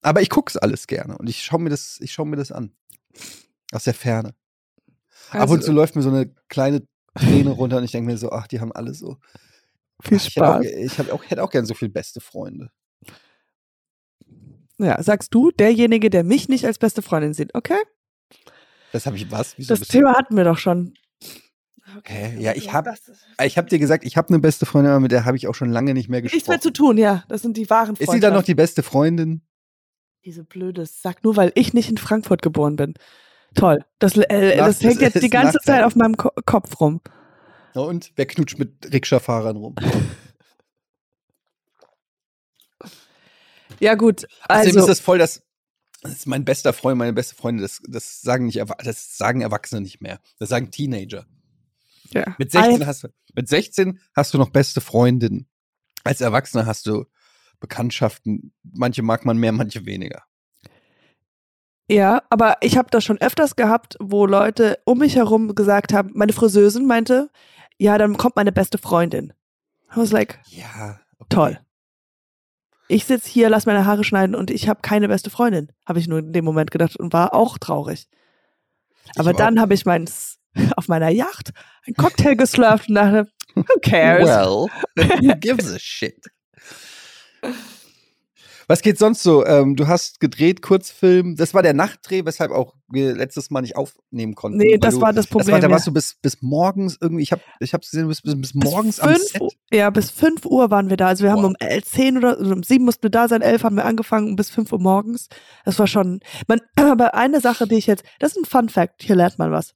Aber 0.02 0.22
ich 0.22 0.30
guck's 0.30 0.58
alles 0.58 0.88
gerne 0.88 1.18
und 1.18 1.30
ich 1.30 1.44
schaue 1.44 1.62
mir 1.62 1.70
das, 1.70 1.98
ich 2.02 2.12
schaue 2.12 2.28
mir 2.28 2.36
das 2.36 2.52
an. 2.52 2.74
Aus 3.72 3.86
der 3.86 3.94
Ferne. 3.94 4.36
Ab 5.30 5.42
Also, 5.42 5.54
und 5.56 5.64
zu 5.64 5.72
läuft 5.72 5.96
mir 5.96 6.02
so 6.02 6.10
eine 6.10 6.34
kleine 6.50 6.86
Träne 7.16 7.52
runter 7.52 7.78
und 7.78 7.84
ich 7.84 7.92
denke 7.92 8.12
mir 8.12 8.18
so, 8.18 8.32
ach, 8.32 8.48
die 8.48 8.60
haben 8.60 8.72
alle 8.72 8.94
so. 8.94 9.18
viel 10.02 10.18
Ach, 10.18 10.26
ich 10.26 10.36
hätte 10.36 10.46
auch, 10.48 10.62
Spaß. 10.62 11.22
ich 11.22 11.30
hätte 11.30 11.44
auch 11.44 11.50
gern 11.52 11.66
so 11.66 11.74
viele 11.74 11.92
beste 11.92 12.20
Freunde. 12.20 12.70
Ja, 14.80 15.02
sagst 15.02 15.34
du, 15.34 15.52
derjenige, 15.52 16.10
der 16.10 16.24
mich 16.24 16.50
nicht 16.50 16.66
als 16.66 16.80
beste 16.80 17.02
Freundin 17.02 17.34
sieht, 17.34 17.54
okay? 17.56 17.78
Das 18.92 19.06
habe 19.06 19.16
ich 19.16 19.32
was? 19.32 19.58
Wieso 19.58 19.76
Das 19.76 19.88
Thema 19.88 20.14
hatten 20.16 20.36
wir 20.36 20.44
doch 20.44 20.58
schon. 20.58 20.94
Hä? 22.06 22.38
Ja, 22.40 22.54
ich 22.56 22.74
hab- 22.74 22.88
habe 22.88 23.70
dir 23.70 23.80
gesagt, 23.80 24.06
ich 24.06 24.18
habe 24.18 24.30
eine 24.30 24.40
beste 24.40 24.66
Freundin, 24.66 24.92
aber 24.92 25.00
mit 25.00 25.12
der 25.12 25.26
habe 25.26 25.38
ich 25.38 25.48
auch 25.48 25.56
schon 25.56 25.70
lange 25.70 25.94
nicht 25.94 26.10
mehr 26.10 26.22
nichts 26.22 26.34
mehr 26.48 26.58
gesprochen. 26.58 26.62
zu 26.62 26.72
tun, 26.74 26.98
ja. 26.98 27.24
Das 27.28 27.42
sind 27.42 27.58
die 27.58 27.70
wahren 27.70 27.96
Ist 27.98 28.12
sie 28.12 28.20
dann 28.20 28.34
noch 28.34 28.44
die 28.44 28.56
beste 28.56 28.84
Freundin? 28.84 29.42
Diese 30.26 30.44
blöde 30.44 30.86
Sack, 30.86 31.24
nur 31.24 31.36
weil 31.36 31.52
ich 31.56 31.74
nicht 31.74 31.90
in 31.90 31.98
Frankfurt 31.98 32.42
geboren 32.42 32.76
bin. 32.76 32.94
Toll. 33.56 33.84
Das, 34.00 34.16
äh, 34.18 34.58
das 34.58 34.82
hängt 34.82 35.02
jetzt 35.02 35.22
die 35.22 35.30
ganze 35.30 35.58
Nachteil. 35.58 35.76
Zeit 35.78 35.84
auf 35.84 35.96
meinem 35.96 36.18
Ko 36.18 36.30
Kopf 36.46 36.80
rum. 36.80 37.02
Na 37.76 37.82
und? 37.82 38.12
Wer 38.16 38.26
knutscht 38.26 38.58
mit 38.58 38.92
Rikscha-Fahrern 38.92 39.58
rum? 39.58 39.76
Ja, 43.80 43.96
gut. 43.96 44.26
Außerdem 44.48 44.68
Also, 44.68 44.80
ist 44.80 44.88
das 44.88 45.00
voll 45.00 45.18
das. 45.18 45.44
Das 46.02 46.12
ist 46.14 46.28
mein 46.28 46.44
bester 46.46 46.74
Freund, 46.74 46.98
meine 46.98 47.14
beste 47.14 47.36
Freundin. 47.36 47.62
Das, 47.62 47.82
das 47.88 48.22
sagen 48.22 48.46
nicht, 48.46 48.62
das 48.84 49.18
sagen 49.18 49.42
Erwachsene 49.42 49.82
nicht 49.82 50.02
mehr. 50.02 50.20
Das 50.38 50.50
sagen 50.50 50.70
Teenager. 50.70 51.26
Ja. 52.14 52.36
Mit 52.38 52.52
16 52.52 52.82
Ein- 52.82 52.88
hast 52.88 53.04
du, 53.04 53.08
mit 53.36 53.48
16 53.50 54.00
hast 54.16 54.34
du 54.34 54.38
noch 54.38 54.50
beste 54.50 54.82
Freundinnen. 54.82 55.48
Als 56.04 56.22
Erwachsener 56.22 56.66
hast 56.66 56.86
du 56.88 57.06
Bekanntschaften. 57.60 58.54
Manche 58.64 59.02
mag 59.04 59.26
man 59.26 59.38
mehr, 59.38 59.52
manche 59.52 59.86
weniger. 59.86 60.24
Ja, 61.90 62.24
aber 62.30 62.58
ich 62.62 62.78
habe 62.78 62.90
das 62.92 63.04
schon 63.04 63.20
öfters 63.20 63.56
gehabt, 63.56 63.98
wo 64.00 64.26
Leute 64.26 64.80
um 64.86 65.00
mich 65.00 65.16
herum 65.16 65.54
gesagt 65.54 65.94
haben, 65.94 66.12
meine 66.14 66.34
Friseusin 66.34 66.86
meinte, 66.88 67.30
ja, 67.78 67.98
dann 67.98 68.18
kommt 68.18 68.36
meine 68.36 68.52
beste 68.52 68.78
Freundin. 68.78 69.34
I 69.92 69.98
was 69.98 70.12
like, 70.12 70.40
Ja. 70.48 71.00
okay. 71.20 71.28
toll. 71.30 71.60
Ich 72.88 73.06
sitz 73.06 73.26
hier, 73.26 73.50
lass 73.50 73.66
meine 73.66 73.86
Haare 73.86 74.04
schneiden 74.04 74.36
und 74.36 74.52
ich 74.52 74.68
habe 74.70 74.82
keine 74.82 75.08
beste 75.08 75.30
Freundin, 75.30 75.72
habe 75.86 76.00
ich 76.00 76.08
nur 76.08 76.20
in 76.20 76.34
dem 76.34 76.46
Moment 76.46 76.72
gedacht 76.72 76.98
und 76.98 77.14
war 77.14 77.34
auch 77.34 77.58
traurig. 77.58 78.08
Ich 79.06 79.20
Aber 79.20 79.34
dann 79.34 79.60
habe 79.60 79.74
ich 79.74 79.86
mein 79.86 80.08
auf 80.76 80.88
meiner 80.88 81.10
Yacht 81.10 81.52
ein 81.88 81.94
Cocktail 81.96 82.36
geslurft 82.36 82.90
und 82.90 82.96
dachte, 82.96 83.28
who 83.56 83.64
cares? 83.82 84.28
Well, 84.28 84.68
who 84.96 85.36
gives 85.40 85.72
a 85.72 85.80
shit? 85.80 86.26
Was 88.68 88.82
geht 88.82 88.98
sonst 88.98 89.24
so? 89.24 89.46
Ähm, 89.46 89.76
du 89.76 89.88
hast 89.88 90.20
gedreht, 90.20 90.62
Kurzfilm. 90.62 91.36
Das 91.36 91.54
war 91.54 91.64
der 91.64 91.74
Nachtdreh, 91.74 92.24
weshalb 92.26 92.52
auch 92.52 92.76
wir 92.88 93.14
letztes 93.14 93.50
Mal 93.52 93.62
nicht 93.62 93.76
aufnehmen 93.76 94.36
konnten. 94.36 94.58
Nee, 94.58 94.78
das 94.78 94.96
du, 94.96 95.02
war 95.02 95.12
das 95.12 95.28
Problem. 95.28 95.48
Das 95.48 95.54
war, 95.54 95.60
da 95.60 95.68
ja. 95.68 95.74
warst 95.74 95.88
du 95.88 95.92
bis, 95.92 96.16
bis 96.22 96.42
morgens 96.42 96.98
irgendwie, 97.02 97.24
ich 97.24 97.32
habe 97.32 97.42
ich 97.60 97.74
hab's 97.74 97.92
gesehen, 97.92 98.04
du 98.04 98.10
bist 98.10 98.24
bis, 98.24 98.40
bis 98.40 98.54
morgens 98.54 99.00
am 99.02 99.10
fünf, 99.10 99.22
Set. 99.24 99.42
Uhr- 99.42 99.52
Ja, 99.72 99.90
bis 99.90 100.12
5 100.12 100.46
Uhr 100.46 100.72
waren 100.72 100.90
wir 100.90 100.98
da. 100.98 101.08
Also 101.08 101.24
wir 101.24 101.32
haben 101.32 101.42
Boah. 101.42 101.50
um 101.50 101.56
11, 101.60 101.86
10 101.86 102.18
oder 102.18 102.38
also 102.38 102.54
um 102.54 102.64
7 102.64 102.86
mussten 102.86 103.04
wir 103.04 103.10
da 103.10 103.28
sein, 103.28 103.42
11 103.42 103.64
haben 103.64 103.76
wir 103.76 103.86
angefangen 103.86 104.30
und 104.30 104.36
bis 104.38 104.50
5 104.50 104.72
Uhr 104.72 104.80
morgens. 104.80 105.28
Das 105.66 105.78
war 105.78 105.88
schon. 105.88 106.22
Man, 106.48 106.62
aber 106.78 107.16
eine 107.16 107.42
Sache, 107.42 107.68
die 107.68 107.76
ich 107.76 107.88
jetzt, 107.88 108.04
das 108.20 108.32
ist 108.32 108.38
ein 108.38 108.46
Fun 108.46 108.70
Fact, 108.70 109.04
hier 109.04 109.16
lernt 109.16 109.40
man 109.40 109.52
was. 109.52 109.76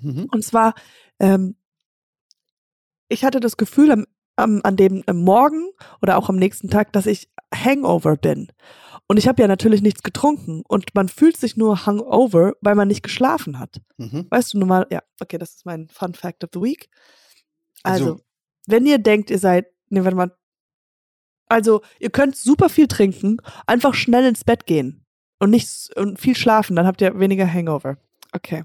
Mhm. 0.00 0.26
Und 0.30 0.44
zwar, 0.44 0.74
ähm, 1.18 1.56
ich 3.08 3.24
hatte 3.24 3.40
das 3.40 3.56
Gefühl 3.56 3.90
am, 3.90 4.06
am, 4.36 4.60
an 4.64 4.76
dem 4.76 5.02
am 5.06 5.18
Morgen 5.18 5.70
oder 6.02 6.16
auch 6.16 6.28
am 6.28 6.36
nächsten 6.36 6.70
Tag, 6.70 6.92
dass 6.92 7.06
ich 7.06 7.30
Hangover 7.54 8.16
bin. 8.16 8.52
Und 9.08 9.16
ich 9.16 9.26
habe 9.26 9.42
ja 9.42 9.48
natürlich 9.48 9.82
nichts 9.82 10.02
getrunken 10.04 10.62
und 10.68 10.94
man 10.94 11.08
fühlt 11.08 11.36
sich 11.36 11.56
nur 11.56 11.84
hungover, 11.86 12.52
weil 12.60 12.76
man 12.76 12.86
nicht 12.88 13.02
geschlafen 13.02 13.58
hat. 13.58 13.80
Mhm. 13.96 14.26
Weißt 14.30 14.54
du 14.54 14.58
normal, 14.58 14.86
ja, 14.90 15.02
okay, 15.20 15.36
das 15.38 15.54
ist 15.56 15.66
mein 15.66 15.88
Fun 15.88 16.14
Fact 16.14 16.44
of 16.44 16.50
the 16.54 16.60
Week. 16.60 16.88
Also, 17.82 18.04
Also- 18.04 18.20
wenn 18.66 18.86
ihr 18.86 18.98
denkt, 18.98 19.30
ihr 19.30 19.38
seid, 19.38 19.66
ne, 19.88 20.04
warte 20.04 20.16
mal, 20.16 20.36
also 21.48 21.82
ihr 21.98 22.10
könnt 22.10 22.36
super 22.36 22.68
viel 22.68 22.86
trinken, 22.86 23.38
einfach 23.66 23.94
schnell 23.94 24.24
ins 24.26 24.44
Bett 24.44 24.66
gehen 24.66 25.04
und 25.40 25.50
nicht 25.50 25.90
und 25.96 26.20
viel 26.20 26.36
schlafen, 26.36 26.76
dann 26.76 26.86
habt 26.86 27.00
ihr 27.00 27.18
weniger 27.18 27.52
Hangover. 27.52 27.96
Okay. 28.32 28.62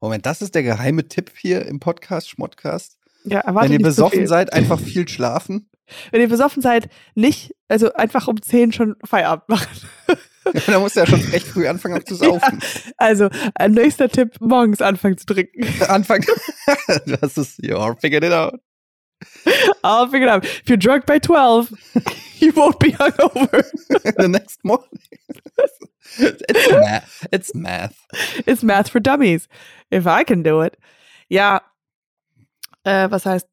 Moment, 0.00 0.26
das 0.26 0.42
ist 0.42 0.54
der 0.54 0.62
geheime 0.62 1.08
Tipp 1.08 1.32
hier 1.36 1.66
im 1.66 1.80
Podcast, 1.80 2.30
Schmottcast. 2.30 2.98
Ja, 3.24 3.42
Wenn 3.54 3.72
ihr 3.72 3.78
besoffen 3.78 4.26
seid, 4.26 4.52
einfach 4.52 4.80
viel 4.80 5.08
schlafen. 5.08 5.68
Wenn 6.10 6.20
ihr 6.20 6.28
besoffen 6.28 6.62
seid, 6.62 6.88
nicht, 7.14 7.54
also 7.68 7.92
einfach 7.94 8.28
um 8.28 8.40
10 8.40 8.72
schon 8.72 8.96
Feierabend 9.04 9.48
machen. 9.48 9.68
da 10.66 10.78
musst 10.78 10.96
du 10.96 11.00
ja 11.00 11.06
schon 11.06 11.20
recht 11.20 11.46
früh 11.46 11.66
anfangen 11.66 12.04
zu 12.06 12.14
saufen. 12.14 12.60
Also, 12.96 13.28
ein 13.54 13.72
nächster 13.72 14.08
Tipp, 14.08 14.36
morgens 14.40 14.80
anfangen 14.80 15.18
zu 15.18 15.26
trinken. 15.26 15.66
Anfang. 15.88 16.24
das 17.06 17.36
ist, 17.36 17.58
you 17.62 17.76
figured 18.00 18.24
it 18.24 18.32
out. 18.32 18.60
I'll 19.84 20.06
figure 20.06 20.26
it 20.26 20.30
out. 20.30 20.44
If 20.44 20.68
you're 20.68 20.76
drunk 20.76 21.06
by 21.06 21.18
12, 21.18 21.72
you 22.38 22.52
won't 22.52 22.78
be 22.78 22.92
hungover. 22.92 23.64
The 24.16 24.28
next 24.28 24.64
morning. 24.64 24.88
it's, 26.18 26.70
math. 26.72 27.26
it's 27.32 27.54
math. 27.54 28.06
It's 28.46 28.62
math 28.62 28.88
for 28.88 29.00
dummies. 29.00 29.48
If 29.90 30.06
I 30.06 30.24
can 30.24 30.42
do 30.42 30.62
it. 30.62 30.76
Ja, 31.28 31.60
äh, 32.84 33.10
was 33.10 33.26
heißt, 33.26 33.48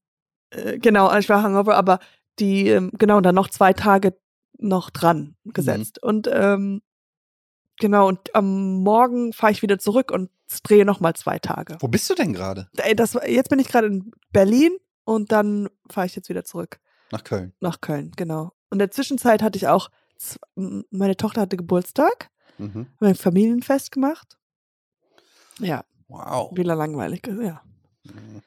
äh, 0.52 0.80
genau, 0.80 1.16
ich 1.18 1.30
war 1.30 1.44
hungover, 1.44 1.76
aber 1.76 2.00
die, 2.40 2.70
ähm, 2.70 2.92
genau, 2.98 3.22
dann 3.22 3.36
noch 3.36 3.50
zwei 3.50 3.74
Tage 3.74 4.18
noch 4.58 4.90
dran 4.90 5.36
gesetzt. 5.46 6.02
Und 6.02 6.30
ähm, 6.32 6.82
genau, 7.80 8.08
und 8.08 8.34
am 8.36 8.84
Morgen 8.84 9.34
fahre 9.34 9.52
ich 9.52 9.62
wieder 9.62 9.80
zurück 9.80 10.12
und 10.12 10.32
drehe 10.64 10.86
noch 10.86 11.00
mal 11.00 11.14
zwei 11.14 11.40
Tage. 11.40 11.78
Wo 11.80 11.88
bist 11.88 12.10
du 12.10 12.16
denn 12.16 12.34
gerade? 12.34 12.68
Das, 12.96 13.18
jetzt 13.28 13.50
bin 13.50 13.60
ich 13.60 13.68
gerade 13.68 13.88
in 13.88 14.12
Berlin 14.32 14.78
und 15.08 15.32
dann 15.32 15.70
fahre 15.90 16.06
ich 16.08 16.16
jetzt 16.16 16.28
wieder 16.30 16.44
zurück 16.44 16.80
Nach 17.12 17.24
Köln. 17.24 17.54
nach 17.62 17.80
Köln, 17.82 18.12
genau. 18.18 18.52
Und 18.70 18.74
in 18.76 18.80
der 18.80 18.92
Zwischenzeit 18.92 19.42
hatte 19.42 19.58
ich 19.58 19.68
auch, 19.68 19.90
meine 20.56 21.16
Tochter 21.16 21.42
hatte 21.42 21.56
Geburtstag, 21.58 22.30
Mhm. 22.58 22.74
haben 22.74 22.96
wir 23.00 23.08
ein 23.10 23.16
Familienfest 23.16 23.92
gemacht. 23.92 24.38
Ja, 25.60 25.86
Wow. 26.10 26.56
wieder 26.58 26.76
langweilig, 26.76 27.26
ja. 27.28 27.62
Mhm. 28.04 28.42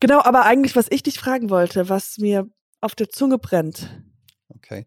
Genau, 0.00 0.20
aber 0.22 0.44
eigentlich, 0.44 0.74
was 0.74 0.86
ich 0.90 1.02
dich 1.04 1.18
fragen 1.20 1.48
wollte, 1.50 1.88
was 1.88 2.18
mir 2.18 2.48
auf 2.80 2.94
der 2.96 3.08
Zunge 3.08 3.38
brennt, 3.38 3.88
Okay. 4.48 4.86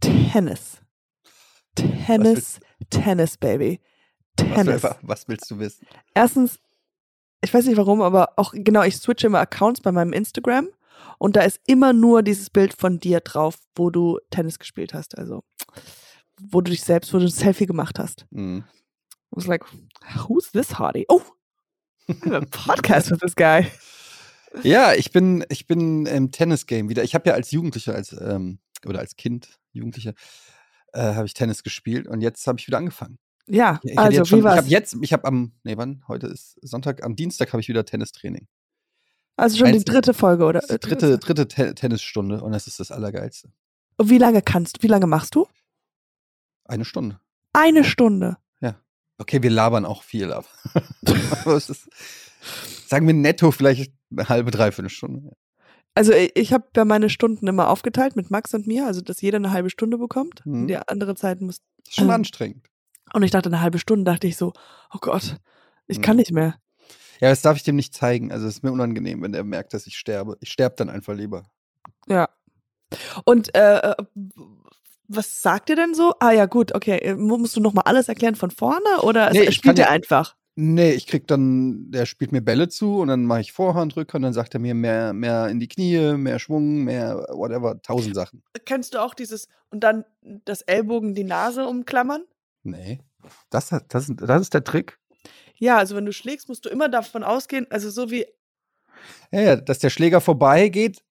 Tennis. 0.00 0.80
Tennis, 1.74 2.60
Tennis, 2.90 3.36
Baby. 3.38 3.80
Was, 4.36 4.46
Tennis. 4.54 4.82
will- 4.82 4.96
was 5.02 5.28
willst 5.28 5.50
du 5.50 5.58
wissen? 5.58 5.86
Erstens, 6.14 6.58
ich 7.44 7.54
weiß 7.54 7.66
nicht 7.66 7.76
warum, 7.76 8.02
aber 8.02 8.30
auch 8.36 8.52
genau, 8.54 8.82
ich 8.82 8.96
switche 8.96 9.28
immer 9.28 9.40
Accounts 9.40 9.80
bei 9.80 9.92
meinem 9.92 10.12
Instagram 10.12 10.68
und 11.18 11.36
da 11.36 11.42
ist 11.42 11.60
immer 11.66 11.92
nur 11.92 12.22
dieses 12.22 12.50
Bild 12.50 12.74
von 12.74 12.98
dir 12.98 13.20
drauf, 13.20 13.56
wo 13.76 13.90
du 13.90 14.18
Tennis 14.30 14.58
gespielt 14.58 14.94
hast. 14.94 15.16
Also, 15.16 15.44
wo 16.40 16.60
du 16.60 16.70
dich 16.70 16.82
selbst, 16.82 17.12
wo 17.14 17.18
du 17.18 17.24
ein 17.24 17.30
Selfie 17.30 17.66
gemacht 17.66 17.98
hast. 17.98 18.26
Mhm. 18.30 18.64
I 19.32 19.36
was 19.36 19.46
like, 19.46 19.64
who's 20.28 20.50
this 20.52 20.78
hottie? 20.78 21.06
Oh, 21.08 21.22
I 22.08 22.14
have 22.24 22.36
a 22.36 22.40
podcast 22.50 23.10
with 23.10 23.20
this 23.20 23.34
guy. 23.34 23.66
Ja, 24.62 24.94
ich 24.94 25.10
bin, 25.10 25.44
ich 25.48 25.66
bin 25.66 26.06
im 26.06 26.30
Tennis-Game 26.30 26.88
wieder. 26.88 27.02
Ich 27.02 27.16
habe 27.16 27.28
ja 27.28 27.34
als 27.34 27.50
Jugendlicher, 27.50 27.92
als, 27.92 28.12
ähm, 28.12 28.60
oder 28.86 29.00
als 29.00 29.16
Kind, 29.16 29.58
Jugendlicher, 29.72 30.14
äh, 30.92 31.14
habe 31.14 31.26
ich 31.26 31.34
Tennis 31.34 31.64
gespielt 31.64 32.06
und 32.06 32.20
jetzt 32.20 32.46
habe 32.46 32.60
ich 32.60 32.66
wieder 32.68 32.78
angefanfangen. 32.78 33.18
Ja, 33.46 33.80
Ich, 33.82 33.98
also 33.98 34.18
jetzt 34.18 34.28
schon, 34.28 34.36
wie 34.38 34.40
ich 34.40 34.44
war's? 34.44 34.56
habe 34.58 34.68
jetzt, 34.68 34.96
ich 35.00 35.12
habe 35.12 35.24
am, 35.26 35.52
nee, 35.64 35.76
wann? 35.76 36.02
Heute 36.08 36.28
ist 36.28 36.58
Sonntag, 36.62 37.04
am 37.04 37.14
Dienstag 37.16 37.52
habe 37.52 37.60
ich 37.60 37.68
wieder 37.68 37.84
Tennistraining. 37.84 38.46
Also 39.36 39.56
schon 39.58 39.66
die 39.68 39.74
eins- 39.74 39.84
dritte 39.84 40.14
Folge, 40.14 40.44
oder? 40.44 40.60
Die 40.60 40.78
dritte, 40.78 41.18
dritte 41.18 41.48
Te 41.48 41.74
Tennisstunde 41.74 42.42
und 42.42 42.52
das 42.52 42.66
ist 42.66 42.80
das 42.80 42.90
Allergeilste. 42.90 43.50
Und 43.96 44.08
Wie 44.10 44.18
lange 44.18 44.42
kannst 44.42 44.78
du, 44.78 44.82
wie 44.82 44.86
lange 44.88 45.06
machst 45.06 45.34
du? 45.34 45.46
Eine 46.64 46.84
Stunde. 46.84 47.20
Eine 47.52 47.84
Stunde. 47.84 48.38
Okay, 49.16 49.40
wir 49.44 49.50
labern 49.50 49.84
auch 49.84 50.02
viel, 50.02 50.34
es 51.46 51.70
ist, 51.70 51.88
sagen 52.88 53.06
wir 53.06 53.14
netto 53.14 53.52
vielleicht 53.52 53.92
eine 54.10 54.28
halbe, 54.28 54.50
dreiviertel 54.50 54.90
Stunde. 54.90 55.36
Also 55.94 56.12
i- 56.12 56.32
ich 56.34 56.52
habe 56.52 56.64
ja 56.74 56.84
meine 56.84 57.08
Stunden 57.08 57.46
immer 57.46 57.68
aufgeteilt 57.68 58.16
mit 58.16 58.32
Max 58.32 58.52
und 58.54 58.66
mir, 58.66 58.88
also 58.88 59.02
dass 59.02 59.20
jeder 59.20 59.36
eine 59.36 59.52
halbe 59.52 59.70
Stunde 59.70 59.98
bekommt. 59.98 60.44
Mhm. 60.44 60.62
Und 60.62 60.66
die 60.66 60.76
andere 60.78 61.14
Zeit 61.14 61.40
muss. 61.40 61.58
Das 61.76 61.90
ist 61.90 61.94
schon 61.94 62.06
Ähm, 62.06 62.10
anstrengend. 62.10 62.66
Und 63.12 63.22
ich 63.22 63.30
dachte, 63.30 63.48
eine 63.48 63.60
halbe 63.60 63.78
Stunde 63.78 64.10
dachte 64.10 64.26
ich 64.26 64.36
so, 64.36 64.52
oh 64.92 64.98
Gott, 65.00 65.36
ich 65.86 66.02
kann 66.02 66.16
Mhm. 66.16 66.20
nicht 66.20 66.32
mehr. 66.32 66.54
Ja, 67.20 67.28
das 67.30 67.42
darf 67.42 67.56
ich 67.56 67.62
dem 67.62 67.76
nicht 67.76 67.94
zeigen. 67.94 68.32
Also 68.32 68.46
es 68.48 68.56
ist 68.56 68.62
mir 68.64 68.72
unangenehm, 68.72 69.22
wenn 69.22 69.34
er 69.34 69.44
merkt, 69.44 69.72
dass 69.74 69.86
ich 69.86 69.96
sterbe. 69.96 70.36
Ich 70.40 70.50
sterbe 70.50 70.74
dann 70.76 70.90
einfach 70.90 71.14
lieber. 71.14 71.44
Ja. 72.08 72.28
Und 73.24 73.54
äh, 73.54 73.78
äh, 73.92 73.94
was 75.06 75.42
sagt 75.42 75.68
ihr 75.70 75.76
denn 75.76 75.94
so? 75.94 76.14
Ah 76.20 76.32
ja, 76.32 76.46
gut, 76.46 76.74
okay. 76.74 76.96
äh, 76.98 77.14
mu- 77.14 77.38
Musst 77.38 77.56
du 77.56 77.60
nochmal 77.60 77.84
alles 77.86 78.08
erklären 78.08 78.34
von 78.34 78.50
vorne 78.50 79.02
oder 79.02 79.30
Nee, 79.32 79.50
spielt 79.52 79.78
er 79.78 79.90
einfach? 79.90 80.34
Nee, 80.56 80.92
ich 80.92 81.06
krieg 81.08 81.26
dann, 81.26 81.90
der 81.90 82.06
spielt 82.06 82.30
mir 82.30 82.40
Bälle 82.40 82.68
zu 82.68 82.98
und 82.98 83.08
dann 83.08 83.26
mache 83.26 83.40
ich 83.40 83.52
Vorhand, 83.52 83.96
Rückhand, 83.96 84.24
dann 84.24 84.32
sagt 84.32 84.54
er 84.54 84.60
mir 84.60 84.74
mehr, 84.74 85.12
mehr 85.12 85.48
in 85.48 85.58
die 85.58 85.66
Knie, 85.66 86.16
mehr 86.16 86.38
Schwung, 86.38 86.84
mehr 86.84 87.26
whatever, 87.32 87.80
tausend 87.82 88.14
Sachen. 88.14 88.42
Kennst 88.64 88.94
du 88.94 88.98
auch 89.02 89.14
dieses 89.14 89.48
und 89.70 89.80
dann 89.80 90.04
das 90.22 90.62
Ellbogen 90.62 91.14
die 91.14 91.24
Nase 91.24 91.66
umklammern? 91.66 92.24
Nee. 92.64 93.00
Das, 93.50 93.68
das, 93.88 94.08
ist- 94.08 94.20
das 94.20 94.40
ist 94.42 94.54
der 94.54 94.64
Trick. 94.64 94.98
Ja, 95.56 95.78
also 95.78 95.94
wenn 95.96 96.04
du 96.04 96.12
schlägst, 96.12 96.48
musst 96.48 96.64
du 96.64 96.68
immer 96.68 96.88
davon 96.88 97.22
ausgehen, 97.22 97.66
also 97.70 97.88
so 97.90 98.10
wie 98.10 98.26
Ja, 99.30 99.40
ja, 99.40 99.56
dass 99.56 99.78
der 99.78 99.90
Schläger 99.90 100.20
vorbeigeht, 100.20 101.02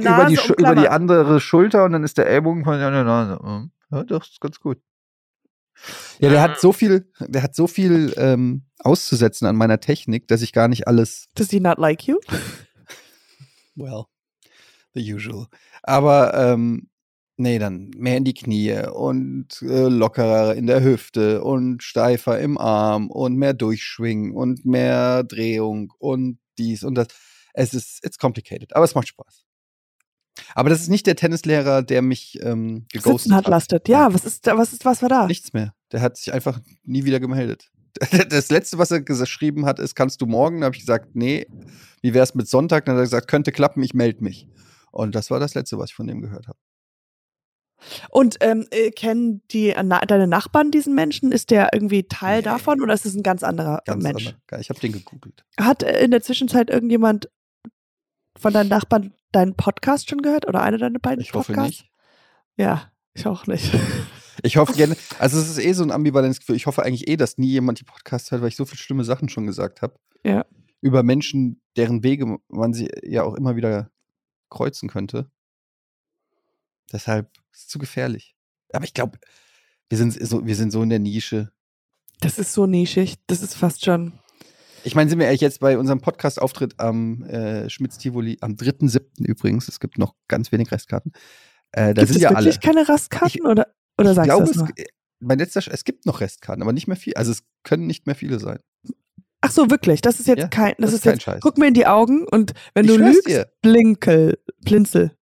über, 0.00 0.24
die, 0.26 0.34
über 0.58 0.74
die 0.74 0.88
andere 0.88 1.40
Schulter 1.40 1.84
und 1.84 1.92
dann 1.92 2.02
ist 2.04 2.18
der 2.18 2.26
Ellbogen 2.26 2.64
von 2.64 2.78
der 2.78 2.90
Nase. 2.90 3.38
Mhm. 3.42 3.70
Ja, 3.90 4.02
das 4.04 4.28
ist 4.30 4.40
ganz 4.40 4.58
gut. 4.58 4.78
Ja, 6.18 6.28
der 6.28 6.42
hat 6.42 6.60
so 6.60 6.72
viel, 6.72 7.10
der 7.20 7.42
hat 7.42 7.54
so 7.54 7.66
viel 7.66 8.12
ähm, 8.16 8.64
auszusetzen 8.80 9.46
an 9.46 9.56
meiner 9.56 9.80
Technik, 9.80 10.28
dass 10.28 10.42
ich 10.42 10.52
gar 10.52 10.68
nicht 10.68 10.86
alles 10.86 11.28
does 11.34 11.50
he 11.50 11.60
not 11.60 11.78
like 11.78 12.06
you? 12.06 12.18
Well, 13.74 14.04
the 14.94 15.00
usual. 15.14 15.46
Aber 15.82 16.34
ähm, 16.34 16.90
nee, 17.42 17.58
dann 17.58 17.90
mehr 17.96 18.16
in 18.16 18.24
die 18.24 18.34
Knie 18.34 18.86
und 18.86 19.60
äh, 19.62 19.88
lockerer 19.88 20.54
in 20.54 20.66
der 20.66 20.82
Hüfte 20.82 21.42
und 21.42 21.82
steifer 21.82 22.38
im 22.40 22.56
Arm 22.56 23.10
und 23.10 23.36
mehr 23.36 23.52
Durchschwingen 23.52 24.32
und 24.32 24.64
mehr 24.64 25.24
Drehung 25.24 25.92
und 25.98 26.38
dies 26.58 26.84
und 26.84 26.94
das. 26.94 27.08
Es 27.54 27.74
ist, 27.74 28.04
it's 28.04 28.16
complicated, 28.16 28.74
aber 28.74 28.84
es 28.84 28.94
macht 28.94 29.08
Spaß. 29.08 29.44
Aber 30.54 30.70
das 30.70 30.80
ist 30.80 30.88
nicht 30.88 31.06
der 31.06 31.16
Tennislehrer, 31.16 31.82
der 31.82 32.00
mich 32.00 32.38
ähm, 32.42 32.86
geghostet 32.90 33.32
hat 33.32 33.48
lastet. 33.48 33.88
Ja, 33.88 34.14
was 34.14 34.24
ist 34.24 34.46
was 34.46 34.72
ist, 34.72 34.84
was 34.84 35.02
war 35.02 35.08
da? 35.08 35.26
Nichts 35.26 35.52
mehr. 35.52 35.74
Der 35.90 36.00
hat 36.00 36.16
sich 36.16 36.32
einfach 36.32 36.60
nie 36.84 37.04
wieder 37.04 37.20
gemeldet. 37.20 37.70
Das 38.30 38.50
letzte, 38.50 38.78
was 38.78 38.90
er 38.90 39.02
geschrieben 39.02 39.66
hat, 39.66 39.78
ist, 39.78 39.94
kannst 39.94 40.22
du 40.22 40.26
morgen? 40.26 40.60
Da 40.60 40.66
habe 40.66 40.76
ich 40.76 40.80
gesagt, 40.80 41.14
nee. 41.14 41.46
Wie 42.00 42.14
wär's 42.14 42.34
mit 42.34 42.48
Sonntag? 42.48 42.86
Dann 42.86 42.94
hat 42.94 43.00
er 43.00 43.04
gesagt, 43.04 43.28
könnte 43.28 43.52
klappen, 43.52 43.82
ich 43.82 43.92
melde 43.92 44.24
mich. 44.24 44.48
Und 44.90 45.14
das 45.14 45.30
war 45.30 45.38
das 45.38 45.54
letzte, 45.54 45.76
was 45.76 45.90
ich 45.90 45.94
von 45.94 46.06
dem 46.06 46.22
gehört 46.22 46.48
habe. 46.48 46.58
Und 48.10 48.36
ähm, 48.40 48.66
äh, 48.70 48.90
kennen 48.90 49.42
die 49.50 49.70
äh, 49.70 49.82
na, 49.82 50.00
deine 50.00 50.26
Nachbarn 50.26 50.70
diesen 50.70 50.94
Menschen? 50.94 51.32
Ist 51.32 51.50
der 51.50 51.70
irgendwie 51.72 52.04
Teil 52.04 52.38
Nee. 52.38 52.42
davon 52.44 52.80
oder 52.80 52.94
ist 52.94 53.06
es 53.06 53.14
ein 53.14 53.22
ganz 53.22 53.42
anderer 53.42 53.82
Ganz 53.84 54.02
Mensch? 54.02 54.26
andere- 54.28 54.60
Ich 54.60 54.68
habe 54.70 54.80
den 54.80 54.92
gegoogelt. 54.92 55.44
Hat 55.58 55.82
äh, 55.82 56.04
in 56.04 56.10
der 56.10 56.22
Zwischenzeit 56.22 56.70
irgendjemand 56.70 57.28
von 58.36 58.52
deinen 58.52 58.68
Nachbarn 58.68 59.14
deinen 59.32 59.54
Podcast 59.56 60.08
schon 60.10 60.22
gehört 60.22 60.46
oder 60.46 60.62
eine 60.62 60.78
deiner 60.78 60.98
beiden 60.98 61.20
Ich 61.22 61.32
hoffe 61.34 61.52
Podcasts? 61.52 61.80
nicht. 61.82 61.90
Ja, 62.56 62.90
ich 63.14 63.26
auch 63.26 63.46
nicht. 63.46 63.72
Ich 64.44 64.56
hoffe 64.56 64.72
gerne, 64.72 64.96
also 65.18 65.38
es 65.38 65.46
ist 65.50 65.58
eh 65.58 65.72
so 65.74 65.84
ein 65.84 65.90
ambivalentes 65.92 66.40
Gefühl. 66.40 66.56
Ich 66.56 66.66
hoffe 66.66 66.82
eigentlich 66.82 67.06
eh, 67.06 67.16
dass 67.16 67.36
nie 67.36 67.48
jemand 67.50 67.78
die 67.78 67.84
Podcasts 67.84 68.30
hört, 68.30 68.40
weil 68.40 68.48
ich 68.48 68.56
so 68.56 68.64
viele 68.64 68.78
schlimme 68.78 69.04
Sachen 69.04 69.28
schon 69.28 69.46
gesagt 69.46 69.82
habe. 69.82 69.94
Ja. 70.24 70.46
Über 70.80 71.02
Menschen, 71.02 71.60
deren 71.76 72.02
Wege 72.02 72.38
man 72.48 72.72
sie 72.72 72.88
ja 73.04 73.22
auch 73.24 73.34
immer 73.34 73.56
wieder 73.56 73.90
kreuzen 74.48 74.88
könnte. 74.88 75.30
Deshalb 76.92 77.30
ist 77.52 77.60
es 77.62 77.68
zu 77.68 77.78
gefährlich. 77.78 78.34
Aber 78.72 78.84
ich 78.84 78.94
glaube, 78.94 79.18
wir 79.88 79.98
sind 79.98 80.12
so, 80.26 80.46
wir 80.46 80.56
sind 80.56 80.70
so 80.70 80.82
in 80.82 80.88
der 80.90 80.98
Nische. 80.98 81.52
Das 82.20 82.38
ist 82.38 82.52
so 82.52 82.66
nischig. 82.66 83.16
Das 83.26 83.42
ist 83.42 83.54
fast 83.54 83.84
schon. 83.84 84.12
Ich 84.84 84.94
meine, 84.94 85.10
sind 85.10 85.18
wir 85.18 85.26
ehrlich 85.26 85.40
jetzt 85.40 85.60
bei 85.60 85.78
unserem 85.78 86.00
Podcast-Auftritt 86.00 86.80
am 86.80 87.22
äh, 87.24 87.68
Schmitz-Tivoli, 87.70 88.38
am 88.40 88.52
3.7. 88.52 89.00
übrigens, 89.26 89.68
es 89.68 89.78
gibt 89.80 89.98
noch 89.98 90.14
ganz 90.28 90.50
wenig 90.50 90.72
Restkarten. 90.72 91.12
Äh, 91.72 91.94
da 91.94 92.02
Gibt 92.02 92.08
sind 92.08 92.16
es 92.16 92.22
ja 92.22 92.30
wirklich 92.30 92.54
alle. 92.64 92.74
keine 92.74 92.88
Rastkarten 92.88 93.46
oder, 93.46 93.68
oder 93.98 94.10
ich 94.10 94.16
sagst 94.16 94.28
glaube, 94.28 94.44
du 94.44 94.52
das 94.52 94.56
es, 94.56 94.76
nur? 94.76 94.86
mein 95.20 95.38
letzter, 95.38 95.62
es 95.72 95.84
gibt 95.84 96.04
noch 96.06 96.20
Restkarten, 96.20 96.62
aber 96.62 96.72
nicht 96.72 96.88
mehr 96.88 96.96
viel. 96.96 97.14
Also 97.14 97.30
es 97.30 97.44
können 97.62 97.86
nicht 97.86 98.06
mehr 98.06 98.16
viele 98.16 98.40
sein. 98.40 98.58
Ach 99.40 99.50
so, 99.50 99.70
wirklich. 99.70 100.00
Das 100.00 100.18
ist 100.20 100.26
jetzt 100.26 100.40
Ja, 100.40 100.48
kein. 100.48 100.74
Das, 100.78 100.86
das 100.86 100.90
ist 100.90 100.96
ist 100.98 101.02
kein 101.04 101.12
jetzt. 101.14 101.22
Scheiß. 101.22 101.40
Guck 101.42 101.58
mir 101.58 101.68
in 101.68 101.74
die 101.74 101.86
Augen 101.86 102.26
und 102.28 102.52
wenn 102.74 102.84
Ich 102.84 102.90
du 102.92 102.96
lügst, 102.96 103.26
dir. 103.28 103.52
blinkel, 103.62 104.38
blinzel. 104.64 105.16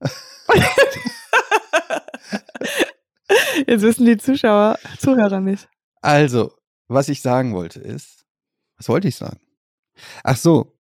jetzt 3.66 3.82
wissen 3.82 4.06
die 4.06 4.16
Zuschauer, 4.16 4.78
Zuhörer 4.98 5.40
nicht. 5.40 5.68
Also, 6.00 6.52
was 6.88 7.08
ich 7.08 7.22
sagen 7.22 7.54
wollte 7.54 7.80
ist, 7.80 8.24
was 8.76 8.88
wollte 8.88 9.08
ich 9.08 9.16
sagen? 9.16 9.40
Ach 10.22 10.36
so, 10.36 10.78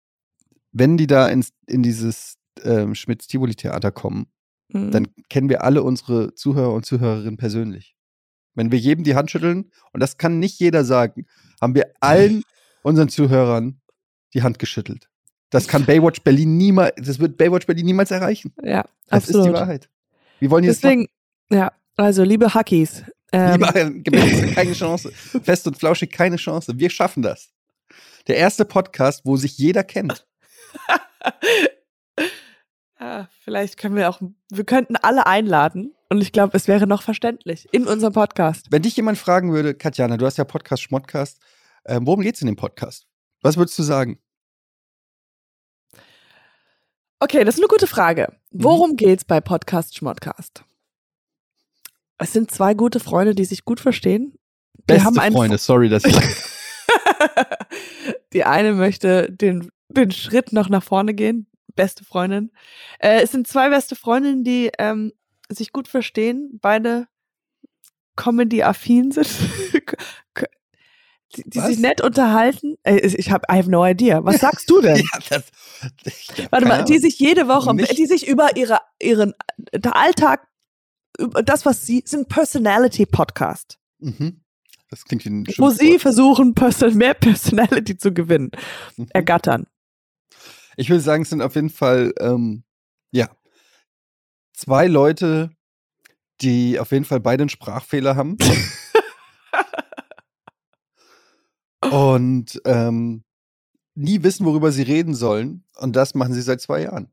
wenn 0.72 0.98
die 0.98 1.08
da 1.08 1.28
ins, 1.28 1.54
in 1.66 1.84
dieses 1.84 2.38
ähm, 2.64 2.96
Schmitz-Tivoli-Theater 2.96 3.92
kommen, 3.92 4.28
Mhm. 4.70 4.92
dann 4.92 5.08
kennen 5.30 5.50
wir 5.50 5.64
alle 5.64 5.84
unsere 5.84 6.34
Zuhörer 6.36 6.74
und 6.74 6.86
Zuhörerinnen 6.86 7.38
persönlich. 7.38 7.96
Wenn 8.54 8.72
wir 8.72 8.80
jedem 8.80 9.04
die 9.04 9.16
Hand 9.16 9.32
schütteln, 9.32 9.72
und 9.94 10.02
das 10.02 10.18
kann 10.18 10.40
nicht 10.40 10.60
jeder 10.60 10.84
sagen, 10.84 11.26
haben 11.62 11.76
wir 11.76 11.92
allen 12.00 12.44
unseren 12.84 13.10
Zuhörern 13.10 13.82
die 14.34 14.44
Hand 14.44 14.60
geschüttelt. 14.60 15.10
Das 15.50 15.68
kann 15.68 15.86
Baywatch 15.86 16.22
Berlin 16.24 16.58
niemals, 16.58 16.94
das 16.98 17.20
wird 17.20 17.38
Baywatch 17.38 17.66
Berlin 17.66 17.86
niemals 17.86 18.12
erreichen. 18.12 18.54
ja, 18.62 18.84
Das 19.08 19.24
ist 19.24 19.34
die 19.34 19.38
absolut. 19.38 19.56
Wahrheit. 19.56 19.90
Wir 20.40 20.52
wollen 20.52 20.64
jetzt 20.66 20.84
Deswegen, 20.84 21.08
ja, 21.50 21.72
also 21.96 22.24
liebe 22.24 22.54
Hackies. 22.54 23.04
Ähm, 23.32 23.54
Lieber 23.54 23.74
Gebäck, 23.74 24.54
keine 24.56 24.74
Chance. 24.74 25.12
Fest 25.12 25.68
und 25.68 25.78
flauschig, 25.78 26.12
keine 26.12 26.38
Chance. 26.38 26.74
Wir 26.78 26.90
schaffen 26.90 27.24
das. 27.24 27.50
Der 28.28 28.38
erste 28.38 28.66
Podcast, 28.66 29.22
wo 29.26 29.36
sich 29.38 29.58
jeder 29.58 29.84
kennt. 29.84 30.26
ja, 33.00 33.28
vielleicht 33.44 33.78
können 33.78 33.96
wir 33.96 34.10
auch, 34.10 34.22
wir 34.50 34.64
könnten 34.64 34.96
alle 34.98 35.26
einladen 35.28 35.94
und 36.10 36.22
ich 36.22 36.32
glaube, 36.32 36.56
es 36.56 36.68
wäre 36.68 36.88
noch 36.88 37.02
verständlich 37.02 37.68
in 37.72 37.88
unserem 37.88 38.14
Podcast. 38.14 38.68
Wenn 38.70 38.82
dich 38.82 38.96
jemand 38.96 39.18
fragen 39.18 39.54
würde, 39.54 39.74
Katjana, 39.74 40.18
du 40.18 40.26
hast 40.26 40.38
ja 40.38 40.44
Podcast, 40.44 40.84
Schmodcast, 40.84 41.40
ähm, 41.86 42.06
worum 42.06 42.22
geht's 42.22 42.42
in 42.42 42.48
dem 42.48 42.56
Podcast? 42.56 43.08
Was 43.42 43.58
würdest 43.58 43.78
du 43.80 43.84
sagen? 43.84 44.20
Okay, 47.20 47.44
das 47.44 47.56
ist 47.56 47.62
eine 47.62 47.68
gute 47.68 47.88
Frage. 47.88 48.34
Mhm. 48.52 48.64
Worum 48.64 48.96
geht's 48.96 49.26
bei 49.26 49.42
Podcast 49.42 49.96
Schmodcast? 49.96 50.64
Es 52.20 52.34
sind 52.34 52.52
zwei 52.52 52.74
gute 52.74 53.00
Freunde, 53.00 53.36
die 53.36 53.46
sich 53.46 53.66
gut 53.66 53.80
verstehen. 53.80 54.34
Die 54.78 54.94
Beste 54.94 55.06
haben 55.06 55.34
Freunde, 55.34 55.58
sorry, 55.58 55.90
dass 55.90 56.06
ich 56.06 56.16
die 58.34 58.44
eine 58.44 58.74
möchte 58.74 59.32
den, 59.32 59.72
den 59.90 60.12
Schritt 60.12 60.54
noch 60.54 60.70
nach 60.70 60.84
vorne 60.84 61.14
gehen. 61.14 61.48
Beste 61.76 62.04
Freundin. 62.04 62.52
Äh, 63.00 63.22
es 63.22 63.32
sind 63.32 63.48
zwei 63.48 63.70
beste 63.70 63.96
Freundinnen, 63.96 64.44
die 64.44 64.72
ähm, 64.80 65.12
sich 65.50 65.72
gut 65.72 65.88
verstehen, 65.88 66.58
beide 66.62 67.08
Comedy-affin 68.16 69.12
sind. 69.12 69.30
die 71.36 71.44
die 71.46 71.60
sich 71.60 71.80
nett 71.80 72.02
unterhalten. 72.02 72.78
Äh, 72.84 72.98
ich 73.00 73.32
habe 73.32 73.46
I 73.52 73.58
have 73.58 73.70
no 73.70 73.86
idea. 73.86 74.24
Was 74.24 74.40
sagst 74.40 74.70
du 74.70 74.82
denn? 74.82 74.96
ja, 75.14 75.20
das, 75.30 75.44
Warte 76.52 76.66
mal, 76.66 76.86
die 76.86 77.00
sich 77.00 77.20
jede 77.20 77.48
Woche, 77.48 77.74
Nicht- 77.76 77.98
die 77.98 78.06
sich 78.06 78.28
über 78.28 78.56
ihre, 78.56 78.80
ihren 79.02 79.34
der 79.74 79.96
Alltag, 79.96 80.48
über 81.20 81.44
das, 81.44 81.66
was 81.66 81.86
sie, 81.86 82.04
sind 82.06 82.30
Personality-Podcast, 82.30 83.78
Mhm. 84.00 84.42
Das 84.90 85.04
klingt 85.04 85.26
wie 85.26 85.30
ein 85.30 85.46
wo 85.58 85.70
sie 85.70 86.00
versuchen, 86.00 86.54
Person, 86.56 86.96
mehr 86.96 87.14
Personality 87.14 87.98
zu 87.98 88.14
gewinnen, 88.14 88.52
Mhm. 88.96 89.08
ergattern. 89.12 89.68
Ich 90.78 90.90
würde 90.90 91.02
sagen, 91.02 91.24
es 91.24 91.30
sind 91.32 91.42
auf 91.42 91.56
jeden 91.56 91.72
Fall, 91.72 92.14
ähm, 92.20 92.64
ja, 93.12 93.30
zwei 94.54 94.88
Leute, 94.88 95.50
die 96.42 96.80
auf 96.80 96.92
jeden 96.92 97.04
Fall 97.06 97.20
beide 97.20 97.42
einen 97.44 97.50
Sprachfehler 97.50 98.16
haben. 98.16 98.38
und 101.92 102.62
ähm, 102.66 103.24
nie 103.96 104.24
wissen, 104.24 104.46
worüber 104.46 104.72
sie 104.72 104.84
reden 104.84 105.14
sollen. 105.16 105.64
Und 105.78 105.96
das 105.96 106.16
machen 106.16 106.34
sie 106.34 106.42
seit 106.42 106.62
zwei 106.62 106.84
Jahren. 106.84 107.12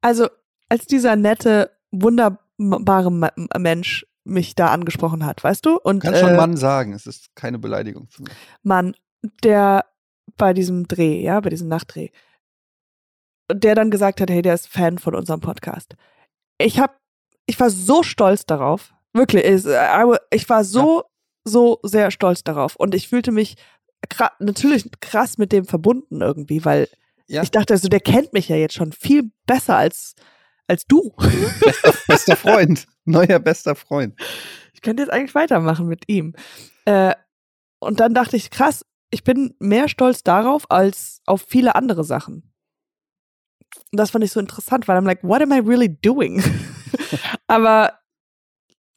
Also, 0.00 0.28
als 0.68 0.86
dieser 0.86 1.16
nette, 1.16 1.70
wunderbare 1.92 3.10
Ma 3.10 3.30
Mensch 3.58 4.06
mich 4.24 4.54
da 4.54 4.68
angesprochen 4.68 5.26
hat, 5.26 5.42
weißt 5.42 5.66
du? 5.66 5.76
Und 5.78 6.02
Du 6.04 6.06
kannst 6.06 6.20
schon 6.20 6.34
äh, 6.34 6.36
Mann 6.36 6.56
sagen, 6.56 6.92
es 6.92 7.06
ist 7.06 7.34
keine 7.34 7.58
Beleidigung 7.58 8.06
für 8.08 8.22
mich. 8.22 8.32
Mann, 8.62 8.94
der 9.42 9.84
bei 10.36 10.52
diesem 10.52 10.86
Dreh, 10.86 11.20
ja, 11.22 11.40
bei 11.40 11.50
diesem 11.50 11.68
Nachtdreh, 11.68 12.10
der 13.52 13.74
dann 13.74 13.90
gesagt 13.90 14.20
hat, 14.20 14.30
hey, 14.30 14.42
der 14.42 14.54
ist 14.54 14.68
Fan 14.68 14.98
von 14.98 15.14
unserem 15.14 15.40
Podcast. 15.40 15.96
Ich 16.58 16.78
hab, 16.78 17.00
ich 17.46 17.58
war 17.58 17.70
so 17.70 18.02
stolz 18.02 18.46
darauf, 18.46 18.94
wirklich, 19.12 19.44
wa- 19.64 20.18
ich 20.30 20.48
war 20.48 20.64
so, 20.64 21.04
so 21.44 21.80
sehr 21.82 22.10
stolz 22.10 22.44
darauf 22.44 22.76
und 22.76 22.94
ich 22.94 23.08
fühlte 23.08 23.32
mich 23.32 23.56
natürlich 24.38 24.90
krass 25.00 25.38
mit 25.38 25.52
dem 25.52 25.64
verbunden 25.64 26.20
irgendwie, 26.20 26.64
weil 26.64 26.88
Ja. 27.26 27.42
ich 27.42 27.50
dachte, 27.50 27.72
also 27.74 27.88
der 27.88 28.00
kennt 28.00 28.32
mich 28.32 28.48
ja 28.48 28.56
jetzt 28.56 28.74
schon 28.74 28.92
viel 28.92 29.30
besser 29.46 29.76
als 29.76 30.14
als 30.68 30.86
du. 30.86 31.12
Bester, 31.60 31.94
bester 32.08 32.36
Freund. 32.36 32.86
Neuer 33.04 33.38
bester 33.40 33.74
Freund. 33.74 34.14
ich 34.72 34.80
könnte 34.80 35.02
jetzt 35.02 35.12
eigentlich 35.12 35.34
weitermachen 35.34 35.86
mit 35.86 36.04
ihm. 36.08 36.34
Äh, 36.84 37.14
und 37.80 38.00
dann 38.00 38.14
dachte 38.14 38.36
ich, 38.36 38.50
krass, 38.50 38.84
ich 39.10 39.24
bin 39.24 39.54
mehr 39.58 39.88
stolz 39.88 40.22
darauf 40.22 40.70
als 40.70 41.20
auf 41.26 41.44
viele 41.46 41.74
andere 41.74 42.04
Sachen. 42.04 42.52
Und 43.90 43.98
das 43.98 44.10
fand 44.10 44.24
ich 44.24 44.32
so 44.32 44.40
interessant, 44.40 44.86
weil 44.88 44.96
I'm 44.98 45.04
like, 45.04 45.22
what 45.24 45.42
am 45.42 45.52
I 45.52 45.58
really 45.58 45.88
doing? 46.00 46.42
Aber, 47.46 47.98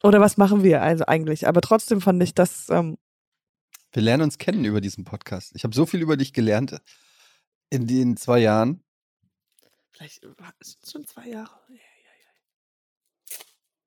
oder 0.02 0.20
was 0.20 0.36
machen 0.36 0.62
wir 0.62 0.82
also 0.82 1.04
eigentlich? 1.06 1.46
Aber 1.48 1.60
trotzdem 1.60 2.00
fand 2.00 2.22
ich 2.22 2.32
das, 2.34 2.68
ähm, 2.70 2.96
Wir 3.96 4.02
lernen 4.02 4.24
uns 4.24 4.36
kennen 4.36 4.66
über 4.66 4.82
diesen 4.82 5.04
Podcast. 5.04 5.52
Ich 5.54 5.64
habe 5.64 5.74
so 5.74 5.86
viel 5.86 6.02
über 6.02 6.18
dich 6.18 6.34
gelernt 6.34 6.78
in 7.70 7.86
den 7.86 8.18
zwei 8.18 8.40
Jahren. 8.40 8.84
vielleicht 9.90 10.22
es 10.60 10.76
schon 10.86 11.06
zwei 11.06 11.28
Jahre. 11.28 11.58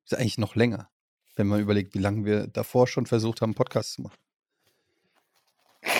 Ist 0.03 0.16
eigentlich 0.16 0.39
noch 0.39 0.55
länger, 0.55 0.89
wenn 1.36 1.45
man 1.45 1.62
überlegt, 1.62 1.93
wie 1.93 1.99
lange 1.99 2.26
wir 2.26 2.47
davor 2.47 2.88
schon 2.88 3.05
versucht 3.05 3.41
haben, 3.41 3.53
Podcasts 3.53 3.93
zu 3.93 4.01
machen. 4.01 4.18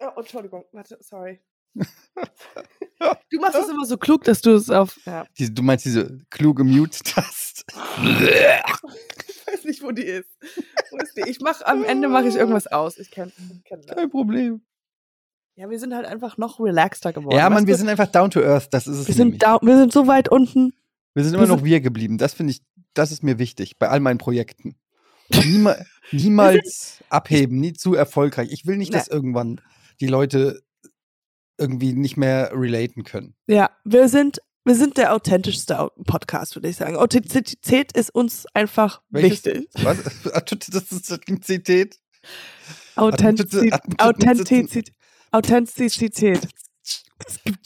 Oh, 0.00 0.20
Entschuldigung, 0.20 0.64
warte, 0.70 0.96
sorry. 1.00 1.40
Du 3.30 3.40
machst 3.40 3.56
es 3.56 3.68
immer 3.68 3.84
so 3.84 3.96
klug, 3.98 4.22
dass 4.24 4.40
du 4.42 4.54
es 4.54 4.70
auf. 4.70 4.98
Ja. 5.06 5.26
Diese, 5.36 5.50
du 5.52 5.62
meinst 5.62 5.84
diese 5.84 6.18
kluge 6.30 6.62
Mute-Taste? 6.62 7.64
Ich 9.48 9.54
weiß 9.54 9.64
nicht, 9.64 9.82
wo 9.82 9.90
die 9.90 10.02
ist. 10.02 10.28
Ich 11.26 11.40
mach 11.40 11.62
am 11.62 11.84
Ende 11.84 12.08
mache 12.08 12.28
ich 12.28 12.36
irgendwas 12.36 12.66
aus. 12.66 12.98
Ich 12.98 13.10
kenne 13.10 13.32
kenn 13.64 13.82
das. 13.86 13.96
Kein 13.96 14.10
Problem. 14.10 14.60
Ja, 15.56 15.68
wir 15.68 15.78
sind 15.80 15.92
halt 15.94 16.06
einfach 16.06 16.38
noch 16.38 16.60
relaxter 16.60 17.12
geworden. 17.12 17.36
Ja, 17.36 17.50
Mann, 17.50 17.58
weißt 17.58 17.66
wir 17.66 17.74
du? 17.74 17.78
sind 17.78 17.88
einfach 17.88 18.06
down 18.06 18.30
to 18.30 18.40
earth. 18.40 18.68
Das 18.72 18.86
ist 18.86 18.98
es 18.98 19.08
wir 19.08 19.14
sind 19.14 19.42
da, 19.42 19.58
wir 19.60 19.76
sind 19.76 19.92
so 19.92 20.06
weit 20.06 20.28
unten. 20.28 20.72
wir 21.14 21.24
sind 21.24 21.32
wir 21.32 21.38
immer 21.40 21.48
noch 21.48 21.56
sind- 21.58 21.64
wir 21.66 21.80
geblieben. 21.80 22.16
Das 22.18 22.32
finde 22.34 22.52
ich, 22.52 22.62
das 22.94 23.10
ist 23.12 23.22
mir 23.24 23.38
wichtig 23.38 23.78
bei 23.78 23.88
all 23.88 24.00
meinen 24.00 24.18
Projekten. 24.18 24.76
Niema, 25.44 25.76
niemals 26.12 27.02
abheben, 27.10 27.58
nie 27.60 27.72
zu 27.74 27.94
erfolgreich. 27.94 28.50
Ich 28.52 28.66
will 28.66 28.76
nicht, 28.76 28.94
dass 28.94 29.08
irgendwann 29.08 29.60
die 30.00 30.06
Leute 30.06 30.62
irgendwie 31.58 31.92
nicht 31.92 32.16
mehr 32.16 32.50
relaten 32.54 33.02
können. 33.02 33.34
Ja, 33.46 33.70
wir 33.84 34.08
sind 34.08 34.40
wir 34.68 34.74
sind 34.76 34.96
der 34.96 35.12
authentischste 35.14 35.80
Au- 35.80 35.90
Podcast, 36.04 36.54
würde 36.54 36.68
ich 36.68 36.76
sagen. 36.76 36.96
Authentizität 36.96 37.92
ist 37.92 38.14
uns 38.14 38.46
einfach 38.54 39.00
Welches- 39.10 39.44
wichtig. 39.44 39.68
Was? 39.82 39.98
Authentizität. 40.34 41.98
Authentizität. 42.96 44.92
Authentizität. 45.30 46.40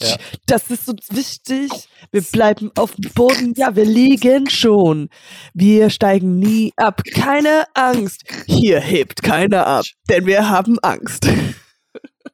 Ja. 0.01 0.17
Das 0.47 0.69
ist 0.71 0.89
uns 0.89 1.07
wichtig. 1.11 1.69
Wir 2.11 2.21
bleiben 2.23 2.71
auf 2.75 2.95
dem 2.95 3.11
Boden. 3.13 3.53
Ja, 3.55 3.75
wir 3.75 3.85
liegen 3.85 4.49
schon. 4.49 5.09
Wir 5.53 5.89
steigen 5.91 6.39
nie 6.39 6.73
ab. 6.75 7.03
Keine 7.13 7.65
Angst. 7.75 8.23
Hier 8.47 8.79
hebt 8.79 9.21
keiner 9.21 9.67
ab, 9.67 9.85
denn 10.09 10.25
wir 10.25 10.49
haben 10.49 10.79
Angst. 10.79 11.27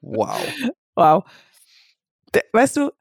Wow. 0.01 0.39
Wow. 0.95 1.23
Weißt 2.53 2.77
du, 2.77 2.91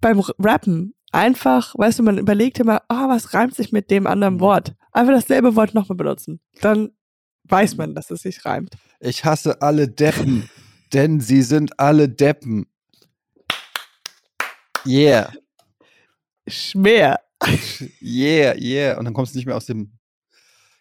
beim 0.00 0.20
Rappen 0.38 0.94
einfach, 1.14 1.74
weißt 1.78 1.98
du, 1.98 2.02
man 2.02 2.18
überlegt 2.18 2.58
immer, 2.60 2.82
ah, 2.88 3.08
was 3.08 3.32
reimt 3.34 3.54
sich 3.54 3.72
mit 3.72 3.90
dem 3.90 4.06
anderen 4.06 4.34
Mhm. 4.34 4.40
Wort? 4.40 4.74
Einfach 4.92 5.14
dasselbe 5.14 5.56
Wort 5.56 5.74
nochmal 5.74 5.96
benutzen. 5.96 6.40
Dann 6.60 6.90
weiß 7.44 7.76
man, 7.76 7.94
dass 7.94 8.10
es 8.10 8.22
sich 8.22 8.44
reimt. 8.44 8.74
Ich 9.00 9.24
hasse 9.24 9.62
alle 9.62 9.88
Deppen, 9.88 10.48
denn 10.92 11.20
sie 11.20 11.42
sind 11.42 11.78
alle 11.78 12.08
Deppen. 12.08 12.66
Yeah. 14.86 15.32
Schmer. 16.46 17.18
yeah, 18.02 18.54
yeah. 18.56 18.98
Und 18.98 19.04
dann 19.06 19.14
kommst 19.14 19.34
du 19.34 19.38
nicht 19.38 19.46
mehr 19.46 19.56
aus 19.56 19.66
dem 19.66 19.92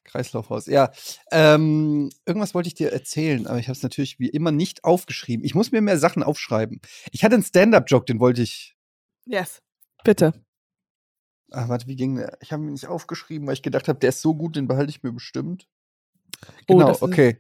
Kreislauf 0.04 0.52
raus. 0.52 0.66
Ja, 0.68 0.92
ähm, 1.32 2.10
irgendwas 2.26 2.54
wollte 2.54 2.68
ich 2.68 2.76
dir 2.76 2.92
erzählen, 2.92 3.48
aber 3.48 3.60
ich 3.60 3.68
habe 3.68 3.78
es 3.78 3.84
natürlich 3.84 4.20
wie 4.20 4.30
immer 4.30 4.52
nicht 4.52 4.84
aufgeschrieben. 4.84 5.46
Ich 5.46 5.56
muss 5.56 5.72
mir 5.72 5.82
mehr 5.82 5.98
Sachen 5.98 6.22
aufschreiben. 6.22 6.82
Ich 7.12 7.24
hatte 7.24 7.36
einen 7.36 7.44
Stand-up-Joke, 7.44 8.06
den 8.06 8.20
wollte 8.20 8.42
ich. 8.44 8.76
Yes. 9.26 9.62
Bitte. 10.04 10.34
Ah, 11.52 11.70
warte, 11.70 11.88
wie 11.88 11.96
ging 11.96 12.16
der? 12.16 12.38
Ich 12.42 12.52
habe 12.52 12.64
ihn 12.64 12.72
nicht 12.74 12.88
aufgeschrieben, 12.88 13.48
weil 13.48 13.54
ich 13.54 13.62
gedacht 13.62 13.88
habe, 13.88 14.00
der 14.00 14.10
ist 14.10 14.22
so 14.22 14.34
gut, 14.34 14.56
den 14.56 14.68
behalte 14.68 14.90
ich 14.90 15.04
mir 15.04 15.12
bestimmt. 15.12 15.68
Oh, 16.68 16.78
Genau, 16.78 16.92
ist- 16.92 17.02
okay. 17.02 17.38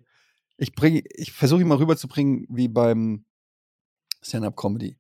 Ich 0.57 0.71
ich 1.15 1.33
versuche 1.33 1.61
ihn 1.61 1.67
mal 1.67 1.77
rüberzubringen 1.77 2.45
wie 2.49 2.67
beim 2.67 3.25
Stand-up-Comedy. 4.21 4.97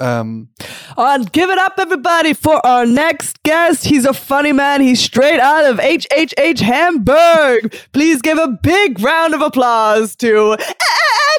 Ähm, 0.00 0.52
And 0.96 1.32
give 1.32 1.52
it 1.52 1.58
up, 1.58 1.78
everybody, 1.78 2.34
for 2.34 2.64
our 2.64 2.86
next 2.86 3.42
guest. 3.44 3.84
He's 3.84 4.06
a 4.06 4.12
funny 4.14 4.52
man. 4.52 4.80
He's 4.80 5.00
straight 5.04 5.40
out 5.40 5.64
of 5.70 5.78
HHH 5.78 6.62
Hamburg. 6.62 7.70
Please 7.92 8.20
give 8.22 8.38
a 8.40 8.48
big 8.48 8.98
round 9.00 9.34
of 9.34 9.42
applause 9.42 10.16
to 10.16 10.56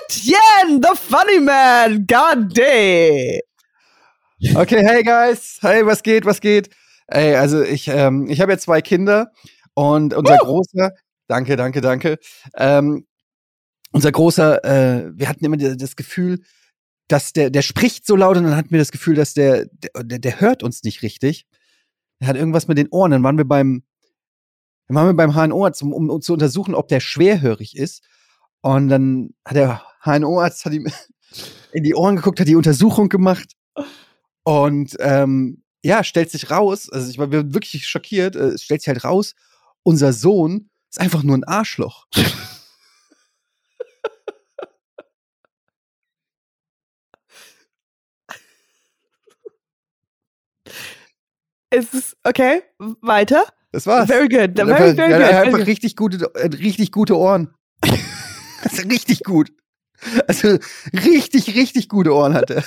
Etienne, 0.08 0.80
the 0.82 0.96
funny 0.96 1.40
man. 1.40 2.06
God 2.06 2.54
day. 2.54 3.42
Okay, 4.44 4.84
hey 4.86 5.04
guys, 5.04 5.58
hey, 5.62 5.86
was 5.86 6.04
geht, 6.04 6.26
was 6.26 6.42
geht? 6.42 6.70
Ey, 7.08 7.36
also 7.36 7.64
ich, 7.64 7.88
ähm, 7.88 8.28
ich 8.28 8.42
habe 8.42 8.52
ja 8.52 8.58
zwei 8.58 8.82
Kinder 8.82 9.32
und 9.74 10.14
unser 10.14 10.38
großer, 10.38 10.92
danke, 11.28 11.56
danke, 11.56 11.80
danke, 11.80 12.20
ähm, 12.58 13.08
unser 13.94 14.12
großer, 14.12 14.64
äh, 14.66 15.12
wir 15.16 15.30
hatten 15.30 15.46
immer 15.46 15.56
das 15.56 15.96
Gefühl, 15.96 16.42
dass 17.08 17.32
der, 17.32 17.52
der 17.52 17.62
spricht 17.62 18.06
so 18.06 18.18
laut 18.18 18.36
und 18.36 18.44
dann 18.44 18.58
hatten 18.58 18.72
wir 18.72 18.80
das 18.80 18.92
Gefühl, 18.92 19.16
dass 19.16 19.34
der, 19.34 19.68
der, 19.98 20.20
der 20.20 20.42
hört 20.42 20.62
uns 20.62 20.84
nicht 20.84 21.04
richtig. 21.04 21.46
Er 22.20 22.28
hat 22.28 22.36
irgendwas 22.36 22.68
mit 22.68 22.78
den 22.78 22.90
Ohren. 22.90 23.12
Dann 23.12 23.24
waren 23.24 23.38
wir 23.38 23.46
beim, 23.46 23.84
dann 24.88 24.96
waren 24.96 25.08
wir 25.08 25.14
beim 25.14 25.36
HNO-Arzt, 25.36 25.84
um, 25.84 25.94
um, 25.94 26.10
um 26.10 26.22
zu 26.22 26.34
untersuchen, 26.34 26.76
ob 26.76 26.90
der 26.90 27.00
schwerhörig 27.00 27.78
ist. 27.78 28.04
Und 28.62 28.90
dann 28.90 29.34
hat 29.46 29.56
der 29.56 29.84
HNO-Arzt 30.04 30.66
hat 30.66 30.74
ihm 30.74 30.88
in 31.72 31.84
die 31.84 31.96
Ohren 31.96 32.18
geguckt, 32.18 32.40
hat 32.40 32.48
die 32.48 32.58
Untersuchung 32.58 33.08
gemacht. 33.10 33.54
Und 34.44 34.96
ähm, 35.00 35.64
ja, 35.84 36.04
stellt 36.04 36.32
sich 36.32 36.50
raus, 36.52 36.90
also 36.90 37.10
ich 37.10 37.18
war 37.18 37.32
wirklich 37.32 37.86
schockiert, 37.88 38.36
äh, 38.36 38.50
es 38.50 38.64
stellt 38.64 38.82
sich 38.82 38.88
halt 38.90 39.04
raus, 39.04 39.36
unser 39.84 40.14
Sohn 40.14 40.70
ist 40.90 41.00
einfach 41.00 41.24
nur 41.24 41.38
ein 41.38 41.44
Arschloch. 41.44 42.06
Ist 51.72 51.94
es 51.94 52.16
okay? 52.24 52.62
Weiter? 53.02 53.46
Das 53.72 53.88
war's. 53.88 54.08
Very 54.08 54.28
good. 54.30 54.58
Er 54.60 54.68
Very, 54.68 54.90
hat- 54.90 54.96
very 54.96 55.12
er 55.12 55.18
good. 55.18 55.28
hat 55.28 55.34
Very 55.36 55.48
einfach 55.48 55.68
richtig 55.68 55.96
gute, 55.96 56.32
äh, 56.36 56.48
richtig 56.48 56.92
gute 56.92 57.18
Ohren. 57.18 57.54
Ist 58.64 58.86
richtig 58.90 59.24
gut. 59.24 59.52
Also 60.28 60.58
richtig, 60.94 61.56
richtig 61.56 61.90
gute 61.90 62.14
Ohren 62.14 62.34
hat 62.34 62.52
er. 62.52 62.64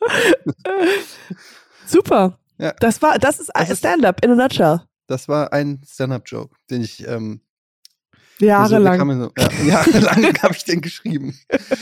Super. 1.86 2.38
Ja. 2.58 2.72
Das 2.80 3.00
war, 3.02 3.18
das 3.18 3.38
ist 3.40 3.50
Das 3.54 3.70
ist- 3.70 3.78
Stand-up 3.78 4.24
in 4.24 4.32
a 4.32 4.34
nutshell. 4.34 4.80
Das 5.06 5.28
war 5.28 5.52
ein 5.52 5.80
Stand-up-Joke, 5.88 6.54
den 6.70 6.82
ich 6.82 7.06
ähm, 7.06 7.40
so, 8.40 8.44
der 8.44 8.48
Jahrelang. 8.48 9.06
mir 9.06 9.18
so, 9.18 9.32
ja, 9.36 9.48
jahrelang 9.64 10.36
habe 10.42 10.54
ich 10.54 10.64
den 10.64 10.80
geschrieben. 10.82 11.36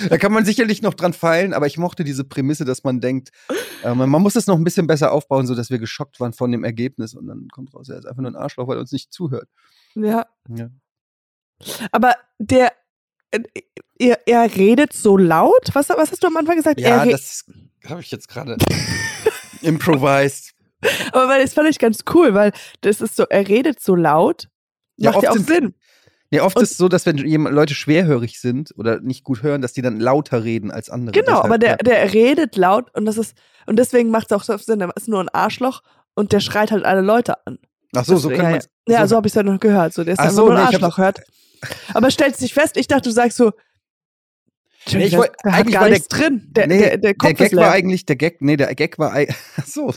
Da 0.09 0.17
kann 0.17 0.33
man 0.33 0.45
sicherlich 0.45 0.81
noch 0.81 0.95
dran 0.95 1.13
feilen, 1.13 1.53
aber 1.53 1.67
ich 1.67 1.77
mochte 1.77 2.05
diese 2.05 2.25
Prämisse, 2.25 2.65
dass 2.65 2.85
man 2.85 3.01
denkt, 3.01 3.31
äh, 3.83 3.95
man, 3.95 4.09
man 4.09 4.23
muss 4.23 4.37
es 4.37 4.47
noch 4.47 4.57
ein 4.57 4.65
bisschen 4.65 4.87
besser 4.87 5.11
aufbauen, 5.13 5.47
so 5.47 5.55
dass 5.55 5.71
wir 5.71 5.79
geschockt 5.79 6.21
waren 6.21 6.33
von 6.33 6.53
dem 6.53 6.63
Ergebnis 6.65 7.15
und 7.15 7.27
dann 7.27 7.49
kommt 7.49 7.75
raus, 7.75 7.89
er 7.89 7.99
ist 7.99 8.07
einfach 8.07 8.23
nur 8.23 8.31
ein 8.31 8.37
Arschloch, 8.37 8.69
weil 8.69 8.77
er 8.77 8.81
uns 8.81 8.93
nicht 8.93 9.13
zuhört. 9.13 9.49
ja. 9.97 10.27
Ja. 10.49 10.69
Aber 11.91 12.15
der, 12.39 12.71
äh, 13.33 13.41
er, 13.99 14.21
er 14.29 14.55
redet 14.57 14.93
so 14.93 15.17
laut? 15.17 15.71
Was, 15.73 15.89
was 15.89 16.11
hast 16.13 16.23
du 16.23 16.27
am 16.27 16.37
Anfang 16.37 16.57
gesagt? 16.57 16.79
Ja, 16.79 17.03
er 17.05 17.11
das 17.13 17.45
habe 17.89 18.01
ich 18.01 18.11
jetzt 18.11 18.29
gerade 18.29 18.57
improvised. 19.63 20.53
aber 21.13 21.29
weil 21.29 21.43
das 21.43 21.55
fand 21.55 21.69
ich 21.69 21.79
ganz 21.79 22.01
cool, 22.15 22.35
weil 22.35 22.53
das 22.81 23.01
ist 23.01 23.17
so, 23.17 23.25
er 23.29 23.49
redet 23.49 23.81
so 23.81 23.95
laut. 23.95 24.49
Ja, 24.97 25.13
Macht 25.13 25.23
ja 25.25 25.31
auch 25.31 25.37
oft 25.37 25.47
Sinn. 25.47 25.75
Nee, 26.31 26.41
oft 26.41 26.57
Und- 26.57 26.63
ist 26.63 26.73
es 26.73 26.79
so, 26.79 26.89
dass 26.89 27.07
wenn 27.07 27.19
Leute 27.19 27.75
schwerhörig 27.75 28.41
sind 28.41 28.73
oder 28.77 29.01
nicht 29.01 29.23
gut 29.23 29.43
hören, 29.43 29.63
dass 29.63 29.73
die 29.73 29.83
dann 29.83 30.01
lauter 30.01 30.43
reden 30.43 30.71
als 30.71 30.91
andere. 30.91 31.13
Genau, 31.13 31.27
Deshalb, 31.27 31.45
aber 31.45 31.59
der, 31.59 31.71
ja. 31.71 31.77
der 31.77 32.13
redet 32.13 32.57
laut 32.57 32.95
und 32.95 33.05
das 33.07 33.17
ist, 33.17 33.37
und 33.67 33.79
deswegen 33.79 34.11
macht 34.11 34.27
es 34.31 34.37
auch 34.37 34.43
so 34.43 34.57
Sinn, 34.57 34.81
er 34.81 34.91
ist 34.97 35.09
nur 35.09 35.21
ein 35.21 35.29
Arschloch 35.29 35.83
und 36.15 36.33
der 36.33 36.41
schreit 36.41 36.73
halt 36.73 36.85
alle 36.85 37.01
Leute 37.03 37.47
an. 37.47 37.59
Ach 37.95 38.05
so, 38.05 38.17
so 38.17 38.29
kann 38.29 38.39
ja, 38.39 38.43
man 38.51 38.61
ja. 38.89 39.01
ja, 39.01 39.07
so 39.07 39.17
habe 39.17 39.27
ich 39.29 39.33
es 39.33 39.37
ja 39.37 39.43
noch 39.43 39.61
gehört. 39.61 39.93
So, 39.95 40.03
der 40.03 40.15
ist 40.15 40.19
Ach 40.21 40.31
so, 40.31 40.47
nur 40.47 40.57
ein 40.57 40.57
nee, 40.69 40.75
Arschloch, 40.75 40.99
hört. 40.99 41.21
Aber 41.95 42.11
stellt 42.11 42.37
sich 42.37 42.53
fest, 42.53 42.77
ich 42.77 42.89
dachte, 42.89 43.09
du 43.09 43.13
sagst 43.13 43.37
so, 43.37 43.53
Nee, 44.93 45.05
ich 45.05 45.11
der, 45.11 45.19
wollt- 45.21 45.33
der 45.45 45.53
eigentlich 45.55 45.73
gar 45.75 45.81
war 45.83 45.89
der- 45.89 45.99
nichts 45.99 46.09
drin. 46.09 46.47
Der, 46.51 46.67
nee, 46.67 46.79
der, 46.79 46.99
der 46.99 47.15
Kopf 47.15 47.35
Gag 47.35 47.57
war 47.57 47.71
eigentlich, 47.73 48.07
der 48.07 48.17
Gag, 48.17 48.41
nee, 48.41 48.57
der 48.57 48.75
Gag 48.75 48.99
war 48.99 49.13
so, 49.67 49.93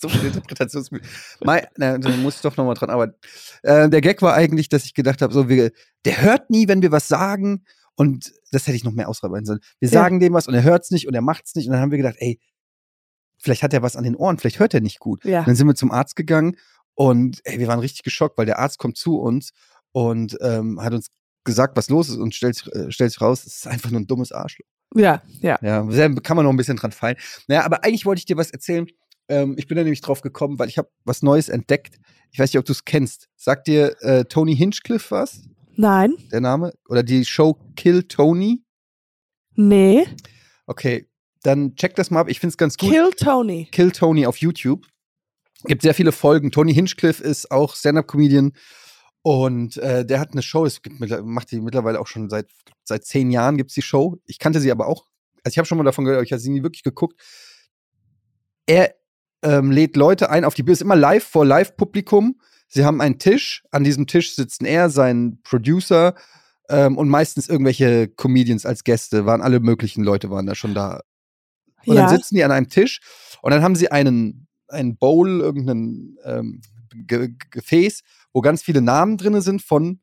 so 0.00 0.08
viel 0.08 0.26
Interpretationsmühe. 0.26 1.00
Da 1.40 1.98
muss 2.22 2.36
ich 2.36 2.40
doch 2.42 2.56
nochmal 2.56 2.74
dran 2.74 2.90
arbeiten. 2.90 3.14
Äh, 3.62 3.88
der 3.88 4.00
Gag 4.00 4.20
war 4.22 4.34
eigentlich, 4.34 4.68
dass 4.68 4.84
ich 4.84 4.94
gedacht 4.94 5.22
habe, 5.22 5.32
so, 5.32 5.48
wir, 5.48 5.70
der 6.04 6.22
hört 6.22 6.50
nie, 6.50 6.68
wenn 6.68 6.82
wir 6.82 6.92
was 6.92 7.08
sagen 7.08 7.64
und 7.94 8.32
das 8.52 8.66
hätte 8.66 8.76
ich 8.76 8.84
noch 8.84 8.92
mehr 8.92 9.08
ausarbeiten 9.08 9.46
sollen. 9.46 9.60
Wir 9.80 9.88
Ja. 9.88 9.92
sagen 9.92 10.20
dem 10.20 10.32
was 10.34 10.46
und 10.46 10.54
er 10.54 10.62
hört's 10.62 10.90
nicht 10.90 11.08
und 11.08 11.14
er 11.14 11.22
macht's 11.22 11.54
nicht 11.54 11.66
und 11.66 11.72
dann 11.72 11.80
haben 11.80 11.90
wir 11.90 11.98
gedacht, 11.98 12.16
ey, 12.18 12.38
vielleicht 13.38 13.62
hat 13.62 13.72
er 13.72 13.82
was 13.82 13.96
an 13.96 14.04
den 14.04 14.14
Ohren, 14.16 14.38
vielleicht 14.38 14.58
hört 14.58 14.74
er 14.74 14.80
nicht 14.80 14.98
gut. 15.00 15.24
Ja. 15.24 15.42
Dann 15.44 15.54
sind 15.54 15.66
wir 15.66 15.74
zum 15.74 15.90
Arzt 15.90 16.16
gegangen 16.16 16.56
und 16.94 17.40
ey, 17.44 17.58
wir 17.58 17.66
waren 17.68 17.80
richtig 17.80 18.02
geschockt, 18.02 18.36
weil 18.38 18.46
der 18.46 18.58
Arzt 18.58 18.78
kommt 18.78 18.96
zu 18.96 19.18
uns 19.18 19.50
und 19.92 20.36
ähm, 20.42 20.80
hat 20.82 20.92
uns 20.92 21.08
gesagt, 21.48 21.76
was 21.76 21.88
los 21.90 22.08
ist 22.08 22.16
und 22.16 22.34
stellt, 22.34 22.54
sich- 22.56 22.72
äh, 22.72 22.90
stellt 22.92 23.10
sich 23.10 23.20
raus, 23.20 23.44
es 23.46 23.56
ist 23.56 23.66
einfach 23.66 23.90
nur 23.90 24.00
ein 24.00 24.06
dummes 24.06 24.30
Arschloch. 24.32 24.66
Ja, 24.94 25.22
ja. 25.40 25.58
Ja, 25.62 25.82
da 25.84 26.20
kann 26.20 26.36
man 26.36 26.44
noch 26.46 26.52
ein 26.52 26.56
bisschen 26.56 26.76
dran 26.76 26.92
fallen. 26.92 27.16
Naja, 27.48 27.64
aber 27.64 27.84
eigentlich 27.84 28.06
wollte 28.06 28.20
ich 28.20 28.24
dir 28.26 28.36
was 28.36 28.50
erzählen. 28.50 28.86
Ähm, 29.28 29.54
ich 29.58 29.66
bin 29.66 29.76
da 29.76 29.82
nämlich 29.82 30.00
drauf 30.00 30.20
gekommen, 30.22 30.58
weil 30.58 30.68
ich 30.68 30.78
habe 30.78 30.88
was 31.04 31.22
Neues 31.22 31.48
entdeckt. 31.50 31.98
Ich 32.30 32.38
weiß 32.38 32.50
nicht, 32.52 32.58
ob 32.58 32.64
du 32.64 32.72
es 32.72 32.84
kennst. 32.84 33.28
Sagt 33.36 33.66
dir 33.66 33.96
äh, 34.02 34.24
Tony 34.24 34.56
Hinchcliffe 34.56 35.10
was? 35.10 35.42
Nein, 35.76 36.14
Der 36.32 36.40
Name? 36.40 36.72
Oder 36.88 37.02
die 37.02 37.24
Show 37.24 37.58
Kill 37.76 38.02
Tony? 38.04 38.62
nee. 39.54 40.06
Okay, 40.66 41.08
dann 41.42 41.74
check 41.76 41.94
das 41.96 42.10
mal 42.10 42.20
ab. 42.20 42.28
Ich 42.30 42.40
finde 42.40 42.52
es 42.52 42.56
ganz 42.58 42.76
gut. 42.76 42.90
Kill 42.90 43.10
Tony. 43.16 43.68
Kill 43.72 43.90
Tony 43.90 44.26
auf 44.26 44.36
YouTube. 44.38 44.86
Gibt 45.64 45.82
sehr 45.82 45.94
viele 45.94 46.12
Folgen. 46.12 46.50
Tony 46.50 46.72
Hinchcliffe 46.74 47.22
ist 47.22 47.50
auch 47.50 47.74
Stand-up-Comedian 47.74 48.52
und 49.28 49.76
äh, 49.76 50.06
der 50.06 50.20
hat 50.20 50.32
eine 50.32 50.40
Show. 50.40 50.64
Es 50.64 50.80
gibt, 50.80 50.98
macht 51.22 51.50
die 51.50 51.60
mittlerweile 51.60 52.00
auch 52.00 52.06
schon 52.06 52.30
seit 52.30 52.48
seit 52.82 53.04
zehn 53.04 53.30
Jahren 53.30 53.58
gibt's 53.58 53.74
die 53.74 53.82
Show. 53.82 54.16
Ich 54.24 54.38
kannte 54.38 54.58
sie 54.58 54.72
aber 54.72 54.86
auch. 54.86 55.04
Also 55.44 55.52
ich 55.52 55.58
habe 55.58 55.66
schon 55.66 55.76
mal 55.76 55.84
davon 55.84 56.06
gehört, 56.06 56.16
aber 56.16 56.24
ich 56.24 56.32
habe 56.32 56.40
sie 56.40 56.48
nie 56.48 56.62
wirklich 56.62 56.82
geguckt. 56.82 57.20
Er 58.64 58.94
ähm, 59.42 59.70
lädt 59.70 59.96
Leute 59.96 60.30
ein 60.30 60.46
auf 60.46 60.54
die 60.54 60.62
Bühne. 60.62 60.72
Ist 60.72 60.80
immer 60.80 60.96
live 60.96 61.24
vor 61.24 61.44
Live-Publikum. 61.44 62.40
Sie 62.68 62.86
haben 62.86 63.02
einen 63.02 63.18
Tisch. 63.18 63.64
An 63.70 63.84
diesem 63.84 64.06
Tisch 64.06 64.34
sitzen 64.34 64.64
er, 64.64 64.88
sein 64.88 65.40
Producer 65.42 66.14
ähm, 66.70 66.96
und 66.96 67.10
meistens 67.10 67.50
irgendwelche 67.50 68.08
Comedians 68.08 68.64
als 68.64 68.82
Gäste. 68.82 69.26
Waren 69.26 69.42
alle 69.42 69.60
möglichen 69.60 70.04
Leute 70.04 70.30
waren 70.30 70.46
da 70.46 70.54
schon 70.54 70.72
da. 70.72 71.02
Und 71.84 71.96
ja. 71.96 72.06
dann 72.06 72.16
sitzen 72.16 72.34
die 72.34 72.44
an 72.44 72.50
einem 72.50 72.70
Tisch 72.70 73.02
und 73.42 73.50
dann 73.50 73.62
haben 73.62 73.76
sie 73.76 73.90
einen, 73.90 74.48
einen 74.68 74.96
Bowl, 74.96 75.40
irgendein 75.40 76.16
ähm, 76.24 76.62
Ge 76.94 77.30
Gefäß, 77.50 78.02
wo 78.32 78.40
ganz 78.40 78.62
viele 78.62 78.80
Namen 78.80 79.16
drin 79.16 79.40
sind 79.40 79.62
von 79.62 80.00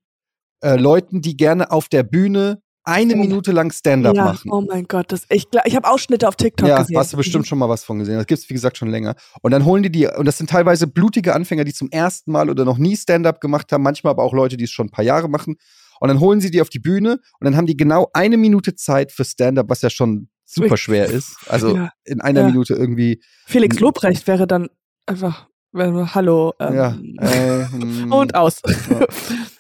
äh, 0.61 0.75
Leuten, 0.75 1.21
die 1.21 1.36
gerne 1.38 1.71
auf 1.71 1.89
der 1.89 2.03
Bühne 2.03 2.61
eine 2.88 3.11
Stand-up. 3.11 3.27
Minute 3.27 3.51
lang 3.51 3.71
Stand-up 3.71 4.15
ja. 4.15 4.25
machen. 4.25 4.51
Oh 4.51 4.61
mein 4.61 4.83
Gott, 4.86 5.11
das, 5.11 5.25
ich, 5.29 5.47
ich 5.65 5.75
habe 5.75 5.89
Ausschnitte 5.89 6.27
auf 6.27 6.36
TikTok 6.36 6.67
Ja, 6.69 6.81
gesehen. 6.81 6.97
hast 6.97 7.13
du 7.13 7.17
bestimmt 7.17 7.47
schon 7.47 7.57
mal 7.57 7.67
was 7.67 7.83
von 7.83 7.97
gesehen. 7.97 8.15
Das 8.17 8.27
gibt's 8.27 8.47
wie 8.49 8.53
gesagt, 8.53 8.77
schon 8.77 8.89
länger. 8.89 9.15
Und 9.41 9.51
dann 9.51 9.65
holen 9.65 9.81
die 9.81 9.91
die, 9.91 10.05
und 10.07 10.25
das 10.25 10.38
sind 10.38 10.51
teilweise 10.51 10.86
blutige 10.86 11.33
Anfänger, 11.33 11.63
die 11.63 11.73
zum 11.73 11.89
ersten 11.89 12.31
Mal 12.31 12.47
oder 12.49 12.63
noch 12.63 12.77
nie 12.77 12.95
Stand-up 12.95 13.41
gemacht 13.41 13.71
haben, 13.71 13.81
manchmal 13.81 14.11
aber 14.11 14.21
auch 14.23 14.33
Leute, 14.33 14.55
die 14.55 14.65
es 14.65 14.71
schon 14.71 14.88
ein 14.88 14.91
paar 14.91 15.03
Jahre 15.03 15.29
machen. 15.29 15.55
Und 15.99 16.09
dann 16.09 16.19
holen 16.19 16.41
sie 16.41 16.51
die 16.51 16.61
auf 16.61 16.69
die 16.69 16.77
Bühne 16.79 17.13
und 17.39 17.45
dann 17.45 17.55
haben 17.57 17.65
die 17.65 17.75
genau 17.77 18.09
eine 18.13 18.38
Minute 18.38 18.75
Zeit 18.75 19.11
für 19.11 19.25
Stand-up, 19.25 19.67
was 19.69 19.81
ja 19.81 19.89
schon 19.89 20.29
super 20.43 20.77
schwer 20.77 21.07
ist. 21.07 21.38
Also 21.47 21.75
Ja. 21.75 21.89
in 22.03 22.21
einer 22.21 22.41
Ja. 22.41 22.47
Minute 22.47 22.75
irgendwie. 22.75 23.19
Felix 23.47 23.79
Lobrecht 23.79 24.27
wäre 24.27 24.45
dann 24.45 24.69
einfach, 25.07 25.47
hallo. 25.76 26.53
Ähm, 26.59 26.76
Ja. 26.76 26.97
Äh. 27.19 27.65
Und 28.09 28.36
aus. 28.36 28.61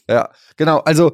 Ja, 0.09 0.29
genau. 0.57 0.79
Also 0.79 1.11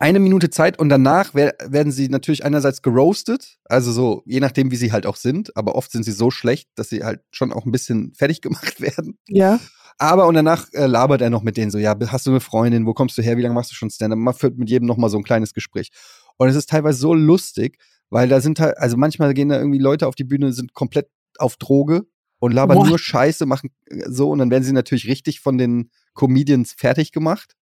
eine 0.00 0.18
Minute 0.18 0.50
Zeit 0.50 0.78
und 0.78 0.88
danach 0.90 1.30
wer 1.32 1.54
werden 1.64 1.92
sie 1.92 2.08
natürlich 2.08 2.44
einerseits 2.44 2.82
geroastet, 2.82 3.58
also 3.64 3.90
so, 3.90 4.22
je 4.26 4.40
nachdem, 4.40 4.70
wie 4.70 4.76
sie 4.76 4.92
halt 4.92 5.06
auch 5.06 5.16
sind, 5.16 5.56
aber 5.56 5.74
oft 5.74 5.90
sind 5.90 6.04
sie 6.04 6.12
so 6.12 6.30
schlecht, 6.30 6.68
dass 6.74 6.90
sie 6.90 7.04
halt 7.04 7.20
schon 7.30 7.52
auch 7.52 7.64
ein 7.64 7.72
bisschen 7.72 8.12
fertig 8.16 8.40
gemacht 8.40 8.80
werden. 8.80 9.18
ja. 9.28 9.58
Aber 10.00 10.28
und 10.28 10.34
danach 10.34 10.66
äh, 10.74 10.86
labert 10.86 11.22
er 11.22 11.30
noch 11.30 11.42
mit 11.42 11.56
denen 11.56 11.72
so, 11.72 11.78
ja, 11.78 11.96
hast 12.06 12.24
du 12.24 12.30
eine 12.30 12.38
Freundin, 12.38 12.86
wo 12.86 12.94
kommst 12.94 13.18
du 13.18 13.22
her, 13.22 13.36
wie 13.36 13.42
lange 13.42 13.56
machst 13.56 13.72
du 13.72 13.74
schon 13.74 13.90
Stand-up? 13.90 14.16
Man 14.16 14.32
führt 14.32 14.56
mit 14.56 14.70
jedem 14.70 14.86
nochmal 14.86 15.10
so 15.10 15.18
ein 15.18 15.24
kleines 15.24 15.54
Gespräch. 15.54 15.90
Und 16.36 16.48
es 16.48 16.54
ist 16.54 16.70
teilweise 16.70 17.00
so 17.00 17.14
lustig, 17.14 17.78
weil 18.08 18.28
da 18.28 18.40
sind 18.40 18.60
halt, 18.60 18.78
also 18.78 18.96
manchmal 18.96 19.34
gehen 19.34 19.48
da 19.48 19.58
irgendwie 19.58 19.80
Leute 19.80 20.06
auf 20.06 20.14
die 20.14 20.22
Bühne, 20.22 20.52
sind 20.52 20.72
komplett 20.72 21.08
auf 21.38 21.56
Droge 21.56 22.06
und 22.40 22.52
labern 22.52 22.78
What? 22.78 22.88
nur 22.88 22.98
Scheiße, 22.98 23.46
machen 23.46 23.70
äh, 23.86 24.04
so 24.08 24.30
und 24.30 24.38
dann 24.38 24.50
werden 24.50 24.64
sie 24.64 24.72
natürlich 24.72 25.06
richtig 25.08 25.40
von 25.40 25.58
den 25.58 25.90
Comedians 26.14 26.72
fertig 26.72 27.12
gemacht. 27.12 27.54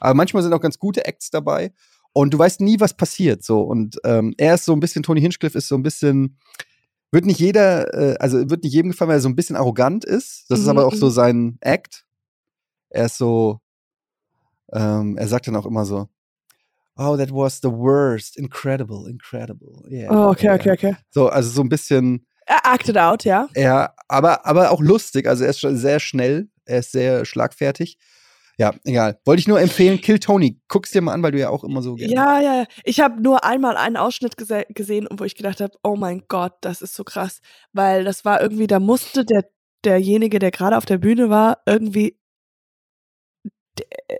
Aber 0.00 0.14
manchmal 0.14 0.42
sind 0.42 0.52
auch 0.52 0.60
ganz 0.60 0.78
gute 0.78 1.04
Acts 1.04 1.30
dabei 1.30 1.72
und 2.12 2.32
du 2.32 2.38
weißt 2.38 2.60
nie, 2.60 2.80
was 2.80 2.96
passiert. 2.96 3.44
So 3.44 3.60
und 3.62 3.98
ähm, 4.04 4.34
er 4.38 4.54
ist 4.54 4.64
so 4.64 4.72
ein 4.72 4.80
bisschen, 4.80 5.02
Tony 5.02 5.20
Hinchcliffe 5.20 5.58
ist 5.58 5.68
so 5.68 5.74
ein 5.74 5.82
bisschen, 5.82 6.38
wird 7.10 7.26
nicht 7.26 7.40
jeder, 7.40 7.92
äh, 7.94 8.16
also 8.18 8.50
wird 8.50 8.64
nicht 8.64 8.72
jedem 8.72 8.90
gefallen, 8.90 9.08
weil 9.08 9.18
er 9.18 9.20
so 9.20 9.28
ein 9.28 9.36
bisschen 9.36 9.56
arrogant 9.56 10.04
ist. 10.04 10.46
Das 10.48 10.58
ist 10.58 10.64
Mhm, 10.64 10.70
aber 10.70 10.86
auch 10.86 10.92
mhm. 10.94 10.98
so 10.98 11.10
sein 11.10 11.58
Act. 11.60 12.04
Er 12.90 13.06
ist 13.06 13.18
so, 13.18 13.60
ähm, 14.72 15.16
er 15.16 15.28
sagt 15.28 15.46
dann 15.46 15.56
auch 15.56 15.66
immer 15.66 15.84
so, 15.84 16.08
oh, 16.96 17.16
that 17.16 17.30
was 17.30 17.60
the 17.60 17.70
worst, 17.70 18.36
incredible, 18.36 19.08
incredible. 19.08 19.82
Yeah, 19.90 20.10
Oh, 20.10 20.30
okay, 20.30 20.46
yeah. 20.46 20.54
okay, 20.54 20.70
okay. 20.72 20.96
So, 21.10 21.28
also 21.28 21.50
so 21.50 21.60
ein 21.62 21.68
bisschen, 21.68 22.26
Er 22.46 22.60
acted 22.64 22.98
out, 22.98 23.24
ja. 23.24 23.48
ja, 23.54 23.94
aber, 24.08 24.44
aber 24.46 24.70
auch 24.70 24.80
lustig. 24.80 25.26
Also 25.26 25.44
er 25.44 25.50
ist 25.50 25.60
sehr 25.60 26.00
schnell, 26.00 26.48
er 26.66 26.80
ist 26.80 26.92
sehr 26.92 27.24
schlagfertig. 27.24 27.98
Ja, 28.56 28.72
egal. 28.84 29.18
Wollte 29.24 29.40
ich 29.40 29.48
nur 29.48 29.60
empfehlen, 29.60 30.00
Kill 30.00 30.20
Tony. 30.20 30.60
Guck's 30.68 30.92
dir 30.92 31.00
mal 31.00 31.12
an, 31.12 31.22
weil 31.22 31.32
du 31.32 31.40
ja 31.40 31.48
auch 31.48 31.64
immer 31.64 31.82
so 31.82 31.96
gerne. 31.96 32.12
Ja, 32.12 32.40
ja, 32.40 32.54
ja. 32.60 32.64
Ich 32.84 33.00
habe 33.00 33.20
nur 33.20 33.44
einmal 33.44 33.76
einen 33.76 33.96
Ausschnitt 33.96 34.36
gese 34.36 34.64
gesehen, 34.68 35.08
wo 35.10 35.24
ich 35.24 35.34
gedacht 35.34 35.60
habe, 35.60 35.72
oh 35.82 35.96
mein 35.96 36.22
Gott, 36.28 36.52
das 36.60 36.80
ist 36.80 36.94
so 36.94 37.02
krass. 37.02 37.40
Weil 37.72 38.04
das 38.04 38.24
war 38.24 38.40
irgendwie, 38.40 38.68
da 38.68 38.78
musste 38.78 39.24
der, 39.24 39.44
derjenige, 39.84 40.38
der 40.38 40.52
gerade 40.52 40.76
auf 40.76 40.86
der 40.86 40.98
Bühne 40.98 41.30
war, 41.30 41.62
irgendwie 41.66 42.16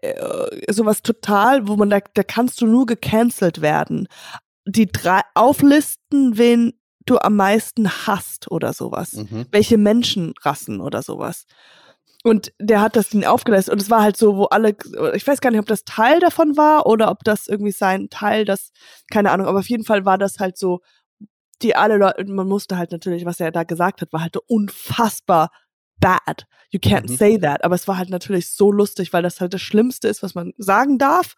äh, 0.03 0.73
sowas 0.73 1.03
total, 1.03 1.69
wo 1.69 1.77
man 1.77 1.91
da, 1.91 2.01
da 2.15 2.25
kannst 2.25 2.61
du 2.61 2.67
nur 2.67 2.87
gecancelt 2.87 3.61
werden. 3.61 4.09
Die 4.67 4.87
drei 4.87 5.21
auflisten, 5.35 6.37
wen 6.39 6.73
du 7.07 7.19
am 7.19 7.37
meisten 7.37 7.89
hasst 7.89 8.51
oder 8.51 8.73
sowas. 8.73 9.13
Mhm. 9.15 9.47
welche 9.51 9.79
Menschenrassen 9.79 10.81
oder 10.81 11.03
sowas. 11.03 11.45
Und 12.23 12.53
der 12.59 12.81
hat 12.81 12.97
das 12.97 13.11
dann 13.11 13.23
aufgelistet 13.25 13.73
und 13.75 13.83
es 13.83 13.91
war 13.91 14.01
halt 14.03 14.17
so, 14.17 14.37
wo 14.37 14.45
alle, 14.45 14.75
ich 15.15 15.27
weiß 15.27 15.43
gar 15.43 15.51
nicht, 15.51 15.61
ob 15.61 15.67
das 15.67 15.85
Teil 15.85 16.21
davon 16.21 16.57
war 16.57 16.87
oder 16.87 17.11
ob 17.11 17.23
das 17.23 17.47
irgendwie 17.49 17.73
sein 17.73 18.09
Teil, 18.09 18.47
das, 18.47 18.71
keine 19.11 19.31
Ahnung, 19.31 19.47
aber 19.47 19.59
auf 19.59 19.69
jeden 19.69 19.85
Fall 19.85 20.07
war 20.07 20.17
das 20.17 20.39
halt 20.39 20.57
so, 20.57 20.81
die 21.61 21.77
alle 21.77 21.99
Leute, 21.99 22.25
man 22.25 22.49
musste 22.49 22.79
halt 22.79 22.93
natürlich, 22.93 23.27
was 23.27 23.41
er 23.41 23.53
da 23.53 23.65
gesagt 23.65 24.01
hat, 24.01 24.13
war 24.13 24.23
halt 24.23 24.39
unfassbar 24.47 25.51
bad. 26.01 26.47
You 26.71 26.81
can't 26.81 27.11
Mhm. 27.11 27.17
say 27.17 27.39
that. 27.39 27.63
Aber 27.63 27.75
es 27.75 27.87
war 27.87 27.99
halt 27.99 28.11
natürlich 28.11 28.51
so 28.51 28.73
lustig, 28.73 29.13
weil 29.13 29.23
das 29.23 29.41
halt 29.41 29.53
das 29.55 29.61
Schlimmste 29.63 30.09
ist, 30.09 30.23
was 30.23 30.35
man 30.35 30.53
sagen 30.57 30.99
darf. 30.99 31.35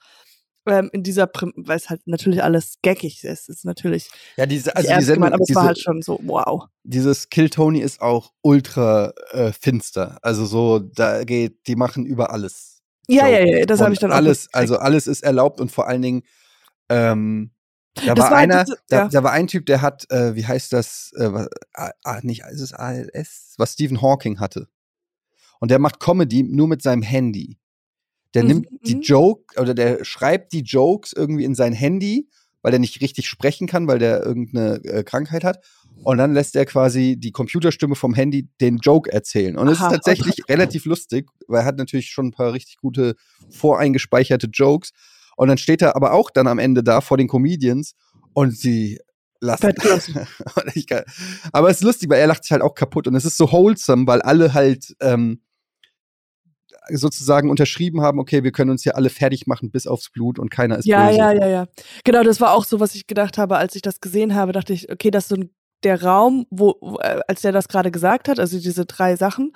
Ähm, 0.67 0.91
in 0.93 1.03
dieser, 1.03 1.27
Prim 1.27 1.53
weil 1.57 1.77
es 1.77 1.89
halt 1.91 2.01
natürlich 2.07 2.43
alles 2.43 2.75
gaggig 2.83 3.23
ist. 3.25 3.49
Es 3.49 3.49
ist 3.49 3.65
natürlich 3.65 4.11
Ja, 4.37 4.47
diese, 4.47 4.75
also 4.75 4.89
die 4.89 5.03
Sendung, 5.03 5.15
gemeint, 5.15 5.35
aber 5.35 5.43
es 5.43 5.47
diese, 5.47 5.57
war 5.61 5.67
halt 5.67 5.79
schon 5.81 6.03
so, 6.03 6.19
wow. 6.25 6.65
dieses 6.83 7.29
Kill 7.31 7.51
Tony 7.51 7.81
ist 7.81 8.01
auch 8.01 8.33
ultra 8.43 9.13
äh, 9.31 9.53
finster. 9.53 10.19
Also 10.23 10.45
so, 10.47 10.79
da 10.81 11.25
geht, 11.25 11.67
die 11.67 11.77
machen 11.77 12.05
über 12.07 12.31
alles. 12.33 12.83
Ja, 13.09 13.29
ja, 13.29 13.39
Joke. 13.41 13.59
ja, 13.61 13.67
das 13.67 13.81
habe 13.81 13.93
ich 13.93 14.01
dann 14.01 14.11
auch 14.11 14.17
alles, 14.17 14.49
also 14.53 14.79
alles 14.79 15.07
ist 15.07 15.23
erlaubt 15.23 15.61
und 15.61 15.71
vor 15.71 15.87
allen 15.87 16.03
Dingen, 16.03 16.23
ähm, 16.89 17.53
da 17.95 18.15
Das 18.15 18.25
war, 18.25 18.31
war 18.33 18.39
halt 18.39 18.51
einer, 18.53 18.65
diese- 18.65 18.79
da, 18.89 18.97
ja. 18.99 19.09
da 19.09 19.23
war 19.23 19.33
ein 19.33 19.47
Typ, 19.47 19.67
der 19.67 19.81
hat, 19.83 20.11
äh, 20.11 20.35
wie 20.35 20.45
heißt 20.47 20.73
das, 20.73 21.13
äh, 21.17 21.31
ah, 21.73 22.21
nicht, 22.23 22.43
ist 22.51 22.61
es 22.61 22.73
ALS, 22.73 23.55
was 23.59 23.73
Stephen 23.75 24.03
Hawking 24.03 24.41
hatte. 24.41 24.69
Und 25.61 25.71
der 25.71 25.79
macht 25.79 26.01
Comedy 26.01 26.43
nur 26.43 26.69
mit 26.69 26.83
seinem 26.83 27.03
Handy. 27.03 27.59
Der 28.37 28.43
Mhm, 28.43 28.49
nimmt 28.49 28.69
die 28.87 28.97
mhm. 28.97 29.01
Joke 29.01 29.59
oder 29.59 29.73
der 29.73 30.05
schreibt 30.05 30.53
die 30.53 30.61
Jokes 30.61 31.15
irgendwie 31.15 31.45
in 31.45 31.55
sein 31.55 31.73
Handy, 31.73 32.29
weil 32.61 32.71
der 32.71 32.81
nicht 32.81 33.01
richtig 33.01 33.27
sprechen 33.29 33.67
kann, 33.67 33.89
weil 33.89 33.99
der 33.99 34.23
irgendeine 34.25 34.85
äh, 34.85 35.03
Krankheit 35.05 35.43
hat. 35.43 35.65
Und 36.03 36.19
dann 36.19 36.35
lässt 36.35 36.55
er 36.55 36.67
quasi 36.67 37.17
die 37.19 37.33
Computerstimme 37.33 37.95
vom 37.95 38.13
Handy 38.13 38.49
den 38.61 38.77
Joke 38.77 39.11
erzählen. 39.11 39.57
Und 39.57 39.69
es 39.69 39.81
ist 39.81 39.89
tatsächlich 39.89 40.37
relativ 40.51 40.85
lustig, 40.85 41.31
weil 41.49 41.63
er 41.63 41.65
hat 41.65 41.79
natürlich 41.79 42.11
schon 42.11 42.27
ein 42.27 42.33
paar 42.33 42.53
richtig 42.53 42.77
gute 42.77 43.15
voreingespeicherte 43.49 44.49
Jokes. 44.53 44.91
Und 45.37 45.49
dann 45.49 45.59
steht 45.59 45.81
er 45.81 45.97
aber 45.97 46.13
auch 46.13 46.31
dann 46.31 46.47
am 46.47 46.59
Ende 46.59 46.85
da 46.85 47.01
vor 47.01 47.17
den 47.17 47.29
Comedians 47.29 47.95
und 48.35 48.57
sie 48.57 48.99
lassen. 49.41 49.73
Kann- 50.87 51.05
aber 51.53 51.71
es 51.71 51.79
ist 51.79 51.85
lustig, 51.85 52.11
weil 52.11 52.21
er 52.21 52.27
lacht 52.27 52.45
sich 52.45 52.53
halt 52.53 52.63
auch 52.63 52.75
kaputt. 52.75 53.07
Und 53.09 53.15
es 53.15 53.25
ist 53.25 53.39
so 53.39 53.51
wholesome, 53.51 54.07
weil 54.07 54.21
alle 54.21 54.53
halt 54.53 54.95
ähm, 55.01 55.41
sozusagen 56.91 57.51
unterschrieben 57.51 58.01
haben, 58.01 58.19
okay, 58.19 58.43
wir 58.45 58.53
können 58.53 58.71
uns 58.71 58.83
hier 58.83 58.97
alle 58.97 59.11
fertig 59.11 59.47
machen 59.47 59.71
bis 59.71 59.87
aufs 59.87 60.11
Blut 60.11 60.39
und 60.39 60.51
keiner 60.51 60.79
ist 60.79 60.87
Ja, 60.87 61.07
böse. 61.07 61.19
ja, 61.19 61.33
ja, 61.33 61.47
ja. 61.49 61.67
Genau, 62.05 62.23
das 62.23 62.41
war 62.41 62.53
auch 62.53 62.65
so, 62.65 62.81
was 62.81 62.95
ich 62.95 63.07
gedacht 63.07 63.39
habe, 63.39 63.57
als 63.57 63.75
ich 63.75 63.83
das 63.83 64.01
gesehen 64.01 64.35
habe, 64.35 64.53
dachte 64.53 64.73
ich, 64.73 64.91
okay, 64.91 65.11
das 65.11 65.25
ist 65.25 65.29
so 65.31 65.37
ein, 65.37 65.51
der 65.83 66.03
Raum, 66.03 66.47
wo, 66.51 66.75
wo, 66.81 66.99
äh, 66.99 67.21
als 67.29 67.43
der 67.43 67.53
das 67.53 67.69
gerade 67.69 67.91
gesagt 67.91 68.29
hat, 68.29 68.39
also 68.41 68.59
diese 68.59 68.87
drei 68.87 69.17
Sachen, 69.17 69.53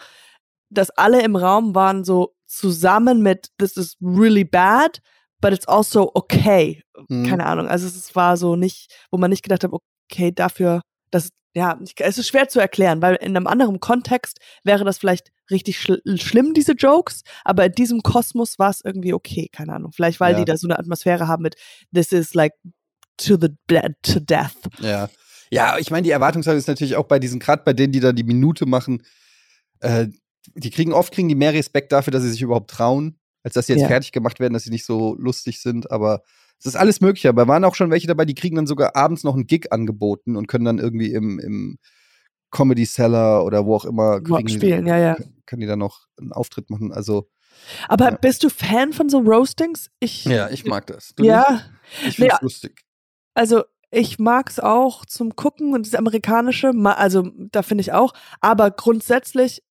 dass 0.71 0.91
alle 0.91 1.23
im 1.23 1.37
Raum 1.37 1.75
waren 1.75 2.05
so 2.05 2.35
zusammen 2.47 3.23
mit 3.23 3.49
This 3.59 3.77
is 3.77 3.97
really 4.01 4.45
bad, 4.45 5.01
but 5.41 5.53
it's 5.53 5.67
also 5.67 6.11
okay. 6.15 6.83
Mhm. 7.09 7.27
Keine 7.27 7.47
Ahnung. 7.47 7.69
Also 7.69 7.87
es 7.87 8.15
war 8.15 8.37
so 8.37 8.57
nicht, 8.57 8.93
wo 9.11 9.19
man 9.19 9.31
nicht 9.31 9.43
gedacht 9.43 9.65
hat, 9.65 9.73
okay, 9.73 10.33
dafür, 10.33 10.83
das, 11.11 11.31
ja, 11.55 11.79
ich, 11.83 11.95
es 11.99 12.19
ist 12.19 12.29
schwer 12.29 12.49
zu 12.49 12.61
erklären, 12.61 13.03
weil 13.03 13.17
in 13.17 13.37
einem 13.37 13.47
anderen 13.47 13.81
Kontext 13.81 14.39
wäre 14.65 14.85
das 14.85 14.99
vielleicht 14.99 15.31
richtig 15.51 15.81
schl 15.81 16.01
schlimm, 16.17 16.55
diese 16.55 16.73
Jokes, 16.73 17.23
aber 17.45 17.67
in 17.67 17.73
diesem 17.73 18.03
Kosmos 18.03 18.59
war 18.59 18.71
es 18.71 18.83
irgendwie 18.85 19.13
okay, 19.13 19.49
keine 19.53 19.73
Ahnung. 19.75 19.93
Vielleicht, 19.93 20.21
weil 20.21 20.33
Ja. 20.35 20.39
die 20.39 20.45
da 20.45 20.57
so 20.57 20.69
eine 20.69 20.79
Atmosphäre 20.79 21.27
haben 21.27 21.43
mit 21.43 21.57
This 21.93 22.13
is 22.13 22.35
like 22.35 22.53
to 23.17 23.37
the 23.41 23.49
to 24.03 24.21
death. 24.21 24.55
Ja. 24.81 25.09
Ja, 25.53 25.79
ich 25.79 25.91
meine, 25.91 26.05
die 26.05 26.11
Erwartungshaltung 26.13 26.59
ist 26.61 26.69
natürlich 26.69 26.95
auch 26.95 27.07
bei 27.09 27.19
diesen, 27.19 27.41
gerade 27.41 27.65
bei 27.65 27.73
denen, 27.73 27.93
die 27.93 27.99
da 27.99 28.13
die 28.13 28.23
Minute 28.23 28.67
machen, 28.67 29.03
äh, 29.81 30.07
die 30.55 30.71
kriegen 30.71 30.93
oft 30.93 31.13
kriegen 31.13 31.29
die 31.29 31.35
mehr 31.35 31.53
Respekt 31.53 31.91
dafür, 31.91 32.13
dass 32.13 32.23
sie 32.23 32.31
sich 32.31 32.43
überhaupt 32.43 32.71
trauen, 32.71 33.19
als 33.43 33.55
dass 33.55 33.67
sie 33.67 33.73
jetzt 33.73 33.83
Ja. 33.83 33.89
fertig 33.89 34.13
gemacht 34.13 34.39
werden, 34.39 34.55
dass 34.55 34.63
sie 34.63 34.71
nicht 34.71 34.87
so 34.87 35.17
lustig 35.17 35.61
sind. 35.61 35.91
Aber 35.91 36.23
es 36.61 36.67
ist 36.67 36.77
alles 36.77 37.01
möglich. 37.01 37.27
Aber 37.27 37.49
waren 37.49 37.65
auch 37.65 37.75
schon 37.75 37.91
welche 37.91 38.07
dabei, 38.07 38.25
die 38.25 38.35
kriegen 38.35 38.57
dann 38.57 38.67
sogar 38.67 38.95
abends 38.95 39.25
noch 39.25 39.35
einen 39.35 39.47
Gig 39.47 39.73
angeboten 39.73 40.37
und 40.37 40.47
können 40.47 40.65
dann 40.65 40.79
irgendwie 40.79 41.13
im, 41.13 41.39
im 41.39 41.79
Comedy 42.51 42.85
Cellar 42.87 43.45
oder 43.45 43.65
wo 43.67 43.75
auch 43.75 43.85
immer 43.85 44.21
kriegen 44.21 44.47
die, 44.47 44.55
Spielen, 44.55 44.87
ja, 44.87 44.99
ja. 44.99 45.17
können 45.47 45.61
die 45.61 45.67
dann 45.67 45.79
noch 45.79 46.07
einen 46.19 46.33
Auftritt 46.33 46.69
machen. 46.71 46.93
Also 46.93 47.29
Aber 47.89 48.11
Ja. 48.11 48.17
bist 48.17 48.45
du 48.45 48.51
Fan 48.51 48.93
von 48.93 49.09
so 49.09 49.19
Roastings? 49.19 49.91
Ich, 50.01 50.25
ja, 50.25 50.51
ich 50.51 50.65
mag 50.65 50.87
das. 50.87 51.13
Du 51.17 51.25
ja, 51.25 51.47
nicht? 51.51 51.71
ich 52.09 52.17
finde 52.17 52.29
es 52.35 52.39
Ja. 52.41 52.43
lustig. 52.43 52.83
also 53.35 53.65
ich 53.93 54.19
mag's 54.21 54.61
auch 54.61 55.05
zum 55.05 55.35
Gucken 55.35 55.75
und 55.75 55.85
das 55.87 55.95
amerikanische, 55.97 56.73
also 56.85 57.29
da 57.51 57.63
finde 57.63 57.83
ich 57.83 57.93
auch, 57.93 58.13
aber 58.41 58.71
grundsätzlich 58.71 59.63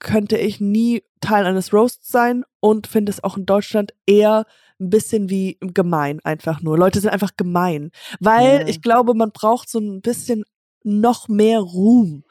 könnte 0.00 0.36
ich 0.36 0.60
nie 0.60 1.04
Teil 1.20 1.46
eines 1.46 1.72
Roasts 1.72 2.08
sein 2.10 2.44
und 2.60 2.86
finde 2.86 3.10
es 3.10 3.22
auch 3.22 3.36
in 3.36 3.46
Deutschland 3.46 3.94
eher 4.06 4.46
ein 4.80 4.90
bisschen 4.90 5.28
wie 5.30 5.58
gemein 5.60 6.20
einfach 6.24 6.60
nur. 6.62 6.78
Leute 6.78 7.00
sind 7.00 7.10
einfach 7.10 7.32
gemein, 7.36 7.90
weil 8.20 8.60
Ja. 8.60 8.66
ich 8.68 8.80
glaube, 8.82 9.14
man 9.14 9.30
braucht 9.32 9.68
so 9.68 9.78
ein 9.80 10.00
bisschen 10.00 10.44
noch 10.84 11.28
mehr 11.28 11.58
Ruhm 11.60 12.22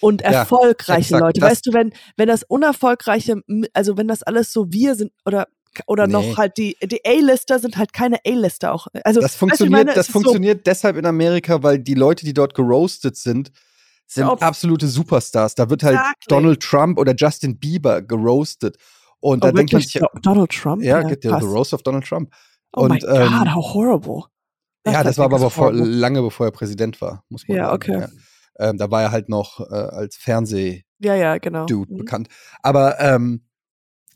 und 0.00 0.20
Ja, 0.22 0.28
erfolgreiche 0.28 1.14
exakt, 1.14 1.22
Leute. 1.22 1.40
weißt 1.40 1.66
du, 1.66 1.72
wenn 1.72 1.92
wenn 2.16 2.28
das 2.28 2.42
unerfolgreiche, 2.44 3.42
also 3.72 3.96
wenn 3.96 4.08
das 4.08 4.22
alles 4.22 4.52
so 4.52 4.72
wir 4.72 4.94
sind 4.94 5.12
oder 5.24 5.48
oder 5.86 6.06
Nee. 6.06 6.12
noch 6.14 6.38
halt 6.38 6.56
die 6.56 6.76
die 6.82 7.00
A-Lister 7.04 7.58
sind 7.58 7.76
halt 7.76 7.92
keine 7.92 8.18
A-Lister 8.26 8.72
auch. 8.72 8.86
Also 9.04 9.20
Das 9.20 9.34
funktioniert, 9.34 9.72
meine, 9.72 9.94
das 9.94 10.06
ist 10.06 10.12
so- 10.12 10.20
funktioniert 10.20 10.66
deshalb 10.66 10.96
in 10.96 11.04
Amerika, 11.06 11.62
weil 11.62 11.78
die 11.78 11.94
Leute, 11.94 12.24
die 12.24 12.32
dort 12.32 12.54
geroastet 12.54 13.16
sind, 13.16 13.50
sind 14.06 14.24
Ob- 14.26 14.40
absolute 14.42 14.86
Superstars. 14.86 15.54
Da 15.56 15.68
wird 15.68 15.82
halt 15.82 15.96
Exactly. 15.96 16.26
Donald 16.28 16.60
Trump 16.62 16.98
oder 16.98 17.14
Justin 17.14 17.58
Bieber 17.58 18.00
geroastet. 18.02 18.76
Und 19.20 19.42
da 19.44 19.48
Oh, 19.48 19.52
denkt 19.52 19.72
man 19.72 19.82
sich, 19.82 19.92
Do- 19.94 20.06
Donald 20.22 20.50
Trump? 20.50 20.82
ja, 20.82 21.02
gibt 21.02 21.24
ja 21.24 21.30
krass. 21.32 21.42
The 21.42 21.48
Roast 21.48 21.74
of 21.74 21.82
Donald 21.82 22.04
Trump. 22.04 22.32
Oh 22.74 22.84
my 22.84 22.92
Und, 22.92 23.04
ähm, 23.04 23.28
God, 23.38 23.54
how 23.54 23.74
horrible. 23.74 24.22
Ja, 24.86 24.92
That's 24.92 25.04
das 25.04 25.18
war 25.18 25.24
aber 25.26 25.38
bevor, 25.40 25.72
lange 25.72 26.22
bevor 26.22 26.46
er 26.46 26.52
Präsident 26.52 27.00
war, 27.00 27.24
muss 27.28 27.46
man 27.48 27.56
Ja, 27.56 27.64
sagen. 27.70 27.74
okay. 27.76 28.00
Ja. 28.00 28.08
Ähm, 28.70 28.78
da 28.78 28.90
war 28.90 29.02
er 29.02 29.10
halt 29.10 29.28
noch 29.28 29.60
äh, 29.60 29.74
als 29.74 30.16
Fernseh- 30.16 30.82
Ja, 31.00 31.14
ja, 31.14 31.38
genau. 31.38 31.66
Mhm. 31.68 31.96
bekannt. 31.98 32.28
Aber 32.62 33.00
ähm, 33.00 33.42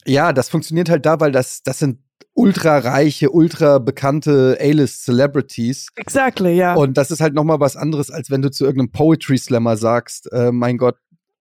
ja, 0.06 0.32
das 0.32 0.48
funktioniert 0.48 0.88
halt 0.88 1.04
da, 1.06 1.18
weil 1.20 1.32
das, 1.32 1.62
das 1.62 1.78
sind 1.78 1.98
ultra 2.34 2.78
reiche, 2.78 3.30
ultra 3.30 3.78
bekannte 3.78 4.56
A-List-Celebrities. 4.60 5.88
Exactly, 5.96 6.54
ja. 6.54 6.74
Und 6.74 6.96
das 6.96 7.10
ist 7.10 7.20
halt 7.20 7.34
noch 7.34 7.44
mal 7.44 7.60
was 7.60 7.76
anderes, 7.76 8.10
als 8.10 8.30
wenn 8.30 8.40
du 8.42 8.50
zu 8.50 8.64
irgendeinem 8.64 8.92
Poetry 8.92 9.36
Slammer 9.38 9.76
sagst, 9.76 10.30
äh, 10.32 10.52
mein 10.52 10.78
Gott, 10.78 10.96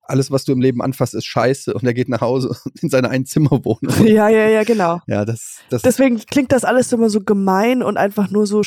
alles, 0.10 0.32
was 0.32 0.44
du 0.44 0.52
im 0.52 0.62
Leben 0.62 0.82
anfasst, 0.82 1.14
ist 1.14 1.26
scheiße 1.26 1.74
und 1.74 1.84
er 1.86 1.94
geht 1.94 2.10
nach 2.10 2.22
Hause 2.22 2.56
in 2.82 2.90
seine 2.90 3.10
Einzimmerwohnung. 3.10 3.94
ja, 4.06 4.30
ja, 4.30 4.50
ja, 4.50 4.64
genau. 4.64 5.00
ja, 5.08 5.26
das, 5.26 5.58
das 5.70 5.82
Deswegen 5.82 6.18
klingt 6.18 6.52
das 6.52 6.64
alles 6.64 6.92
immer 6.92 7.10
so 7.10 7.22
gemein 7.22 7.84
und 7.84 7.98
einfach 7.98 8.30
nur 8.30 8.48
so, 8.48 8.62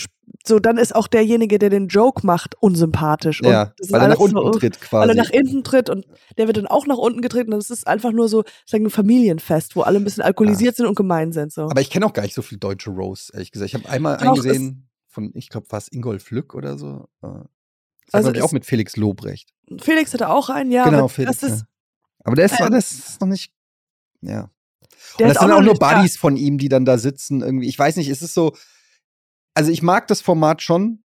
so 0.47 0.59
dann 0.59 0.79
ist 0.79 0.95
auch 0.95 1.09
derjenige, 1.09 1.59
der 1.59 1.71
den 1.71 1.89
Joke 1.89 2.27
macht, 2.27 2.55
unsympathisch. 2.61 3.41
ja, 3.43 3.63
und 3.63 3.81
ist 3.81 3.93
weil 3.93 4.01
er 4.03 4.09
nach 4.09 4.19
unten 4.19 4.37
so, 4.37 4.51
tritt 4.51 4.79
Weil 4.93 5.09
er 5.09 5.15
quasi. 5.15 5.19
nach 5.19 5.31
hinten 5.31 5.65
tritt 5.65 5.91
und 5.91 6.07
der 6.39 6.47
wird 6.47 6.57
dann 6.57 6.67
auch 6.67 6.87
nach 6.87 6.99
unten 6.99 7.21
getreten 7.21 7.53
und 7.53 7.59
es 7.59 7.71
ist 7.71 7.87
einfach 7.87 8.13
nur 8.13 8.29
so, 8.29 8.45
sagen 8.67 8.87
ein 8.87 8.91
Familienfest, 8.91 9.77
wo 9.77 9.83
alle 9.83 9.99
ein 9.99 10.05
bisschen 10.05 10.23
alkoholisiert 10.23 10.77
sind 10.77 10.87
und 10.87 10.95
gemein 10.95 11.33
sind. 11.33 11.53
So. 11.53 11.63
Aber 11.63 11.81
ich 11.81 11.91
kenne 11.91 12.07
auch 12.07 12.13
gar 12.13 12.23
nicht 12.23 12.35
so 12.35 12.43
viel 12.43 12.59
deutsche 12.59 12.91
Roasts, 12.91 13.31
ehrlich 13.31 13.51
gesagt. 13.51 13.69
Ich 13.69 13.75
habe 13.75 13.89
einmal 13.89 14.17
Doch, 14.17 14.27
einen 14.27 14.35
gesehen 14.35 14.89
von, 15.09 15.31
ich 15.35 15.49
glaube, 15.49 15.67
war 15.71 15.79
es 15.79 15.91
Ingolf 15.93 16.31
Lück 16.31 16.55
oder 16.55 16.79
so. 16.79 17.09
Das 18.13 18.27
Also 18.27 18.33
es- 18.33 18.43
auch 18.43 18.53
mit 18.53 18.65
Felix 18.67 18.97
Lobrecht. 18.97 19.53
Felix 19.81 20.13
hatte 20.13 20.29
auch 20.29 20.49
einen, 20.51 20.71
ja, 20.71 20.85
Genau, 20.85 21.09
Felix, 21.09 21.39
das 21.41 21.51
ist, 21.51 21.65
Aber 22.25 22.37
der 22.37 22.45
ist, 22.47 22.61
ähm, 22.61 22.71
das 22.71 22.93
ist 22.93 23.21
noch 23.21 23.29
nicht, 23.29 23.53
ja. 24.21 24.51
Der 25.19 25.27
Und 25.27 25.35
das 25.35 25.43
sind 25.43 25.51
auch 25.51 25.61
nur. 25.63 25.75
Buddies 25.75 26.17
von 26.17 26.37
ihm, 26.37 26.59
die 26.59 26.69
dann 26.69 26.85
da 26.85 26.99
sitzen 26.99 27.41
irgendwie. 27.43 27.69
Ich 27.69 27.79
weiß 27.79 27.97
nicht, 27.97 28.09
es 28.09 28.23
ist 28.23 28.35
so, 28.35 28.55
also 29.55 29.71
ich 29.73 29.83
mag 29.83 30.07
das 30.07 30.21
Format 30.21 30.63
schon, 30.63 31.03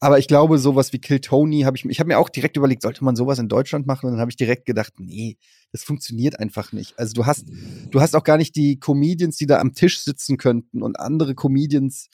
aber 0.00 0.18
ich 0.18 0.26
glaube, 0.26 0.58
sowas 0.58 0.92
wie 0.92 0.98
Kill 0.98 1.20
Tony 1.20 1.60
habe 1.62 1.76
ich, 1.76 1.84
ich 1.84 2.00
habe 2.00 2.08
mir 2.08 2.18
auch 2.18 2.28
direkt 2.28 2.56
überlegt, 2.56 2.82
sollte 2.82 3.04
man 3.04 3.14
sowas 3.14 3.38
in 3.38 3.48
Deutschland 3.48 3.86
machen? 3.86 4.06
Und 4.06 4.12
dann 4.12 4.20
habe 4.20 4.30
ich 4.30 4.36
direkt 4.36 4.66
gedacht, 4.66 4.94
nee, 4.98 5.38
das 5.70 5.84
funktioniert 5.84 6.40
einfach 6.40 6.72
nicht. 6.72 6.98
Also 6.98 7.12
du 7.12 7.24
hast, 7.26 7.46
du 7.90 8.00
hast 8.00 8.16
auch 8.16 8.24
gar 8.24 8.36
nicht 8.38 8.56
die 8.56 8.80
Comedians, 8.80 9.36
die 9.36 9.46
da 9.46 9.60
am 9.60 9.74
Tisch 9.74 10.00
sitzen 10.00 10.36
könnten 10.38 10.82
und 10.82 10.98
andere 10.98 11.34
Comedians 11.34 12.08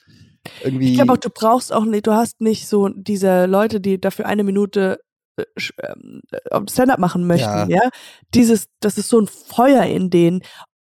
irgendwie. 0.63 0.89
Ich 0.89 0.95
glaube 0.95 1.13
auch, 1.13 1.17
du 1.17 1.29
brauchst 1.29 1.73
auch 1.73 1.85
nicht, 1.85 2.07
du 2.07 2.13
hast 2.13 2.41
nicht 2.41 2.67
so 2.67 2.89
diese 2.89 3.45
Leute, 3.45 3.79
die 3.81 3.99
dafür 3.99 4.25
eine 4.25 4.43
Minute 4.43 4.99
äh, 5.37 5.43
ähm, 5.83 6.21
äh, 6.31 6.61
Stand-up 6.69 6.99
machen 6.99 7.27
möchten, 7.27 7.69
Ja. 7.69 7.83
ja. 7.83 7.89
Dieses, 8.33 8.67
das 8.79 8.97
ist 8.97 9.09
so 9.09 9.19
ein 9.19 9.27
Feuer 9.27 9.83
in 9.83 10.09
denen. 10.09 10.41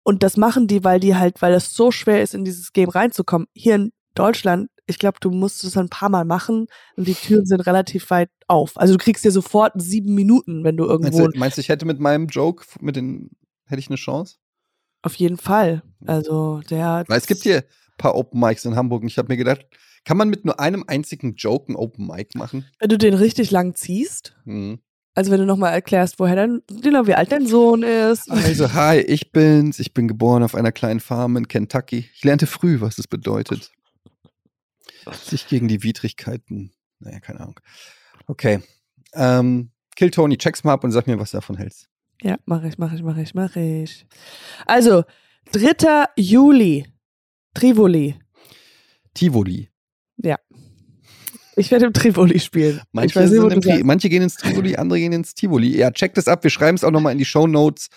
Und 0.03 0.21
das 0.23 0.37
machen 0.37 0.67
die, 0.67 0.83
weil 0.83 0.99
die 0.99 1.15
halt, 1.15 1.41
weil 1.41 1.53
es 1.53 1.73
so 1.73 1.91
schwer 1.91 2.21
ist, 2.21 2.35
in 2.35 2.45
dieses 2.45 2.73
Game 2.73 2.89
reinzukommen. 2.89 3.47
Hier 3.53 3.75
in 3.75 3.91
Deutschland, 4.13 4.69
ich 4.85 4.99
glaube, 4.99 5.17
du 5.19 5.31
musst 5.31 5.63
es 5.63 5.75
ein 5.77 5.89
paar 5.89 6.09
Mal 6.09 6.25
machen 6.25 6.67
und 6.95 7.07
die 7.07 7.15
Türen 7.15 7.45
sind 7.47 7.61
relativ 7.61 8.11
weit 8.11 8.29
auf. 8.47 8.73
Also 8.75 8.93
du 8.93 9.03
kriegst 9.03 9.25
dir 9.25 9.31
sofort 9.31 9.73
sieben 9.77 10.13
Minuten, 10.13 10.63
wenn 10.63 10.77
du 10.77 10.83
meinst, 10.83 11.17
irgendwo 11.17 11.27
du, 11.31 11.39
meinst 11.39 11.57
du, 11.57 11.61
ich 11.61 11.69
hätte 11.69 11.87
mit 11.87 11.99
meinem 11.99 12.27
Joke, 12.27 12.65
mit 12.81 12.95
den, 12.95 13.31
hätte 13.65 13.79
ich 13.79 13.87
eine 13.87 13.95
Chance? 13.95 14.35
auf 15.05 15.15
jeden 15.15 15.37
Fall. 15.37 15.83
Also 16.05 16.61
der 16.69 17.03
Weil 17.07 17.19
es 17.19 17.27
gibt 17.27 17.43
hier 17.43 17.63
paar 17.97 18.15
Open 18.15 18.39
Mics 18.39 18.65
in 18.65 18.75
Hamburg 18.75 19.01
und 19.01 19.07
ich 19.07 19.17
habe 19.17 19.27
mir 19.29 19.37
gedacht, 19.37 19.65
kann 20.03 20.17
man 20.17 20.29
mit 20.29 20.45
nur 20.45 20.59
einem 20.59 20.83
einzigen 20.87 21.35
Joke 21.35 21.71
ein 21.71 21.75
Open 21.75 22.07
Mic 22.07 22.37
machen? 22.37 22.65
wenn 22.79 22.89
du 22.89 22.97
den 22.97 23.13
richtig 23.13 23.51
lang 23.51 23.73
ziehst, 23.75 24.35
Hm. 24.45 24.79
also 25.15 25.31
wenn 25.31 25.39
du 25.39 25.45
nochmal 25.45 25.73
erklärst, 25.73 26.19
woher 26.19 26.35
dein, 26.35 26.61
genau, 26.81 27.07
wie 27.07 27.15
alt 27.15 27.31
dein 27.31 27.47
Sohn 27.47 27.83
ist. 27.83 28.29
Also, 28.29 28.73
hi, 28.73 28.97
ich 28.99 29.31
bin's. 29.31 29.79
Ich 29.79 29.93
bin 29.93 30.07
geboren 30.07 30.43
auf 30.43 30.53
einer 30.55 30.71
kleinen 30.71 30.99
Farm 30.99 31.37
in 31.37 31.47
Kentucky. 31.47 32.09
Ich 32.13 32.23
lernte 32.23 32.45
früh, 32.47 32.81
was 32.81 32.97
es 32.99 33.07
bedeutet. 33.07 33.71
Sich 35.23 35.47
gegen 35.47 35.67
die 35.67 35.83
Widrigkeiten. 35.83 36.71
Naja, 36.99 37.19
keine 37.19 37.41
Ahnung. 37.41 37.59
Okay. 38.27 38.61
Ähm, 39.13 39.69
Kill 39.95 40.11
Tony, 40.11 40.37
check's 40.37 40.63
mal 40.63 40.73
ab 40.73 40.83
und 40.83 40.91
sag 40.91 41.07
mir, 41.07 41.19
was 41.19 41.31
du 41.31 41.37
davon 41.37 41.57
hältst. 41.57 41.87
Ja, 42.21 42.37
mache 42.45 42.67
ich, 42.67 42.77
mache 42.77 42.95
ich, 42.95 43.03
mache 43.03 43.21
ich, 43.21 43.33
mache 43.33 43.59
ich. 43.59 44.05
Also, 44.65 45.03
3. 45.51 46.05
Juli, 46.17 46.85
Trivoli. 47.55 48.15
Tivoli. 49.15 49.69
Ich 51.57 51.71
werde 51.71 51.85
im 51.85 51.93
Trivoli 51.93 52.37
spielen. 52.39 52.81
Manche, 52.91 53.17
nicht, 53.21 53.31
im 53.33 53.61
Tri 53.61 53.81
manche 53.83 54.09
gehen 54.09 54.21
ins 54.23 54.35
Tivoli, 54.35 54.75
andere 54.75 54.99
gehen 54.99 55.13
ins 55.13 55.33
Tivoli. 55.33 55.77
Ja, 55.77 55.89
checkt 55.89 56.17
es 56.17 56.27
ab. 56.27 56.43
Wir 56.43 56.51
schreiben 56.51 56.75
es 56.75 56.83
auch 56.83 56.91
nochmal 56.91 57.13
in 57.13 57.17
die 57.17 57.23
Show 57.25 57.47
Notes. 57.47 57.87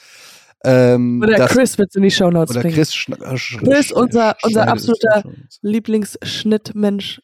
Ähm, 0.65 1.21
Oder 1.23 1.47
Chris 1.47 1.77
wird 1.77 1.89
es 1.91 1.97
in 1.97 2.03
die 2.05 2.11
Shownotes 2.11 2.51
oder 2.53 2.63
bringen. 2.63 2.75
Chris, 2.75 2.95
äh, 3.09 3.37
Chris, 3.59 3.93
unser- 3.93 4.37
unser 4.43 4.69
absoluter- 4.69 5.23
Show 5.23 5.29
Notes. 5.31 5.59
Lieblingsschnittmensch. 5.63 7.21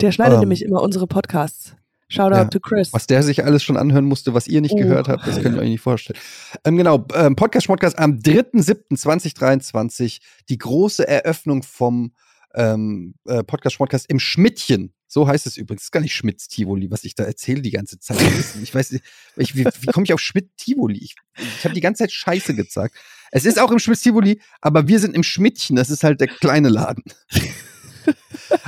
Der 0.00 0.12
schneidet 0.12 0.34
Ähm. 0.34 0.40
nämlich 0.40 0.62
immer 0.62 0.82
unsere 0.82 1.06
Podcasts. 1.06 1.74
Shoutout 2.10 2.34
Ja. 2.36 2.44
to 2.44 2.60
Chris. 2.60 2.92
Was 2.92 3.06
der 3.06 3.22
sich 3.22 3.44
alles 3.44 3.62
schon 3.62 3.76
anhören 3.76 4.04
musste, 4.04 4.34
was 4.34 4.46
ihr 4.48 4.60
nicht 4.60 4.72
Oh. 4.74 4.78
gehört 4.78 5.08
habt, 5.08 5.26
das 5.26 5.40
könnt 5.40 5.56
ihr 5.56 5.62
euch 5.62 5.68
nicht 5.70 5.80
vorstellen. 5.80 6.18
Ähm, 6.64 6.76
genau, 6.76 7.06
ähm, 7.14 7.36
Podcast 7.36 7.66
Schmodcast 7.66 7.98
am 7.98 8.18
3.7.2023, 8.18 10.18
die 10.48 10.58
große 10.58 11.06
Eröffnung 11.06 11.62
vom 11.62 12.12
ähm, 12.54 13.14
äh, 13.26 13.44
Podcast 13.44 13.76
Schmodcast 13.76 14.10
im 14.10 14.18
Schmidtchen. 14.18 14.92
So 15.06 15.26
heißt 15.28 15.46
es 15.46 15.56
übrigens. 15.56 15.82
Das 15.82 15.86
ist 15.86 15.92
gar 15.92 16.00
nicht 16.00 16.14
Schmitz 16.14 16.48
Tivoli, 16.48 16.90
was 16.90 17.04
ich 17.04 17.14
da 17.14 17.24
erzähle 17.24 17.62
die 17.62 17.70
ganze 17.70 17.98
Zeit. 18.00 18.18
Ich 18.62 18.74
weiß 18.74 18.90
nicht, 18.92 19.04
ich, 19.36 19.54
wie, 19.56 19.64
wie 19.64 19.86
komme 19.86 20.04
ich 20.04 20.12
auf 20.12 20.20
Schmidt 20.20 20.56
Tivoli? 20.56 20.98
Ich, 20.98 21.14
ich 21.36 21.64
habe 21.64 21.74
die 21.74 21.80
ganze 21.80 22.02
Zeit 22.04 22.12
Scheiße 22.12 22.54
gesagt. 22.54 22.94
Es 23.30 23.44
ist 23.44 23.60
auch 23.60 23.70
im 23.70 23.78
Schmitz 23.78 24.00
Tivoli, 24.02 24.40
aber 24.60 24.88
wir 24.88 24.98
sind 24.98 25.14
im 25.14 25.22
Schmidtchen. 25.22 25.76
Das 25.76 25.90
ist 25.90 26.02
halt 26.02 26.20
der 26.20 26.28
kleine 26.28 26.68
Laden. 26.68 27.04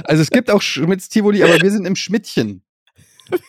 Also 0.05 0.23
es 0.23 0.31
gibt 0.31 0.51
auch 0.51 0.63
Schmitz 0.63 1.09
Tivoli, 1.09 1.43
aber 1.43 1.61
wir 1.61 1.71
sind 1.71 1.87
im 1.87 1.97
Schmidtchen. 1.97 2.63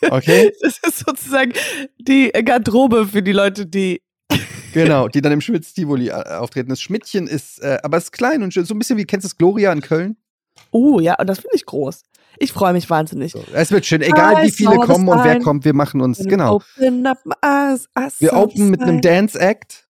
Okay? 0.09 0.51
Das 0.61 0.80
ist 0.80 0.99
sozusagen 0.99 1.53
die 1.99 2.30
Garderobe 2.30 3.07
für 3.07 3.21
die 3.24 3.34
Leute, 3.34 3.65
die. 3.65 4.01
Genau, 4.74 5.07
die 5.07 5.21
dann 5.21 5.32
im 5.32 5.41
Schmitz-Tivoli 5.41 6.07
äh, 6.07 6.13
auftreten. 6.13 6.69
Das 6.69 6.82
Schmidtchen 6.82 7.28
ist, 7.28 7.61
äh, 7.61 7.78
aber 7.84 7.97
es 7.97 8.05
ist 8.05 8.11
klein 8.11 8.41
und 8.41 8.55
schön. 8.55 8.65
So 8.65 8.74
ein 8.74 8.80
bisschen 8.80 8.97
wie, 8.97 9.05
kennst 9.05 9.24
du 9.24 9.28
das 9.28 9.38
Gloria 9.38 9.71
in 9.71 9.82
Köln? 9.82 10.17
Oh, 10.71 10.99
ja, 10.99 11.13
und 11.19 11.28
das 11.28 11.39
finde 11.39 11.55
ich 11.55 11.67
groß. 11.67 12.01
Ich 12.39 12.51
freue 12.51 12.74
mich 12.74 12.89
wahnsinnig. 12.89 13.34
So, 13.34 13.43
es 13.53 13.71
wird 13.71 13.86
schön, 13.86 14.01
egal 14.01 14.41
wie 14.41 14.47
I 14.47 14.51
viele 14.51 14.78
kommen 14.78 15.07
und 15.07 15.24
wer 15.24 15.39
kommt, 15.39 15.65
wir 15.65 15.74
machen 15.74 16.01
uns, 16.01 16.17
genau. 16.17 16.55
Open 16.55 17.05
up 17.05 17.19
my 17.26 17.36
eyes, 17.43 17.88
Wir 18.19 18.34
open 18.34 18.71
mit 18.71 18.82
einem. 18.82 19.01
Dance-Act 19.01 19.88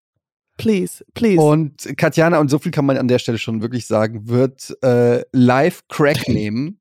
Please, 0.57 1.03
please. 1.13 1.41
und 1.41 1.97
Katjana, 1.97 2.39
und 2.39 2.49
so 2.49 2.59
viel 2.59 2.71
kann 2.71 2.85
man 2.85 2.97
an 2.97 3.07
der 3.07 3.17
Stelle 3.19 3.37
schon 3.37 3.61
wirklich 3.61 3.87
sagen, 3.87 4.27
wird 4.27 4.75
äh, 4.83 5.23
live 5.31 5.81
Crack 5.87 6.27
nehmen. 6.27 6.79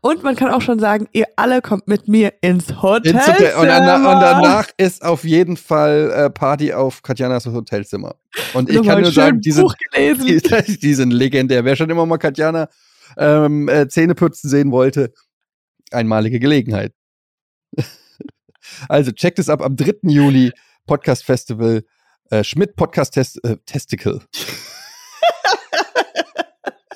Und 0.00 0.22
man 0.22 0.36
kann 0.36 0.50
auch 0.50 0.60
schon 0.60 0.78
sagen, 0.78 1.08
ihr 1.12 1.26
alle 1.36 1.62
kommt 1.62 1.88
mit 1.88 2.08
mir 2.08 2.32
ins 2.40 2.82
Hotel. 2.82 3.14
ins 3.14 3.26
Hotel. 3.26 3.54
Und, 3.56 3.66
danach, 3.66 4.14
und 4.14 4.20
danach 4.20 4.68
ist 4.76 5.04
auf 5.04 5.24
jeden 5.24 5.56
Fall 5.56 6.10
äh, 6.14 6.30
Party 6.30 6.72
auf 6.72 7.02
Katjanas 7.02 7.46
Hotelzimmer. 7.46 8.16
Und 8.54 8.70
ich 8.70 8.82
kann 8.82 9.02
nur 9.02 9.12
sagen, 9.12 9.40
die 9.40 9.52
sind, 9.52 9.74
die, 9.96 10.78
die 10.78 10.94
sind 10.94 11.12
legendär. 11.12 11.64
Wer 11.64 11.76
schon 11.76 11.90
immer 11.90 12.06
mal 12.06 12.18
Katjana 12.18 12.68
ähm, 13.16 13.68
äh, 13.68 13.88
Zähneputzen 13.88 14.50
sehen 14.50 14.70
wollte, 14.70 15.12
einmalige 15.90 16.40
Gelegenheit. 16.40 16.92
also 18.88 19.12
checkt 19.12 19.38
es 19.38 19.48
ab 19.48 19.62
am 19.62 19.76
3. 19.76 19.98
Juli, 20.02 20.52
Podcast 20.86 21.24
Festival, 21.24 21.84
äh, 22.30 22.44
Schmidt 22.44 22.76
Podcast 22.76 23.14
Test, 23.14 23.42
äh, 23.44 23.56
Testicle. 23.66 24.20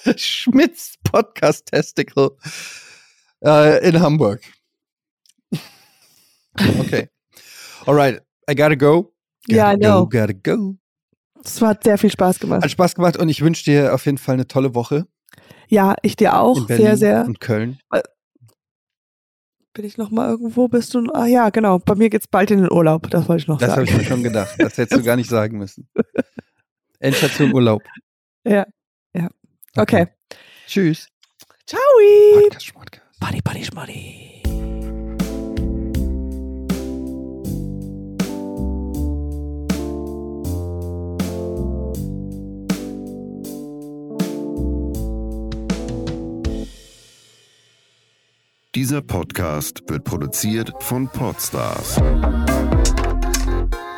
Schmidts 0.17 0.95
Podcast 1.05 1.67
Testicle 1.67 2.31
äh, 3.45 3.87
in 3.89 4.01
Hamburg. 4.01 4.43
Okay. 6.81 7.09
Alright, 7.87 8.21
I 8.51 8.55
gotta 8.55 8.75
go. 8.75 9.13
Ja, 9.47 9.73
I 9.73 9.77
Gotta 9.77 9.89
know. 9.89 10.07
go, 10.07 10.19
gotta 10.19 10.33
go. 10.33 10.77
Es 11.45 11.63
hat 11.63 11.85
sehr 11.85 11.97
viel 11.97 12.11
Spaß 12.11 12.39
gemacht. 12.41 12.63
Hat 12.65 12.71
Spaß 12.71 12.95
gemacht 12.97 13.17
und 13.17 13.29
ich 13.29 13.41
wünsche 13.41 13.65
dir 13.65 13.95
auf 13.95 14.05
jeden 14.05 14.19
Fall 14.19 14.35
eine 14.35 14.47
tolle 14.47 14.75
Woche 14.75 15.07
Ja, 15.69 15.95
ich 16.03 16.17
dir 16.17 16.39
auch. 16.39 16.57
in 16.59 16.67
Berlin 16.67 16.87
Sehr, 16.87 16.97
sehr. 16.97 17.25
und 17.25 17.41
Köln. 17.41 17.79
Bin 19.73 19.85
ich 19.85 19.97
noch 19.97 20.11
mal 20.11 20.29
irgendwo? 20.29 20.69
Bist 20.69 20.93
du? 20.93 21.09
Ah 21.15 21.27
ja, 21.27 21.49
genau. 21.51 21.79
Bei 21.79 21.95
mir 21.95 22.11
geht's 22.11 22.27
bald 22.27 22.51
in 22.51 22.59
den 22.59 22.71
Urlaub. 22.73 23.09
Das 23.09 23.29
wollte 23.29 23.43
ich 23.43 23.49
noch 23.49 23.59
Das 23.59 23.71
habe 23.71 23.87
sagen. 23.87 23.91
ich 23.93 23.97
mir 23.99 24.05
schon 24.05 24.23
gedacht. 24.25 24.57
Das 24.59 24.77
hättest 24.77 25.01
du 25.01 25.05
gar 25.05 25.17
nicht 25.17 25.31
sagen 25.31 25.57
müssen. 25.59 25.89
Endstation 26.99 27.55
Urlaub. 27.55 27.83
Ja. 28.45 28.67
Ja. 29.15 29.29
Okay. 29.81 30.07
Tschüss. 30.67 31.09
Ciao. 31.67 31.81
Podcast, 32.35 32.67
Schmodcast. 32.67 33.19
Buddy, 33.19 33.41
buddy, 33.41 33.65
schmuddy. 33.65 34.43
Dieser 48.75 49.01
Podcast 49.01 49.83
wird 49.89 50.05
produziert 50.05 50.71
von 50.81 51.09
Podstars 51.09 51.97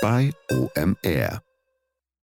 bei 0.01 0.31
OMR. 0.49 1.43